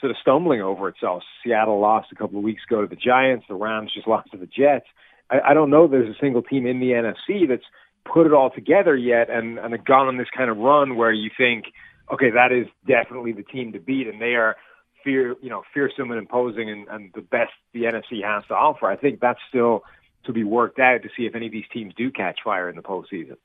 sort 0.00 0.10
of 0.10 0.16
stumbling 0.20 0.60
over 0.60 0.88
itself. 0.88 1.22
Seattle 1.44 1.80
lost 1.80 2.08
a 2.12 2.16
couple 2.16 2.38
of 2.38 2.44
weeks 2.44 2.62
ago 2.68 2.82
to 2.82 2.86
the 2.86 2.96
Giants. 2.96 3.46
The 3.48 3.54
Rams 3.54 3.92
just 3.94 4.08
lost 4.08 4.30
to 4.32 4.38
the 4.38 4.46
Jets. 4.46 4.86
I, 5.30 5.50
I 5.50 5.54
don't 5.54 5.70
know 5.70 5.86
there's 5.86 6.14
a 6.14 6.18
single 6.20 6.42
team 6.42 6.66
in 6.66 6.80
the 6.80 6.90
NFC 6.90 7.48
that's 7.48 7.64
put 8.04 8.26
it 8.26 8.32
all 8.32 8.50
together 8.50 8.96
yet 8.96 9.30
and, 9.30 9.58
and 9.58 9.84
gone 9.84 10.08
on 10.08 10.16
this 10.16 10.28
kind 10.36 10.50
of 10.50 10.56
run 10.58 10.96
where 10.96 11.12
you 11.12 11.30
think, 11.36 11.66
okay, 12.12 12.30
that 12.30 12.52
is 12.52 12.66
definitely 12.86 13.32
the 13.32 13.42
team 13.42 13.72
to 13.72 13.80
beat, 13.80 14.06
and 14.06 14.20
they 14.20 14.34
are 14.34 14.56
fear, 15.02 15.34
you 15.42 15.50
know, 15.50 15.62
fearsome 15.74 16.10
and 16.10 16.18
imposing, 16.18 16.70
and, 16.70 16.86
and 16.88 17.10
the 17.14 17.20
best 17.20 17.52
the 17.72 17.82
NFC 17.82 18.22
has 18.24 18.44
to 18.48 18.54
offer. 18.54 18.86
I 18.86 18.96
think 18.96 19.20
that's 19.20 19.40
still 19.48 19.82
to 20.24 20.32
be 20.32 20.44
worked 20.44 20.78
out 20.78 21.02
to 21.02 21.08
see 21.16 21.26
if 21.26 21.34
any 21.34 21.46
of 21.46 21.52
these 21.52 21.64
teams 21.72 21.94
do 21.96 22.10
catch 22.10 22.40
fire 22.44 22.68
in 22.68 22.76
the 22.76 22.82
postseason. 22.82 23.36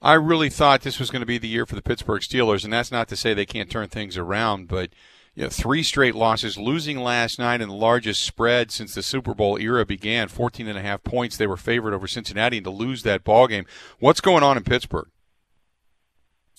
I 0.00 0.14
really 0.14 0.50
thought 0.50 0.82
this 0.82 0.98
was 0.98 1.10
going 1.10 1.20
to 1.20 1.26
be 1.26 1.38
the 1.38 1.48
year 1.48 1.64
for 1.64 1.76
the 1.76 1.82
Pittsburgh 1.82 2.22
Steelers, 2.22 2.64
and 2.64 2.72
that's 2.72 2.90
not 2.90 3.08
to 3.08 3.16
say 3.16 3.34
they 3.34 3.46
can't 3.46 3.70
turn 3.70 3.88
things 3.88 4.16
around, 4.16 4.66
but 4.66 4.90
you 5.34 5.44
know, 5.44 5.48
three 5.48 5.82
straight 5.82 6.14
losses, 6.14 6.58
losing 6.58 6.98
last 6.98 7.38
night 7.38 7.60
in 7.60 7.68
the 7.68 7.74
largest 7.74 8.22
spread 8.24 8.70
since 8.70 8.94
the 8.94 9.02
Super 9.02 9.34
Bowl 9.34 9.58
era 9.58 9.86
began, 9.86 10.28
14 10.28 10.68
and 10.68 10.78
a 10.78 10.82
half 10.82 11.02
points. 11.02 11.36
They 11.36 11.46
were 11.46 11.56
favored 11.56 11.94
over 11.94 12.06
Cincinnati 12.06 12.58
and 12.58 12.64
to 12.64 12.70
lose 12.70 13.02
that 13.02 13.24
ball 13.24 13.46
game. 13.46 13.64
What's 13.98 14.20
going 14.20 14.42
on 14.42 14.56
in 14.56 14.64
Pittsburgh? 14.64 15.08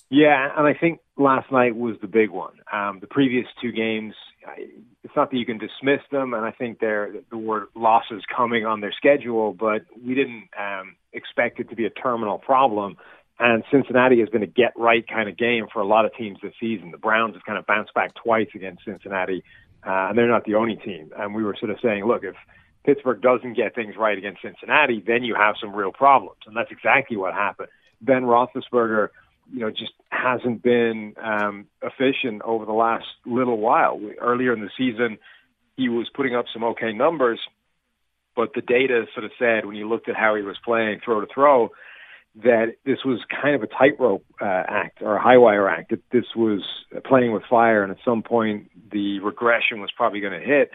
Yeah, 0.10 0.50
and 0.58 0.68
I 0.68 0.74
think 0.74 1.00
last 1.18 1.52
night 1.52 1.76
was 1.76 1.96
the 2.02 2.08
big 2.08 2.30
one. 2.30 2.54
Um, 2.72 3.00
the 3.00 3.08
previous 3.08 3.48
two 3.62 3.72
games, 3.72 4.14
it's 5.04 5.16
not 5.16 5.32
that 5.32 5.38
you 5.38 5.46
can 5.46 5.58
dismiss 5.58 6.02
them, 6.12 6.34
and 6.34 6.46
I 6.46 6.52
think 6.52 6.80
there 6.80 7.14
the 7.32 7.68
losses 7.76 8.24
coming 8.36 8.66
on 8.66 8.82
their 8.82 8.92
schedule, 8.92 9.54
but 9.54 9.86
we 10.04 10.14
didn't 10.14 10.50
um, 10.60 10.96
expect 11.14 11.60
it 11.60 11.70
to 11.70 11.76
be 11.76 11.86
a 11.86 11.90
terminal 11.90 12.38
problem. 12.38 12.98
And 13.40 13.64
Cincinnati 13.72 14.20
has 14.20 14.30
been 14.30 14.44
a 14.44 14.48
get 14.48 14.74
right 14.78 15.06
kind 15.08 15.28
of 15.28 15.38
game 15.38 15.68
for 15.74 15.82
a 15.82 15.88
lot 15.88 16.06
of 16.06 16.16
teams 16.16 16.38
this 16.42 16.54
season. 16.60 16.92
The 16.92 16.98
Browns 16.98 17.36
have 17.36 17.44
kind 17.44 17.58
of 17.58 17.66
bounced 17.66 17.94
back 17.94 18.14
twice 18.16 18.50
against 18.54 18.86
Cincinnati, 18.86 19.44
uh, 19.86 20.10
and 20.10 20.18
they're 20.18 20.30
not 20.30 20.46
the 20.46 20.56
only 20.56 20.76
team. 20.76 21.12
And 21.18 21.34
we 21.34 21.44
were 21.44 21.56
sort 21.60 21.72
of 21.72 21.78
saying, 21.82 22.06
look, 22.06 22.24
if 22.24 22.36
Pittsburgh 22.86 23.22
doesn't 23.22 23.56
get 23.56 23.76
things 23.76 23.96
right 23.98 24.18
against 24.18 24.42
Cincinnati, 24.42 25.04
then 25.06 25.24
you 25.24 25.36
have 25.36 25.56
some 25.60 25.74
real 25.74 25.92
problems. 25.92 26.40
And 26.46 26.56
that's 26.56 26.72
exactly 26.72 27.18
what 27.18 27.34
happened. 27.34 27.70
Ben 28.02 28.24
Roethlisberger, 28.24 29.10
you 29.52 29.60
know, 29.60 29.70
just 29.72 29.94
hasn't 30.10 30.62
been 30.62 31.16
um, 31.22 31.68
efficient 31.82 32.42
over 32.44 32.66
the 32.66 32.74
last 32.74 33.06
little 33.26 33.58
while. 33.58 34.00
Earlier 34.20 34.54
in 34.54 34.62
the 34.62 34.70
season, 34.78 35.18
he 35.76 35.90
was 35.90 36.08
putting 36.14 36.36
up 36.36 36.46
some 36.54 36.64
okay 36.64 36.94
numbers, 36.94 37.40
but 38.36 38.54
the 38.54 38.62
data 38.62 39.06
sort 39.14 39.26
of 39.26 39.32
said 39.40 39.66
when 39.66 39.76
you 39.76 39.88
looked 39.88 40.10
at 40.10 40.16
how 40.16 40.36
he 40.36 40.44
was 40.44 40.58
playing 40.64 41.00
throw 41.04 41.22
to 41.22 41.28
throw, 41.34 41.72
that 42.36 42.76
this 42.84 43.00
was 43.06 43.20
kind 43.42 43.56
of 43.56 43.62
a 43.62 43.68
tightrope 43.68 44.26
uh, 44.42 44.64
act 44.68 45.02
or 45.02 45.16
a 45.16 45.22
high 45.22 45.38
wire 45.38 45.70
act. 45.70 45.92
That 45.92 46.02
this 46.12 46.26
was 46.36 46.62
playing 47.06 47.32
with 47.32 47.44
fire, 47.50 47.84
and 47.84 47.92
at 47.92 48.00
some 48.04 48.24
point 48.24 48.72
the 48.92 49.20
regression 49.20 49.82
was 49.82 49.92
probably 49.96 50.20
going 50.20 50.40
to 50.40 50.46
hit, 50.46 50.72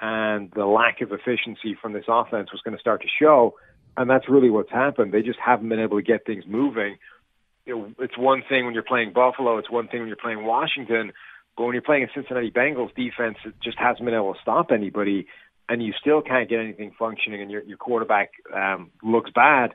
and 0.00 0.50
the 0.52 0.66
lack 0.66 1.00
of 1.00 1.12
efficiency 1.12 1.76
from 1.80 1.92
this 1.92 2.04
offense 2.08 2.52
was 2.52 2.60
going 2.64 2.76
to 2.76 2.80
start 2.80 3.02
to 3.02 3.08
show. 3.20 3.54
And 3.96 4.08
that's 4.08 4.28
really 4.28 4.50
what's 4.50 4.70
happened. 4.70 5.12
They 5.12 5.22
just 5.22 5.40
haven't 5.44 5.68
been 5.68 5.80
able 5.80 5.98
to 5.98 6.02
get 6.02 6.24
things 6.24 6.44
moving. 6.46 6.96
It's 7.66 8.16
one 8.16 8.42
thing 8.48 8.64
when 8.64 8.74
you're 8.74 8.84
playing 8.84 9.12
Buffalo. 9.12 9.58
It's 9.58 9.70
one 9.70 9.88
thing 9.88 10.00
when 10.00 10.08
you're 10.08 10.16
playing 10.16 10.44
Washington. 10.44 11.12
But 11.56 11.64
when 11.64 11.74
you're 11.74 11.82
playing 11.82 12.04
a 12.04 12.08
Cincinnati 12.14 12.50
Bengals 12.50 12.94
defense, 12.94 13.36
it 13.44 13.54
just 13.62 13.78
hasn't 13.78 14.04
been 14.04 14.14
able 14.14 14.34
to 14.34 14.40
stop 14.40 14.70
anybody, 14.70 15.26
and 15.68 15.82
you 15.82 15.92
still 16.00 16.22
can't 16.22 16.48
get 16.48 16.60
anything 16.60 16.92
functioning, 16.98 17.42
and 17.42 17.50
your 17.50 17.62
your 17.64 17.76
quarterback 17.76 18.30
um, 18.54 18.90
looks 19.02 19.30
bad. 19.34 19.74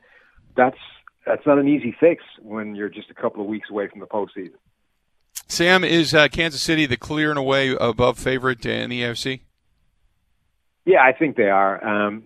That's 0.56 0.78
that's 1.26 1.46
not 1.46 1.58
an 1.58 1.68
easy 1.68 1.96
fix 2.00 2.24
when 2.42 2.76
you're 2.76 2.90
just 2.90 3.10
a 3.10 3.14
couple 3.14 3.42
of 3.42 3.48
weeks 3.48 3.70
away 3.70 3.88
from 3.88 4.00
the 4.00 4.08
postseason. 4.08 4.56
Sam, 5.48 5.84
is 5.84 6.14
uh, 6.14 6.28
Kansas 6.28 6.62
City 6.62 6.86
the 6.86 6.98
clear 6.98 7.30
and 7.30 7.40
away 7.40 7.76
above 7.80 8.18
favorite 8.18 8.66
in 8.66 8.90
the 8.90 9.02
AFC? 9.02 9.42
Yeah, 10.86 11.04
I 11.04 11.14
think 11.14 11.36
they 11.36 11.50
are. 11.50 11.84
Um, 11.84 12.24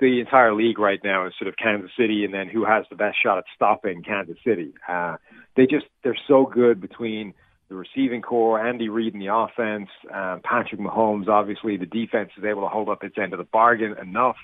the 0.00 0.20
entire 0.20 0.54
league 0.54 0.78
right 0.78 1.00
now 1.02 1.26
is 1.26 1.32
sort 1.38 1.48
of 1.48 1.56
Kansas 1.56 1.90
City, 1.98 2.24
and 2.24 2.32
then 2.32 2.48
who 2.48 2.64
has 2.64 2.84
the 2.90 2.96
best 2.96 3.16
shot 3.20 3.38
at 3.38 3.44
stopping 3.54 4.02
Kansas 4.02 4.38
City? 4.44 4.72
Uh, 4.88 5.16
they 5.56 5.66
just 5.66 5.86
they're 6.04 6.16
so 6.28 6.46
good 6.46 6.80
between 6.80 7.34
the 7.68 7.74
receiving 7.74 8.22
corps, 8.22 8.64
Andy 8.64 8.88
Reid 8.88 9.14
in 9.14 9.20
the 9.20 9.34
offense, 9.34 9.88
um, 10.12 10.40
Patrick 10.42 10.80
Mahomes. 10.80 11.28
Obviously, 11.28 11.76
the 11.76 11.86
defense 11.86 12.30
is 12.38 12.44
able 12.44 12.62
to 12.62 12.68
hold 12.68 12.88
up 12.88 13.04
its 13.04 13.18
end 13.18 13.32
of 13.32 13.38
the 13.38 13.44
bargain 13.44 13.96
enough 14.00 14.36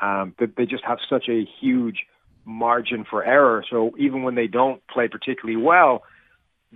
um, 0.00 0.34
that 0.38 0.56
they 0.56 0.64
just 0.64 0.84
have 0.84 0.98
such 1.08 1.28
a 1.28 1.46
huge 1.60 2.06
margin 2.44 3.04
for 3.08 3.24
error. 3.24 3.64
So 3.70 3.92
even 3.98 4.22
when 4.22 4.34
they 4.34 4.46
don't 4.46 4.82
play 4.88 5.08
particularly 5.08 5.60
well, 5.60 6.02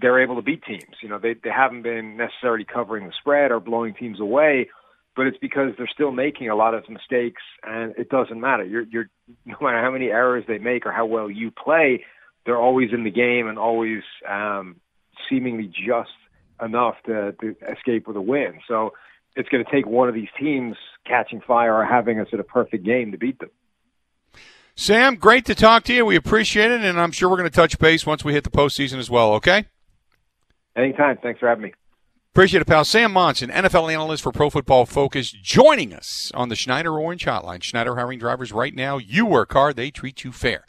they're 0.01 0.23
able 0.23 0.37
to 0.37 0.43
beat 0.43 0.63
teams. 0.65 0.97
You 1.03 1.09
know, 1.09 1.19
they 1.19 1.35
they 1.35 1.51
haven't 1.51 1.83
been 1.83 2.17
necessarily 2.17 2.65
covering 2.65 3.07
the 3.07 3.13
spread 3.19 3.51
or 3.51 3.61
blowing 3.61 3.95
teams 3.95 4.21
away, 4.21 4.69
but 5.15 5.27
it's 5.27 5.39
because 5.39 5.73
they're 5.77 5.89
still 5.93 6.13
making 6.13 6.51
a 6.51 6.57
lot 6.57 6.75
of 6.75 6.89
mistakes, 6.89 7.43
and 7.63 7.95
it 7.97 8.11
doesn't 8.11 8.41
matter. 8.41 8.65
You're 8.65 8.85
you're 8.85 9.09
no 9.47 9.57
matter 9.61 9.81
how 9.81 9.91
many 9.91 10.07
errors 10.07 10.45
they 10.47 10.59
make 10.59 10.87
or 10.87 10.93
how 10.93 11.07
well 11.07 11.31
you 11.31 11.51
play, 11.51 12.05
they're 12.45 12.61
always 12.61 12.91
in 12.93 13.05
the 13.05 13.11
game 13.11 13.49
and 13.49 13.59
always 13.59 14.03
um, 14.29 14.77
seemingly 15.29 15.67
just 15.67 16.11
enough 16.63 16.95
to, 17.07 17.33
to 17.41 17.55
escape 17.71 18.07
with 18.07 18.17
a 18.17 18.21
win. 18.21 18.61
So 18.69 18.93
it's 19.35 19.49
going 19.49 19.65
to 19.65 19.71
take 19.71 19.87
one 19.87 20.09
of 20.09 20.15
these 20.15 20.29
teams 20.39 20.77
catching 21.07 21.41
fire 21.41 21.75
or 21.75 21.85
having 21.85 22.19
a 22.21 22.29
sort 22.29 22.41
of 22.41 22.49
perfect 22.49 22.85
game 22.85 23.13
to 23.13 23.19
beat 23.19 23.39
them. 23.39 23.51
Sam, 24.79 25.17
great 25.17 25.47
to 25.47 25.55
talk 25.55 25.85
to 25.85 25.95
you. 25.95 26.05
We 26.05 26.17
appreciate 26.17 26.71
it, 26.71 26.83
and 26.83 27.01
I'm 27.01 27.11
sure 27.11 27.31
we're 27.31 27.39
going 27.39 27.49
to 27.49 27.55
touch 27.55 27.79
base 27.79 28.05
once 28.05 28.25
we 28.25 28.35
hit 28.35 28.45
the 28.45 28.51
postseason 28.51 28.99
as 28.99 29.09
well. 29.09 29.33
Okay. 29.35 29.65
Anytime. 30.77 31.17
Thanks 31.23 31.41
for 31.41 31.49
having 31.49 31.65
me. 31.65 31.73
Appreciate 32.35 32.61
it, 32.61 32.67
pal. 32.67 32.85
Sam 32.85 33.13
Monson, 33.15 33.49
NFL 33.49 33.91
analyst 33.91 34.23
for 34.23 34.31
Pro 34.31 34.51
Football 34.51 34.85
Focus, 34.85 35.31
joining 35.31 35.95
us 35.95 36.31
on 36.35 36.51
the 36.51 36.55
Schneider 36.55 37.01
Orange 37.01 37.25
Hotline. 37.25 37.63
Schneider 37.63 37.97
hiring 37.97 38.19
drivers 38.19 38.53
right 38.53 38.75
now. 38.75 38.99
You 38.99 39.25
work 39.25 39.55
hard, 39.55 39.77
they 39.77 39.91
treat 39.91 40.23
you 40.23 40.33
fair. 40.33 40.67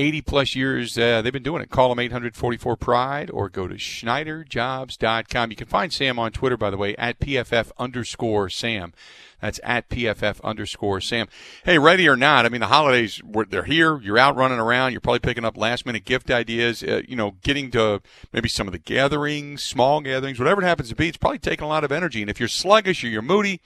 80 0.00 0.22
plus 0.22 0.54
years 0.54 0.96
uh, 0.96 1.20
they've 1.22 1.32
been 1.32 1.42
doing 1.42 1.62
it. 1.62 1.70
Call 1.70 1.90
them 1.90 1.98
844 1.98 2.76
Pride 2.76 3.30
or 3.30 3.48
go 3.48 3.68
to 3.68 3.74
SchneiderJobs.com. 3.74 5.50
You 5.50 5.56
can 5.56 5.66
find 5.66 5.92
Sam 5.92 6.18
on 6.18 6.32
Twitter, 6.32 6.56
by 6.56 6.70
the 6.70 6.76
way, 6.76 6.96
at 6.96 7.20
PFF 7.20 7.70
underscore 7.78 8.48
Sam. 8.48 8.92
That's 9.40 9.60
at 9.62 9.88
PFF 9.88 10.40
underscore 10.42 11.00
Sam. 11.00 11.28
Hey, 11.64 11.78
ready 11.78 12.08
or 12.08 12.16
not, 12.16 12.44
I 12.44 12.48
mean, 12.48 12.60
the 12.60 12.66
holidays, 12.66 13.20
they're 13.48 13.64
here. 13.64 14.00
You're 14.00 14.18
out 14.18 14.36
running 14.36 14.58
around. 14.58 14.92
You're 14.92 15.00
probably 15.00 15.20
picking 15.20 15.44
up 15.44 15.56
last 15.56 15.86
minute 15.86 16.04
gift 16.04 16.30
ideas, 16.30 16.82
uh, 16.82 17.02
you 17.06 17.16
know, 17.16 17.36
getting 17.42 17.70
to 17.72 18.02
maybe 18.32 18.48
some 18.48 18.68
of 18.68 18.72
the 18.72 18.78
gatherings, 18.78 19.62
small 19.62 20.00
gatherings, 20.00 20.38
whatever 20.38 20.62
it 20.62 20.66
happens 20.66 20.88
to 20.90 20.96
be. 20.96 21.08
It's 21.08 21.16
probably 21.16 21.38
taking 21.38 21.64
a 21.64 21.68
lot 21.68 21.84
of 21.84 21.92
energy. 21.92 22.20
And 22.22 22.30
if 22.30 22.38
you're 22.38 22.48
sluggish 22.48 23.04
or 23.04 23.08
you're 23.08 23.22
moody, 23.22 23.60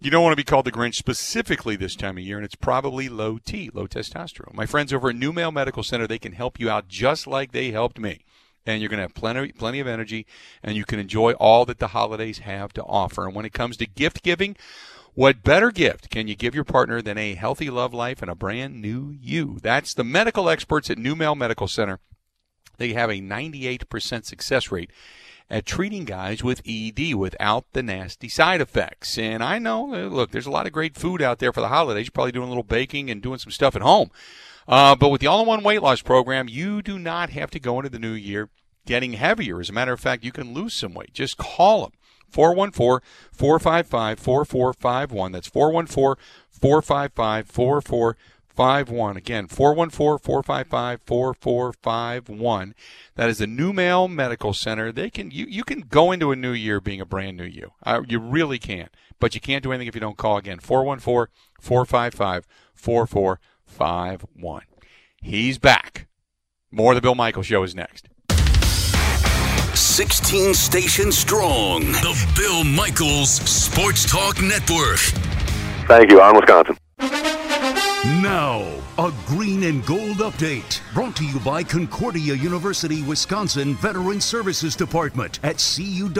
you 0.00 0.10
don't 0.10 0.22
want 0.22 0.32
to 0.32 0.36
be 0.36 0.44
called 0.44 0.64
the 0.64 0.72
Grinch 0.72 0.94
specifically 0.94 1.76
this 1.76 1.94
time 1.94 2.16
of 2.16 2.24
year, 2.24 2.36
and 2.36 2.44
it's 2.44 2.54
probably 2.54 3.08
low 3.10 3.38
T, 3.38 3.70
low 3.72 3.86
testosterone. 3.86 4.54
My 4.54 4.64
friends 4.64 4.94
over 4.94 5.10
at 5.10 5.16
New 5.16 5.32
Male 5.32 5.52
Medical 5.52 5.82
Center, 5.82 6.06
they 6.06 6.18
can 6.18 6.32
help 6.32 6.58
you 6.58 6.70
out 6.70 6.88
just 6.88 7.26
like 7.26 7.52
they 7.52 7.70
helped 7.70 7.98
me. 7.98 8.24
And 8.64 8.80
you're 8.80 8.88
going 8.88 8.98
to 8.98 9.04
have 9.04 9.14
plenty, 9.14 9.52
plenty 9.52 9.78
of 9.78 9.86
energy, 9.86 10.26
and 10.62 10.74
you 10.74 10.86
can 10.86 10.98
enjoy 10.98 11.32
all 11.32 11.66
that 11.66 11.78
the 11.78 11.88
holidays 11.88 12.38
have 12.38 12.72
to 12.74 12.84
offer. 12.84 13.26
And 13.26 13.34
when 13.34 13.44
it 13.44 13.52
comes 13.52 13.76
to 13.78 13.86
gift 13.86 14.22
giving, 14.22 14.56
what 15.14 15.42
better 15.42 15.70
gift 15.70 16.08
can 16.08 16.28
you 16.28 16.34
give 16.34 16.54
your 16.54 16.64
partner 16.64 17.02
than 17.02 17.18
a 17.18 17.34
healthy 17.34 17.68
love 17.68 17.92
life 17.92 18.22
and 18.22 18.30
a 18.30 18.34
brand 18.34 18.80
new 18.80 19.10
you? 19.10 19.58
That's 19.62 19.92
the 19.92 20.04
medical 20.04 20.48
experts 20.48 20.88
at 20.88 20.98
New 20.98 21.14
Male 21.14 21.34
Medical 21.34 21.68
Center. 21.68 22.00
They 22.78 22.94
have 22.94 23.10
a 23.10 23.20
98% 23.20 24.24
success 24.24 24.72
rate 24.72 24.90
at 25.50 25.66
treating 25.66 26.04
guys 26.04 26.44
with 26.44 26.62
ED 26.66 27.14
without 27.14 27.64
the 27.72 27.82
nasty 27.82 28.28
side 28.28 28.60
effects. 28.60 29.18
And 29.18 29.42
I 29.42 29.58
know, 29.58 29.92
uh, 29.92 30.08
look, 30.08 30.30
there's 30.30 30.46
a 30.46 30.50
lot 30.50 30.66
of 30.66 30.72
great 30.72 30.96
food 30.96 31.20
out 31.20 31.40
there 31.40 31.52
for 31.52 31.60
the 31.60 31.68
holidays. 31.68 32.06
You're 32.06 32.12
probably 32.12 32.32
doing 32.32 32.46
a 32.46 32.50
little 32.50 32.62
baking 32.62 33.10
and 33.10 33.20
doing 33.20 33.38
some 33.38 33.50
stuff 33.50 33.74
at 33.74 33.82
home. 33.82 34.10
Uh, 34.68 34.94
but 34.94 35.08
with 35.08 35.20
the 35.20 35.26
all 35.26 35.40
in 35.40 35.48
one 35.48 35.64
weight 35.64 35.82
loss 35.82 36.02
program, 36.02 36.48
you 36.48 36.80
do 36.80 36.98
not 36.98 37.30
have 37.30 37.50
to 37.50 37.58
go 37.58 37.78
into 37.78 37.90
the 37.90 37.98
new 37.98 38.12
year 38.12 38.48
getting 38.86 39.14
heavier. 39.14 39.60
As 39.60 39.68
a 39.68 39.72
matter 39.72 39.92
of 39.92 40.00
fact, 40.00 40.24
you 40.24 40.32
can 40.32 40.54
lose 40.54 40.74
some 40.74 40.94
weight. 40.94 41.12
Just 41.12 41.36
call 41.36 41.82
them. 41.82 41.92
414 42.28 43.04
455 43.32 44.18
4451. 44.20 45.32
That's 45.32 45.48
414 45.48 46.22
455 46.50 47.46
4451. 47.46 48.14
Again, 48.58 49.46
414 49.46 50.18
455 50.18 51.00
4451. 51.02 52.74
That 53.14 53.28
is 53.28 53.38
the 53.38 53.46
New 53.46 53.72
Male 53.72 54.08
Medical 54.08 54.52
Center. 54.52 54.92
They 54.92 55.10
can 55.10 55.30
you, 55.30 55.46
you 55.46 55.64
can 55.64 55.82
go 55.82 56.12
into 56.12 56.30
a 56.30 56.36
new 56.36 56.52
year 56.52 56.80
being 56.80 57.00
a 57.00 57.06
brand 57.06 57.36
new 57.36 57.44
you. 57.44 57.72
Uh, 57.84 58.02
you 58.06 58.18
really 58.18 58.58
can't, 58.58 58.90
But 59.18 59.34
you 59.34 59.40
can't 59.40 59.62
do 59.62 59.72
anything 59.72 59.88
if 59.88 59.94
you 59.94 60.00
don't 60.00 60.16
call 60.16 60.36
again. 60.36 60.58
414 60.58 61.32
455 61.60 62.46
4451. 62.74 64.62
He's 65.22 65.58
back. 65.58 66.06
More 66.70 66.92
of 66.92 66.96
the 66.96 67.02
Bill 67.02 67.14
Michael 67.14 67.42
Show 67.42 67.62
is 67.62 67.74
next. 67.74 68.08
16 69.74 70.54
stations 70.54 71.18
strong. 71.18 71.80
The 71.80 72.32
Bill 72.36 72.64
Michaels 72.64 73.30
Sports 73.30 74.10
Talk 74.10 74.40
Network. 74.40 74.98
Thank 75.86 76.10
you. 76.10 76.20
On 76.20 76.36
Wisconsin. 76.36 76.76
Now, 78.02 78.66
a 78.96 79.12
green 79.26 79.62
and 79.64 79.84
gold 79.84 80.18
update 80.18 80.80
brought 80.94 81.14
to 81.16 81.24
you 81.26 81.38
by 81.40 81.62
Concordia 81.62 82.32
University, 82.32 83.02
Wisconsin 83.02 83.74
Veteran 83.74 84.22
Services 84.22 84.74
Department 84.74 85.38
at 85.42 85.56
cuw.edu 85.56 86.10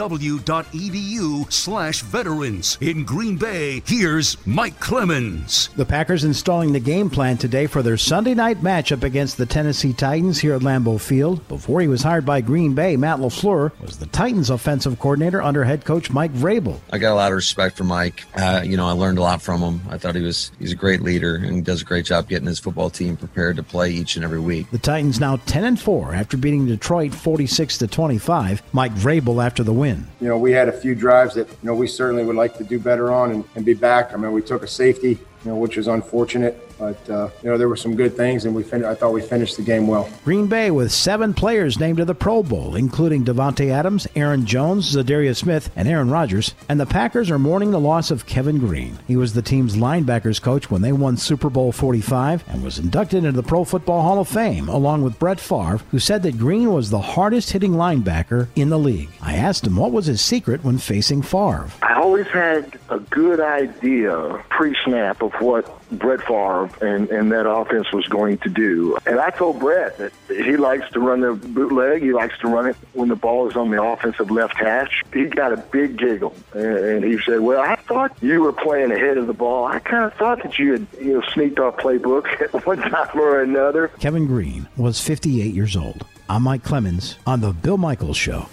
slash 1.51 2.01
veterans. 2.03 2.77
In 2.81 3.03
Green 3.03 3.35
Bay, 3.35 3.81
here's 3.87 4.37
Mike 4.45 4.79
Clemens. 4.79 5.69
The 5.75 5.83
Packers 5.83 6.23
installing 6.23 6.71
the 6.71 6.79
game 6.79 7.09
plan 7.09 7.39
today 7.39 7.65
for 7.65 7.81
their 7.81 7.97
Sunday 7.97 8.35
night 8.35 8.61
matchup 8.61 9.01
against 9.01 9.37
the 9.37 9.47
Tennessee 9.47 9.93
Titans 9.93 10.37
here 10.39 10.53
at 10.53 10.61
Lambeau 10.61 11.01
Field. 11.01 11.47
Before 11.47 11.81
he 11.81 11.87
was 11.87 12.03
hired 12.03 12.27
by 12.27 12.41
Green 12.41 12.75
Bay, 12.75 12.95
Matt 12.95 13.17
LaFleur 13.17 13.71
was 13.81 13.97
the 13.97 14.05
Titans 14.05 14.51
offensive 14.51 14.99
coordinator 14.99 15.41
under 15.41 15.63
head 15.63 15.83
coach 15.83 16.11
Mike 16.11 16.33
Vrabel. 16.33 16.79
I 16.91 16.99
got 16.99 17.13
a 17.13 17.15
lot 17.15 17.31
of 17.31 17.37
respect 17.37 17.75
for 17.75 17.85
Mike. 17.85 18.23
Uh, 18.35 18.61
you 18.63 18.77
know, 18.77 18.87
I 18.87 18.91
learned 18.91 19.17
a 19.17 19.23
lot 19.23 19.41
from 19.41 19.61
him. 19.61 19.81
I 19.89 19.97
thought 19.97 20.13
he 20.13 20.21
was 20.21 20.51
he's 20.59 20.73
a 20.73 20.75
great 20.75 21.01
leader 21.01 21.37
and 21.37 21.70
does 21.71 21.81
a 21.81 21.85
great 21.85 22.03
job 22.03 22.27
getting 22.27 22.47
his 22.47 22.59
football 22.59 22.89
team 22.89 23.15
prepared 23.15 23.55
to 23.55 23.63
play 23.63 23.89
each 23.89 24.17
and 24.17 24.25
every 24.25 24.41
week. 24.41 24.69
The 24.71 24.77
Titans 24.77 25.21
now 25.21 25.37
10 25.37 25.63
and 25.63 25.79
4 25.79 26.13
after 26.13 26.35
beating 26.35 26.65
Detroit 26.65 27.15
46 27.15 27.77
to 27.77 27.87
25. 27.87 28.61
Mike 28.73 28.93
Vrabel 28.93 29.43
after 29.43 29.63
the 29.63 29.71
win. 29.71 30.05
You 30.19 30.27
know, 30.27 30.37
we 30.37 30.51
had 30.51 30.67
a 30.67 30.73
few 30.73 30.95
drives 30.95 31.35
that 31.35 31.47
you 31.47 31.55
know 31.63 31.73
we 31.73 31.87
certainly 31.87 32.25
would 32.25 32.35
like 32.35 32.57
to 32.57 32.65
do 32.65 32.77
better 32.77 33.13
on 33.13 33.31
and, 33.31 33.45
and 33.55 33.63
be 33.63 33.73
back. 33.73 34.13
I 34.13 34.17
mean, 34.17 34.33
we 34.33 34.41
took 34.41 34.63
a 34.63 34.67
safety, 34.67 35.11
you 35.11 35.51
know, 35.51 35.55
which 35.55 35.77
was 35.77 35.87
unfortunate. 35.87 36.70
But 36.81 37.09
uh, 37.11 37.29
you 37.43 37.49
know 37.51 37.59
there 37.59 37.69
were 37.69 37.75
some 37.75 37.95
good 37.95 38.17
things, 38.17 38.45
and 38.45 38.55
we 38.55 38.63
fin- 38.63 38.83
I 38.83 38.95
thought 38.95 39.13
we 39.13 39.21
finished 39.21 39.55
the 39.55 39.61
game 39.61 39.85
well. 39.85 40.09
Green 40.25 40.47
Bay 40.47 40.71
with 40.71 40.91
seven 40.91 41.31
players 41.31 41.79
named 41.79 41.97
to 41.97 42.05
the 42.05 42.15
Pro 42.15 42.41
Bowl, 42.41 42.75
including 42.75 43.23
Davante 43.23 43.69
Adams, 43.69 44.07
Aaron 44.15 44.47
Jones, 44.47 44.95
Za'Darius 44.95 45.37
Smith, 45.37 45.69
and 45.75 45.87
Aaron 45.87 46.09
Rodgers. 46.09 46.55
And 46.67 46.79
the 46.79 46.87
Packers 46.87 47.29
are 47.29 47.37
mourning 47.37 47.69
the 47.69 47.79
loss 47.79 48.09
of 48.09 48.25
Kevin 48.25 48.57
Greene. 48.57 48.97
He 49.07 49.15
was 49.15 49.33
the 49.33 49.43
team's 49.43 49.75
linebackers 49.75 50.41
coach 50.41 50.71
when 50.71 50.81
they 50.81 50.91
won 50.91 51.17
Super 51.17 51.51
Bowl 51.51 51.71
45 51.71 52.45
and 52.47 52.63
was 52.63 52.79
inducted 52.79 53.25
into 53.25 53.39
the 53.39 53.47
Pro 53.47 53.63
Football 53.63 54.01
Hall 54.01 54.19
of 54.19 54.27
Fame, 54.27 54.67
along 54.67 55.03
with 55.03 55.19
Brett 55.19 55.39
Favre, 55.39 55.81
who 55.91 55.99
said 55.99 56.23
that 56.23 56.39
Greene 56.39 56.73
was 56.73 56.89
the 56.89 56.99
hardest 56.99 57.51
hitting 57.51 57.73
linebacker 57.73 58.47
in 58.55 58.69
the 58.69 58.79
league. 58.79 59.09
I 59.21 59.35
asked 59.35 59.67
him 59.67 59.75
what 59.75 59.91
was 59.91 60.07
his 60.07 60.19
secret 60.19 60.63
when 60.63 60.79
facing 60.79 61.21
Favre. 61.21 61.69
I 61.83 61.93
always 61.93 62.25
had 62.25 62.79
a 62.89 62.97
good 62.97 63.39
idea 63.39 64.43
pre-snap 64.49 65.21
of 65.21 65.31
what 65.33 65.69
Brett 65.91 66.21
Favre 66.21 66.70
and, 66.81 67.09
and 67.09 67.31
that 67.31 67.49
offense 67.49 67.91
was 67.91 68.07
going 68.07 68.37
to 68.39 68.49
do. 68.49 68.97
And 69.05 69.19
I 69.19 69.29
told 69.29 69.59
Brett 69.59 69.97
that 69.97 70.13
he 70.27 70.57
likes 70.57 70.89
to 70.91 70.99
run 70.99 71.21
the 71.21 71.33
bootleg. 71.33 72.01
He 72.01 72.13
likes 72.13 72.37
to 72.39 72.47
run 72.47 72.67
it 72.67 72.75
when 72.93 73.09
the 73.09 73.15
ball 73.15 73.49
is 73.49 73.55
on 73.55 73.69
the 73.71 73.81
offensive 73.81 74.31
left 74.31 74.55
hash. 74.55 75.03
He 75.13 75.25
got 75.25 75.53
a 75.53 75.57
big 75.57 75.97
giggle. 75.97 76.35
And 76.53 77.03
he 77.03 77.19
said, 77.21 77.39
well, 77.39 77.61
I 77.61 77.75
thought 77.75 78.15
you 78.21 78.41
were 78.41 78.53
playing 78.53 78.91
ahead 78.91 79.17
of 79.17 79.27
the 79.27 79.33
ball. 79.33 79.65
I 79.65 79.79
kind 79.79 80.05
of 80.05 80.13
thought 80.13 80.43
that 80.43 80.59
you 80.59 80.73
had 80.73 80.87
you 80.99 81.13
know, 81.13 81.21
sneaked 81.33 81.59
off 81.59 81.77
playbook 81.77 82.41
at 82.53 82.65
one 82.65 82.77
time 82.77 83.19
or 83.19 83.41
another. 83.41 83.89
Kevin 83.99 84.25
Greene 84.25 84.67
was 84.77 85.01
58 85.01 85.53
years 85.53 85.75
old. 85.75 86.05
I'm 86.29 86.43
Mike 86.43 86.63
Clemens 86.63 87.17
on 87.27 87.41
The 87.41 87.51
Bill 87.51 87.77
Michaels 87.77 88.15
Show. 88.17 88.47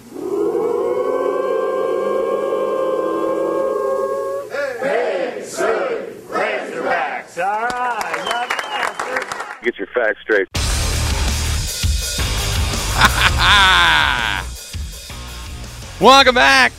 Get 9.68 9.76
your 9.76 9.86
facts 9.88 10.22
straight. 10.22 10.48
Welcome 16.00 16.34
back. 16.34 16.72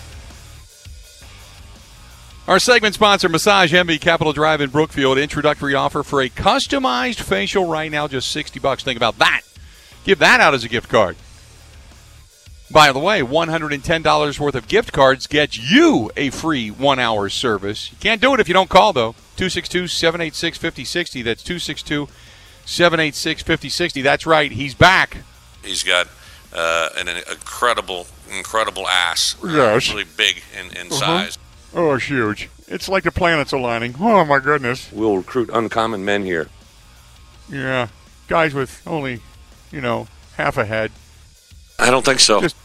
Our 2.48 2.58
segment 2.58 2.96
sponsor, 2.96 3.30
Massage 3.30 3.76
Envy 3.76 4.00
Capital 4.00 4.34
Drive 4.34 4.60
in 4.60 4.72
Brookfield. 4.72 5.20
Introductory 5.20 5.76
offer 5.76 6.02
for 6.02 6.20
a 6.20 6.30
customized 6.30 7.22
facial 7.22 7.68
right 7.68 7.92
now, 7.92 8.08
just 8.08 8.32
60 8.32 8.60
bucks. 8.60 8.84
Think 8.84 8.98
about 8.98 9.20
that. 9.20 9.42
Give 10.04 10.18
that 10.18 10.40
out 10.40 10.56
as 10.56 10.64
a 10.64 10.68
gift 10.68 10.90
card. 10.90 11.16
By 12.72 12.92
the 12.92 12.98
way, 12.98 13.22
$110 13.22 14.40
worth 14.40 14.56
of 14.56 14.68
gift 14.68 14.94
cards 14.94 15.28
gets 15.28 15.60
you 15.60 16.10
a 16.18 16.32
free 16.32 16.72
one 16.72 16.98
hour 16.98 17.30
service. 17.30 17.92
You 17.92 18.00
can't 18.00 18.20
do 18.20 18.34
it 18.34 18.40
if 18.40 18.48
you 18.48 18.56
don't 18.56 18.68
call, 18.68 18.94
though. 18.94 19.12
262 19.38 19.88
786 19.88 20.58
5060. 20.58 21.22
That's 21.22 21.44
262 21.44 22.08
786 22.70 23.42
5060. 23.42 24.02
That's 24.04 24.26
right. 24.28 24.52
He's 24.52 24.76
back. 24.76 25.18
He's 25.64 25.82
got 25.84 26.08
uh, 26.54 26.90
an, 26.98 27.08
incredible, 27.08 28.06
incredible 28.38 28.88
ass. 28.88 29.36
Uh, 29.44 29.48
Yes. 29.48 29.90
Really 29.90 30.06
big 30.16 30.44
in, 30.58 30.68
in 30.78 30.88
Uh-huh. 30.88 31.00
size. 31.00 31.38
Oh, 31.74 31.94
it's 31.94 32.06
huge. 32.06 32.50
It's 32.68 32.88
like 32.88 33.04
the 33.04 33.12
planets 33.12 33.52
aligning. 33.52 33.96
Oh, 34.00 34.24
my 34.24 34.38
goodness. 34.40 34.92
We'll 34.92 35.18
recruit 35.18 35.50
uncommon 35.52 36.06
men 36.06 36.24
here. 36.24 36.48
Yeah. 37.50 37.88
Guys 38.28 38.54
with 38.54 38.82
only, 38.86 39.22
you 39.72 39.82
know, 39.82 40.08
half 40.38 40.58
a 40.58 40.66
head. 40.66 40.92
I 41.80 41.90
don't 41.90 42.06
think 42.06 42.20
so. 42.20 42.40
Just 42.42 42.56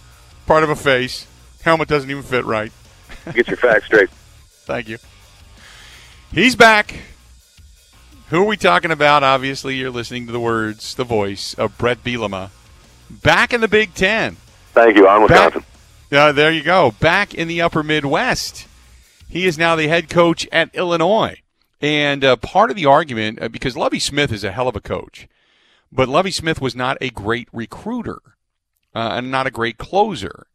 part 0.46 0.62
of 0.64 0.68
a 0.70 0.76
face. 0.76 1.26
Helmet 1.62 1.88
doesn't 1.88 2.10
even 2.10 2.22
fit 2.22 2.44
right. 2.44 2.70
Get 3.32 3.48
your 3.48 3.56
facts 3.56 3.86
straight. 3.86 4.10
Thank 4.66 4.88
you. 4.88 4.98
He's 6.30 6.56
back. 6.56 6.94
Who 8.30 8.40
are 8.40 8.46
we 8.46 8.56
talking 8.56 8.90
about? 8.90 9.22
Obviously, 9.22 9.76
you're 9.76 9.90
listening 9.90 10.24
to 10.26 10.32
the 10.32 10.40
words, 10.40 10.94
the 10.94 11.04
voice 11.04 11.52
of 11.54 11.76
Bret 11.76 12.02
Bielema. 12.02 12.50
Back 13.10 13.52
in 13.52 13.60
the 13.60 13.68
Big 13.68 13.92
Ten. 13.92 14.36
Thank 14.72 14.96
you. 14.96 15.06
On 15.06 15.22
Wisconsin. 15.22 15.62
Uh, 16.10 16.32
there 16.32 16.50
you 16.50 16.62
go. 16.62 16.92
Back 17.00 17.34
in 17.34 17.48
the 17.48 17.60
upper 17.60 17.82
Midwest. 17.82 18.66
He 19.28 19.46
is 19.46 19.58
now 19.58 19.76
the 19.76 19.88
head 19.88 20.08
coach 20.08 20.48
at 20.50 20.74
Illinois. 20.74 21.42
And 21.82 22.24
uh, 22.24 22.36
part 22.36 22.70
of 22.70 22.76
the 22.76 22.86
argument, 22.86 23.42
uh, 23.42 23.48
because 23.48 23.76
Lovie 23.76 23.98
Smith 23.98 24.32
is 24.32 24.42
a 24.42 24.52
hell 24.52 24.68
of 24.68 24.76
a 24.76 24.80
coach, 24.80 25.28
but 25.92 26.08
Lovie 26.08 26.30
Smith 26.30 26.62
was 26.62 26.74
not 26.74 26.96
a 27.02 27.10
great 27.10 27.48
recruiter 27.52 28.22
uh, 28.94 29.10
and 29.16 29.30
not 29.30 29.46
a 29.46 29.50
great 29.50 29.76
closer. 29.76 30.46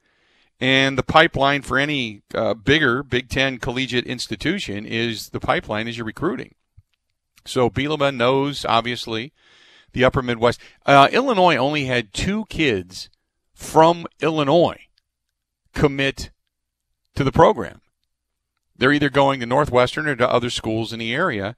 And 0.60 0.98
the 0.98 1.04
pipeline 1.04 1.62
for 1.62 1.78
any 1.78 2.24
uh, 2.34 2.56
bigger 2.56 3.04
Big 3.04 3.30
Ten 3.30 3.60
collegiate 3.60 4.08
institution 4.08 4.88
is 4.88 5.30
the 5.30 5.40
pipeline 5.40 5.88
is 5.88 5.98
your 5.98 6.06
recruiting. 6.08 6.56
So 7.46 7.70
Bielema 7.70 8.16
knows, 8.16 8.66
obviously, 8.66 9.34
the 9.94 10.04
upper 10.04 10.22
Midwest. 10.22 10.60
Uh, 10.86 11.08
Illinois 11.12 11.58
only 11.58 11.86
had 11.86 12.14
two 12.14 12.46
kids 12.46 13.10
from 13.54 14.06
Illinois 14.22 14.80
commit 15.74 16.32
to 17.16 17.24
the 17.24 17.32
program. 17.32 17.82
They're 18.78 18.94
either 18.94 19.10
going 19.10 19.40
to 19.42 19.46
Northwestern 19.46 20.08
or 20.08 20.16
to 20.16 20.30
other 20.30 20.50
schools 20.50 20.94
in 20.94 21.00
the 21.00 21.14
area, 21.14 21.58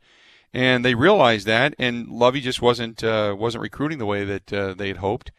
and 0.53 0.83
they 0.83 0.95
realized 0.95 1.45
that. 1.47 1.75
And 1.77 2.07
Lovie 2.07 2.41
just 2.41 2.61
wasn't 2.61 3.03
uh, 3.03 3.35
wasn't 3.37 3.61
recruiting 3.61 3.99
the 3.99 4.07
way 4.07 4.25
that 4.25 4.51
uh, 4.51 4.73
they 4.73 4.87
had 4.87 4.97
hoped. 4.97 5.31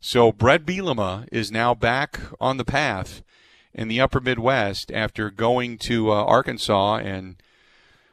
So 0.00 0.30
Bret 0.30 0.64
Bielema 0.64 1.26
is 1.32 1.50
now 1.50 1.74
back 1.74 2.20
on 2.40 2.58
the 2.58 2.64
path 2.64 3.22
in 3.74 3.88
the 3.88 4.00
Upper 4.00 4.20
Midwest 4.20 4.92
after 4.92 5.30
going 5.30 5.78
to 5.78 6.12
uh, 6.12 6.24
Arkansas 6.24 6.98
and 6.98 7.36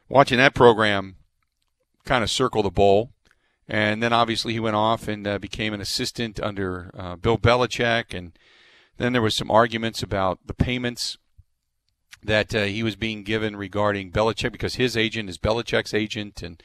watching 0.08 0.38
that 0.38 0.54
program 0.54 1.16
kind 2.04 2.22
of 2.22 2.30
circle 2.30 2.62
the 2.62 2.70
bowl. 2.70 3.10
And 3.66 4.02
then 4.02 4.12
obviously 4.12 4.52
he 4.52 4.60
went 4.60 4.76
off 4.76 5.08
and 5.08 5.26
uh, 5.26 5.38
became 5.38 5.72
an 5.72 5.80
assistant 5.80 6.38
under 6.40 6.90
uh, 6.96 7.16
Bill 7.16 7.38
Belichick. 7.38 8.12
And 8.16 8.32
then 8.98 9.12
there 9.12 9.22
was 9.22 9.34
some 9.34 9.50
arguments 9.50 10.02
about 10.02 10.38
the 10.46 10.54
payments 10.54 11.16
that 12.22 12.54
uh, 12.54 12.64
he 12.64 12.82
was 12.82 12.96
being 12.96 13.22
given 13.22 13.56
regarding 13.56 14.12
Belichick 14.12 14.52
because 14.52 14.74
his 14.74 14.96
agent 14.96 15.30
is 15.30 15.38
Belichick's 15.38 15.94
agent. 15.94 16.42
And 16.42 16.62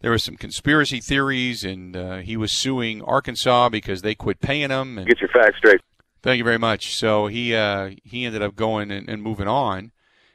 there 0.00 0.10
were 0.10 0.18
some 0.18 0.36
conspiracy 0.36 1.00
theories, 1.00 1.64
and 1.64 1.96
uh, 1.96 2.16
he 2.18 2.36
was 2.36 2.52
suing 2.52 3.02
Arkansas 3.02 3.68
because 3.68 4.02
they 4.02 4.14
quit 4.14 4.40
paying 4.40 4.70
him. 4.70 4.98
And 4.98 5.08
Get 5.08 5.20
your 5.20 5.30
facts 5.30 5.58
straight. 5.58 5.80
Thank 6.22 6.38
you 6.38 6.44
very 6.44 6.58
much. 6.58 6.96
So 6.96 7.26
he 7.26 7.54
uh, 7.54 7.90
he 8.04 8.24
ended 8.24 8.42
up 8.42 8.56
going 8.56 8.90
and, 8.90 9.08
and, 9.08 9.22
moving 9.22 9.48
on, 9.48 9.92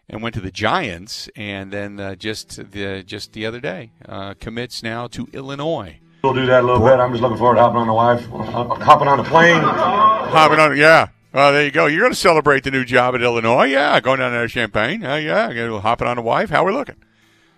and 0.10 0.22
went 0.22 0.36
to 0.36 0.42
the 0.42 0.52
Giants, 0.52 1.30
and 1.36 1.72
then 1.72 2.00
uh, 2.00 2.16
just 2.16 2.72
the 2.72 3.04
just 3.04 3.34
the 3.34 3.46
other 3.46 3.60
day 3.60 3.92
uh, 4.08 4.34
commits 4.40 4.84
now 4.84 5.08
to 5.08 5.28
Illinois. 5.34 6.00
We'll 6.24 6.34
do 6.34 6.46
that 6.46 6.64
a 6.64 6.66
little 6.66 6.86
bit. 6.86 7.00
I'm 7.00 7.12
just 7.12 7.22
looking 7.22 7.38
forward 7.38 7.56
to 7.56 7.62
hopping 7.62 7.82
on 7.82 7.88
the 7.88 7.94
wife, 7.94 8.26
hopping 8.28 9.08
on 9.08 9.18
the 9.18 9.26
plane. 9.26 9.62
Hopping 9.62 10.60
on, 10.60 10.78
yeah. 10.78 11.08
Oh, 11.34 11.52
there 11.52 11.66
you 11.66 11.72
go. 11.72 11.88
You're 11.88 12.00
going 12.00 12.14
to 12.14 12.18
celebrate 12.18 12.64
the 12.64 12.72
new 12.72 12.86
job 12.86 13.14
at 13.14 13.22
Illinois, 13.22 13.66
yeah. 13.66 14.00
Going 14.00 14.20
down 14.20 14.32
there 14.32 14.44
to 14.44 14.48
Champaign, 14.48 15.04
uh, 15.04 15.16
yeah. 15.16 15.52
Going 15.52 15.82
hopping 15.82 16.08
on 16.08 16.16
the 16.16 16.22
wife. 16.22 16.50
How 16.50 16.64
we 16.64 16.72
looking? 16.72 16.96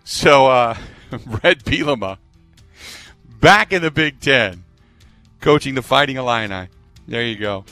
So, 0.03 0.47
uh, 0.47 0.75
Bret 1.11 1.63
Bielema 1.63 2.17
back 3.45 3.71
in 3.71 3.83
the 3.83 3.91
Big 3.91 4.19
Ten, 4.19 4.63
coaching 5.39 5.75
the 5.75 5.83
Fighting 5.83 6.17
Illini. 6.17 6.67
There 7.07 7.23
you 7.23 7.35
go. 7.35 7.63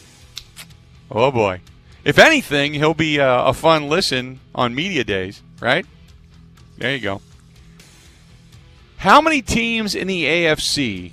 Oh 1.10 1.32
boy. 1.32 1.62
If 2.04 2.20
anything, 2.20 2.74
he'll 2.74 2.94
be 2.94 3.20
uh, 3.20 3.46
a 3.46 3.54
fun 3.54 3.88
listen 3.88 4.40
on 4.54 4.76
media 4.76 5.04
days, 5.04 5.42
right? 5.62 5.86
There 6.78 6.94
you 6.94 7.00
go. 7.00 7.22
How 8.98 9.22
many 9.22 9.42
teams 9.42 9.96
in 9.96 10.08
the 10.08 10.26
AFC 10.26 11.12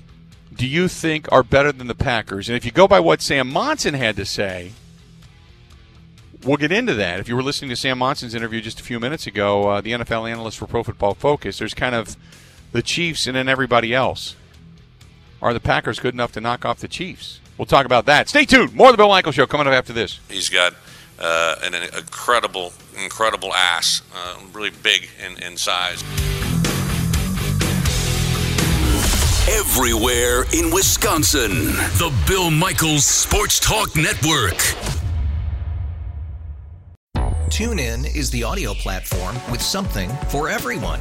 do 0.55 0.67
you 0.67 0.89
think 0.89 1.31
are 1.33 1.43
better 1.43 1.73
than 1.73 1.87
the 1.87 1.95
Packers? 1.95 2.49
And 2.49 2.57
if 2.57 2.65
you 2.65 2.71
go 2.71 2.89
by 2.89 3.01
what 3.01 3.23
Sam 3.23 3.49
Monson 3.53 3.95
had 3.95 4.17
to 4.17 4.25
say, 4.25 4.73
we'll 6.45 6.57
get 6.57 6.73
into 6.73 6.95
that. 6.95 7.21
If 7.21 7.29
you 7.29 7.37
were 7.37 7.43
listening 7.43 7.71
to 7.71 7.77
Sam 7.77 7.99
Monson's 7.99 8.35
interview 8.35 8.61
just 8.61 8.81
a 8.81 8.85
few 8.85 8.99
minutes 9.01 9.27
ago, 9.27 9.69
uh, 9.69 9.81
the 9.81 9.93
NFL 9.93 10.31
analyst 10.31 10.59
for 10.59 10.67
Pro 10.67 10.83
Football 10.83 11.15
Focus, 11.15 11.59
there's 11.59 11.75
kind 11.75 11.95
of 11.95 12.17
the 12.73 12.83
Chiefs 12.83 13.27
and 13.27 13.37
then 13.37 13.49
everybody 13.49 13.95
else. 13.95 14.37
Are 15.43 15.55
the 15.55 15.61
Packers 15.61 16.01
good 16.01 16.15
enough 16.15 16.33
to 16.33 16.41
knock 16.41 16.65
off 16.65 16.81
the 16.81 16.89
Chiefs? 16.89 17.41
We'll 17.61 17.67
talk 17.67 17.85
about 17.85 18.07
that. 18.07 18.27
Stay 18.27 18.47
tuned. 18.47 18.75
More 18.75 18.89
of 18.89 18.95
the 18.95 18.97
Bill 18.97 19.09
Michael 19.09 19.33
Show 19.33 19.47
coming 19.47 19.67
up 19.67 19.75
after 19.75 19.93
this. 19.93 20.19
He's 20.31 20.49
got 20.49 20.73
uh, 21.19 21.57
an, 21.63 21.75
an, 21.75 21.83
incredible, 21.95 22.73
incredible 23.05 23.53
ass, 23.53 24.01
uh, 24.17 24.39
really 24.55 24.71
big 24.83 25.11
in, 25.23 25.37
in 25.43 25.59
size. 25.59 26.03
Everywhere 29.51 30.45
in 30.55 30.73
Wisconsin, 30.73 31.67
the 31.99 32.11
Bill 32.27 32.51
Michaels 32.51 33.05
Sports 33.05 33.61
Talk 33.61 33.95
Network. 33.95 34.57
TuneIn 37.51 38.17
is 38.17 38.31
the 38.31 38.43
audio 38.43 38.73
platform 38.73 39.37
with 39.51 39.61
something 39.61 40.09
for 40.31 40.49
everyone. 40.49 41.01